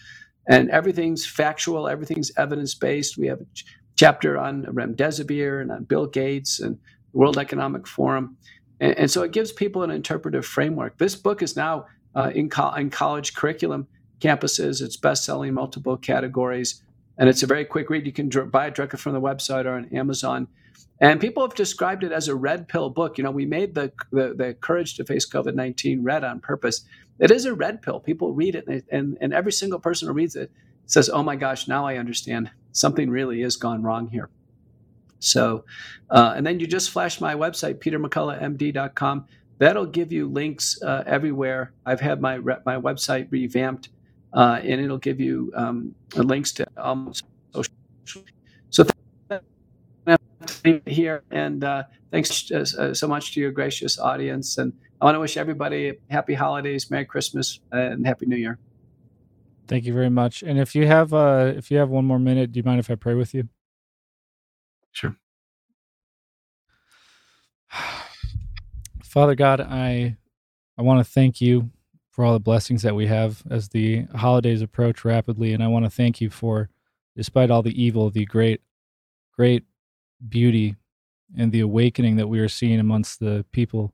And 0.48 0.70
everything's 0.72 1.26
factual, 1.26 1.88
everything's 1.88 2.32
evidence 2.38 2.74
based. 2.74 3.18
We 3.18 3.28
have 3.28 3.42
a 3.42 3.46
ch- 3.54 3.66
chapter 3.96 4.38
on 4.38 4.64
remdesivir 4.64 5.62
and 5.62 5.72
on 5.72 5.84
Bill 5.84 6.08
Gates 6.08 6.60
and 6.60 6.78
the 7.12 7.18
World 7.20 7.38
Economic 7.38 7.88
Forum. 7.88 8.38
And, 8.82 8.98
and 8.98 9.12
so 9.12 9.24
it 9.24 9.32
gives 9.32 9.54
people 9.54 9.84
an 9.84 9.92
interpretive 9.92 10.46
framework. 10.46 10.98
This 10.98 11.16
book 11.16 11.42
is 11.42 11.56
now 11.56 11.86
uh, 12.14 12.32
in, 12.36 12.50
co- 12.50 12.74
in 12.74 12.90
college 12.90 13.34
curriculum 13.34 13.88
campuses, 14.20 14.82
it's 14.82 14.98
best 14.98 15.24
selling 15.24 15.54
multiple 15.54 15.98
categories. 15.98 16.84
And 17.18 17.30
it's 17.30 17.44
a 17.44 17.48
very 17.48 17.66
quick 17.66 17.90
read. 17.90 18.06
You 18.06 18.12
can 18.12 18.30
dr- 18.30 18.52
buy 18.52 18.68
it 18.68 18.76
directly 18.76 19.00
from 19.00 19.14
the 19.14 19.22
website 19.22 19.66
or 19.66 19.72
on 19.72 19.86
Amazon. 19.94 20.48
And 21.00 21.20
people 21.20 21.44
have 21.44 21.56
described 21.56 22.04
it 22.04 22.12
as 22.12 22.28
a 22.28 22.36
red 22.36 22.68
pill 22.68 22.90
book. 22.90 23.18
You 23.18 23.24
know, 23.24 23.32
we 23.32 23.46
made 23.46 23.74
the, 23.74 23.92
the, 24.12 24.34
the 24.36 24.54
Courage 24.54 24.96
to 24.96 25.06
Face 25.06 25.28
COVID 25.28 25.56
19 25.56 26.04
red 26.04 26.24
on 26.24 26.40
purpose. 26.40 26.86
It 27.20 27.32
is 27.32 27.46
a 27.46 27.54
red 27.54 27.82
pill. 27.82 28.00
People 28.00 28.34
read 28.34 28.56
it, 28.56 28.68
and, 28.68 28.84
and, 28.92 29.18
and 29.20 29.34
every 29.34 29.52
single 29.52 29.80
person 29.80 30.08
who 30.08 30.14
reads 30.14 30.36
it 30.36 30.52
says, 30.86 31.10
Oh 31.10 31.24
my 31.24 31.36
gosh, 31.36 31.68
now 31.68 31.86
I 31.86 31.98
understand. 31.98 32.52
Something 32.72 33.10
really 33.10 33.42
is 33.42 33.56
gone 33.56 33.82
wrong 33.82 34.10
here. 34.10 34.30
So, 35.22 35.64
uh, 36.10 36.34
and 36.36 36.46
then 36.46 36.60
you 36.60 36.68
just 36.68 36.90
flash 36.90 37.22
my 37.22 37.36
website, 37.36 37.76
petermcculloughmd.com. 37.76 39.26
That'll 39.60 39.86
give 39.86 40.12
you 40.12 40.28
links 40.28 40.82
uh, 40.82 41.04
everywhere. 41.06 41.74
I've 41.86 42.02
had 42.02 42.20
my, 42.20 42.40
my 42.40 42.76
website 42.76 43.32
revamped, 43.32 43.90
uh, 44.34 44.60
and 44.62 44.82
it'll 44.82 44.98
give 44.98 45.20
you 45.20 45.52
um, 45.56 45.94
links 46.16 46.52
to 46.54 46.66
almost 46.76 47.24
social. 47.54 47.74
So, 48.72 48.86
here. 50.86 51.24
And 51.30 51.64
uh, 51.64 51.84
thanks 52.12 52.52
uh, 52.52 52.94
so 52.94 53.08
much 53.08 53.34
to 53.34 53.40
your 53.40 53.52
gracious 53.52 54.00
audience. 54.00 54.58
And 54.58 54.74
I 55.00 55.06
want 55.06 55.16
to 55.16 55.20
wish 55.20 55.38
everybody 55.38 55.94
happy 56.10 56.34
holidays, 56.34 56.90
Merry 56.90 57.06
Christmas, 57.06 57.60
and 57.72 58.06
Happy 58.06 58.26
New 58.26 58.38
Year. 58.38 58.58
Thank 59.68 59.86
you 59.86 59.94
very 59.94 60.10
much. 60.10 60.42
And 60.44 60.60
if 60.60 60.76
you 60.76 60.88
have 60.88 61.14
uh, 61.14 61.54
if 61.56 61.72
you 61.72 61.78
have 61.78 61.90
one 61.90 62.06
more 62.06 62.20
minute, 62.20 62.52
do 62.52 62.60
you 62.60 62.64
mind 62.64 62.80
if 62.80 62.90
I 62.90 62.96
pray 62.96 63.14
with 63.14 63.34
you? 63.34 63.48
Sure. 64.92 65.16
Father 69.04 69.36
God, 69.36 69.62
I 69.62 70.18
I 70.78 70.82
want 70.84 71.06
to 71.06 71.12
thank 71.12 71.42
you 71.42 71.70
for 72.12 72.26
all 72.26 72.34
the 72.34 72.40
blessings 72.40 72.82
that 72.82 72.96
we 72.96 73.08
have 73.08 73.44
as 73.50 73.70
the 73.70 74.06
holidays 74.16 74.62
approach 74.62 75.06
rapidly, 75.06 75.54
and 75.54 75.64
I 75.64 75.68
want 75.68 75.86
to 75.86 75.92
thank 75.92 76.20
you 76.20 76.30
for, 76.30 76.70
despite 77.16 77.50
all 77.52 77.62
the 77.62 77.82
evil, 77.82 78.10
the 78.10 78.26
great, 78.26 78.62
great 79.36 79.64
beauty 80.28 80.76
and 81.38 81.52
the 81.52 81.62
awakening 81.62 82.18
that 82.18 82.28
we 82.28 82.40
are 82.40 82.50
seeing 82.50 82.80
amongst 82.80 83.20
the 83.20 83.46
people. 83.52 83.94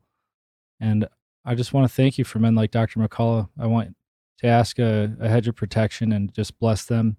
And 0.80 1.08
I 1.46 1.56
just 1.56 1.74
want 1.74 1.88
to 1.88 1.96
thank 1.96 2.18
you 2.18 2.24
for 2.24 2.40
men 2.40 2.56
like 2.56 2.72
Dr. 2.72 3.00
McCullough. 3.00 3.50
I 3.60 3.68
want 3.68 3.96
to 4.40 4.48
ask 4.48 4.80
a, 4.80 5.16
a 5.20 5.30
hedge 5.30 5.48
of 5.48 5.56
protection 5.56 6.12
and 6.12 6.34
just 6.34 6.60
bless 6.60 6.86
them. 6.86 7.18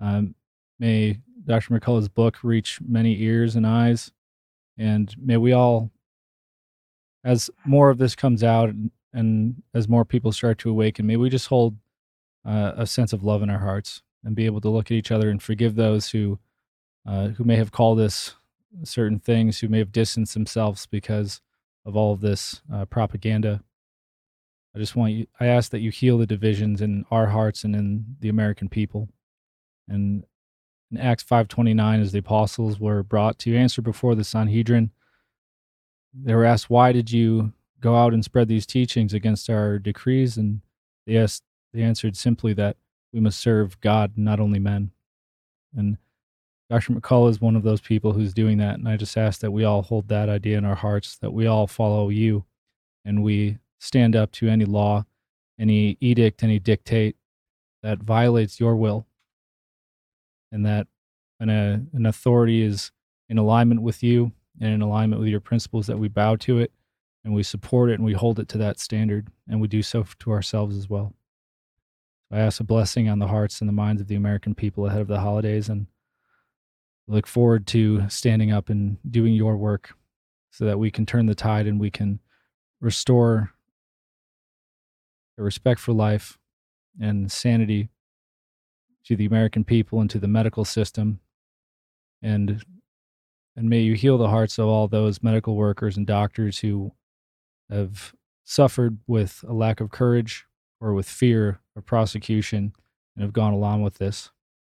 Um, 0.00 0.34
may 0.78 1.18
Dr. 1.48 1.72
McCullough's 1.72 2.10
book 2.10 2.44
reach 2.44 2.78
many 2.86 3.22
ears 3.22 3.56
and 3.56 3.66
eyes. 3.66 4.12
And 4.76 5.14
may 5.18 5.38
we 5.38 5.52
all, 5.52 5.90
as 7.24 7.50
more 7.64 7.88
of 7.88 7.96
this 7.96 8.14
comes 8.14 8.44
out 8.44 8.68
and, 8.68 8.90
and 9.14 9.62
as 9.72 9.88
more 9.88 10.04
people 10.04 10.30
start 10.30 10.58
to 10.58 10.70
awaken, 10.70 11.06
may 11.06 11.16
we 11.16 11.30
just 11.30 11.48
hold 11.48 11.76
uh, 12.44 12.72
a 12.76 12.86
sense 12.86 13.14
of 13.14 13.24
love 13.24 13.42
in 13.42 13.48
our 13.48 13.60
hearts 13.60 14.02
and 14.22 14.36
be 14.36 14.44
able 14.44 14.60
to 14.60 14.68
look 14.68 14.86
at 14.86 14.94
each 14.94 15.10
other 15.10 15.30
and 15.30 15.42
forgive 15.42 15.74
those 15.74 16.10
who 16.10 16.38
uh, 17.06 17.28
who 17.28 17.44
may 17.44 17.56
have 17.56 17.72
called 17.72 17.98
us 17.98 18.34
certain 18.84 19.18
things, 19.18 19.60
who 19.60 19.68
may 19.68 19.78
have 19.78 19.92
distanced 19.92 20.34
themselves 20.34 20.84
because 20.84 21.40
of 21.86 21.96
all 21.96 22.12
of 22.12 22.20
this 22.20 22.60
uh, 22.70 22.84
propaganda. 22.84 23.62
I 24.76 24.78
just 24.78 24.94
want 24.94 25.14
you, 25.14 25.26
I 25.40 25.46
ask 25.46 25.70
that 25.70 25.80
you 25.80 25.90
heal 25.90 26.18
the 26.18 26.26
divisions 26.26 26.82
in 26.82 27.06
our 27.10 27.28
hearts 27.28 27.64
and 27.64 27.74
in 27.74 28.16
the 28.20 28.28
American 28.28 28.68
people. 28.68 29.08
And 29.88 30.24
in 30.90 30.98
Acts 30.98 31.22
5:29 31.22 32.00
as 32.00 32.12
the 32.12 32.18
apostles 32.18 32.80
were 32.80 33.02
brought 33.02 33.38
to 33.40 33.56
answer 33.56 33.82
before 33.82 34.14
the 34.14 34.24
Sanhedrin, 34.24 34.90
they 36.14 36.34
were 36.34 36.44
asked, 36.44 36.70
"Why 36.70 36.92
did 36.92 37.12
you 37.12 37.52
go 37.80 37.96
out 37.96 38.14
and 38.14 38.24
spread 38.24 38.48
these 38.48 38.66
teachings 38.66 39.12
against 39.12 39.50
our 39.50 39.78
decrees?" 39.78 40.36
And 40.36 40.62
they 41.06 41.16
asked, 41.16 41.44
they 41.72 41.82
answered 41.82 42.16
simply 42.16 42.52
that 42.54 42.76
we 43.12 43.20
must 43.20 43.40
serve 43.40 43.80
God, 43.80 44.12
not 44.16 44.40
only 44.40 44.58
men. 44.58 44.90
And 45.76 45.98
Dr. 46.70 46.92
McCullough 46.92 47.30
is 47.30 47.40
one 47.40 47.56
of 47.56 47.62
those 47.62 47.80
people 47.80 48.12
who's 48.12 48.34
doing 48.34 48.58
that. 48.58 48.74
And 48.74 48.88
I 48.88 48.96
just 48.96 49.16
ask 49.16 49.40
that 49.40 49.50
we 49.50 49.64
all 49.64 49.82
hold 49.82 50.08
that 50.08 50.28
idea 50.28 50.58
in 50.58 50.64
our 50.64 50.74
hearts, 50.74 51.16
that 51.18 51.32
we 51.32 51.46
all 51.46 51.66
follow 51.66 52.08
you 52.08 52.44
and 53.04 53.22
we 53.22 53.58
stand 53.78 54.14
up 54.14 54.32
to 54.32 54.48
any 54.48 54.64
law, 54.64 55.06
any 55.58 55.96
edict, 56.00 56.42
any 56.42 56.58
dictate 56.58 57.16
that 57.82 58.00
violates 58.00 58.60
your 58.60 58.76
will. 58.76 59.06
And 60.50 60.64
that 60.66 60.86
an, 61.40 61.50
a, 61.50 61.82
an 61.92 62.06
authority 62.06 62.62
is 62.62 62.90
in 63.28 63.38
alignment 63.38 63.82
with 63.82 64.02
you 64.02 64.32
and 64.60 64.72
in 64.72 64.82
alignment 64.82 65.20
with 65.20 65.28
your 65.28 65.40
principles, 65.40 65.86
that 65.86 65.98
we 65.98 66.08
bow 66.08 66.36
to 66.36 66.58
it 66.58 66.72
and 67.24 67.34
we 67.34 67.42
support 67.42 67.90
it 67.90 67.94
and 67.94 68.04
we 68.04 68.14
hold 68.14 68.38
it 68.38 68.48
to 68.48 68.58
that 68.58 68.80
standard. 68.80 69.28
And 69.48 69.60
we 69.60 69.68
do 69.68 69.82
so 69.82 70.04
to 70.20 70.32
ourselves 70.32 70.76
as 70.76 70.88
well. 70.88 71.12
I 72.30 72.40
ask 72.40 72.60
a 72.60 72.64
blessing 72.64 73.08
on 73.08 73.18
the 73.18 73.28
hearts 73.28 73.60
and 73.60 73.68
the 73.68 73.72
minds 73.72 74.02
of 74.02 74.08
the 74.08 74.14
American 74.14 74.54
people 74.54 74.86
ahead 74.86 75.00
of 75.00 75.08
the 75.08 75.20
holidays 75.20 75.68
and 75.68 75.86
look 77.06 77.26
forward 77.26 77.66
to 77.68 78.08
standing 78.10 78.52
up 78.52 78.68
and 78.68 78.98
doing 79.10 79.32
your 79.32 79.56
work 79.56 79.94
so 80.50 80.64
that 80.66 80.78
we 80.78 80.90
can 80.90 81.06
turn 81.06 81.26
the 81.26 81.34
tide 81.34 81.66
and 81.66 81.80
we 81.80 81.90
can 81.90 82.20
restore 82.80 83.52
a 85.38 85.42
respect 85.42 85.80
for 85.80 85.92
life 85.92 86.38
and 87.00 87.32
sanity 87.32 87.88
to 89.08 89.16
the 89.16 89.26
American 89.26 89.64
people 89.64 90.00
and 90.00 90.08
to 90.10 90.18
the 90.18 90.28
medical 90.28 90.64
system. 90.64 91.20
And 92.22 92.62
and 93.56 93.68
may 93.68 93.80
you 93.80 93.94
heal 93.94 94.18
the 94.18 94.28
hearts 94.28 94.58
of 94.58 94.68
all 94.68 94.86
those 94.86 95.22
medical 95.22 95.56
workers 95.56 95.96
and 95.96 96.06
doctors 96.06 96.60
who 96.60 96.92
have 97.68 98.14
suffered 98.44 98.98
with 99.08 99.44
a 99.48 99.52
lack 99.52 99.80
of 99.80 99.90
courage 99.90 100.46
or 100.80 100.94
with 100.94 101.08
fear 101.08 101.60
of 101.74 101.84
prosecution 101.84 102.72
and 103.16 103.22
have 103.22 103.32
gone 103.32 103.52
along 103.52 103.82
with 103.82 103.98
this. 103.98 104.30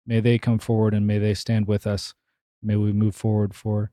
May 0.07 0.21
they 0.21 0.37
come 0.37 0.59
forward 0.59 0.93
and 0.93 1.05
may 1.05 1.17
they 1.17 1.33
stand 1.33 1.67
with 1.67 1.85
us 1.85 2.13
May 2.61 2.75
we 2.75 2.91
move 2.91 3.15
forward 3.15 3.55
for 3.55 3.91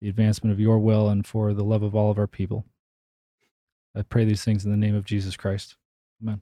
the 0.00 0.08
advancement 0.08 0.52
of 0.52 0.60
your 0.60 0.78
will 0.78 1.08
and 1.08 1.26
for 1.26 1.54
the 1.54 1.64
love 1.64 1.82
of 1.82 1.94
all 1.94 2.10
of 2.10 2.18
our 2.18 2.26
people. 2.26 2.64
I 3.94 4.02
pray 4.02 4.24
these 4.24 4.44
things 4.44 4.64
in 4.64 4.70
the 4.70 4.76
name 4.76 4.94
of 4.94 5.04
Jesus 5.04 5.36
Christ. 5.36 5.76
Amen. 6.22 6.40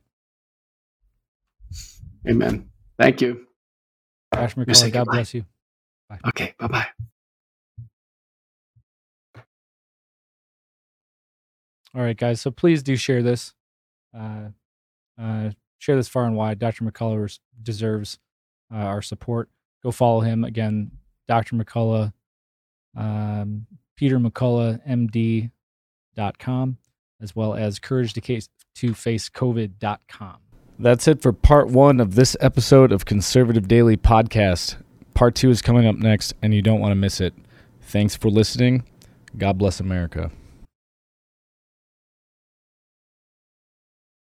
Amen. 2.29 2.71
Thank 2.99 3.21
you. 3.21 3.47
Ash 4.33 4.55
McCullough, 4.55 4.93
God 4.93 5.07
bless 5.07 5.35
you. 5.35 5.45
Bye. 6.09 6.19
Okay. 6.29 6.55
Bye 6.59 6.67
bye. 6.67 6.87
All 11.95 12.03
right, 12.03 12.17
guys. 12.17 12.41
So 12.41 12.51
please 12.51 12.83
do 12.83 12.97
share 12.97 13.23
this. 13.23 13.55
Uh, 14.17 14.51
uh, 15.19 15.51
share 15.79 15.97
this 15.97 16.09
far 16.09 16.25
and 16.27 16.37
wide. 16.37 16.59
Dr. 16.59 16.85
McCullough 16.85 17.39
deserves 17.63 18.19
uh, 18.73 18.79
our 18.79 19.03
support. 19.03 19.49
Go 19.83 19.91
follow 19.91 20.21
him. 20.21 20.45
Again, 20.45 20.91
Dr. 21.27 21.57
McCullough, 21.57 22.13
um, 22.97 23.67
Peter 23.97 24.19
McCullough, 24.19 24.87
MD.com, 24.87 26.77
as 27.21 27.35
well 27.35 27.55
as 27.55 27.79
courage 27.79 28.13
to, 28.15 28.21
case, 28.21 28.49
to 28.77 28.93
face 28.93 29.29
COVID.com. 29.29 30.39
That's 30.79 31.09
it 31.09 31.22
for 31.22 31.33
part 31.33 31.68
one 31.68 32.01
of 32.01 32.16
this 32.16 32.37
episode 32.39 32.93
of 32.93 33.07
Conservative 33.07 33.66
Daily 33.66 33.97
Podcast. 33.97 34.77
Part 35.14 35.35
two 35.35 35.49
is 35.49 35.62
coming 35.62 35.87
up 35.87 35.97
next, 35.97 36.35
and 36.43 36.53
you 36.53 36.61
don't 36.61 36.81
want 36.81 36.91
to 36.91 36.97
miss 36.97 37.18
it. 37.18 37.33
Thanks 37.81 38.14
for 38.14 38.29
listening. 38.29 38.85
God 39.39 39.57
bless 39.57 39.81
America. 39.81 40.31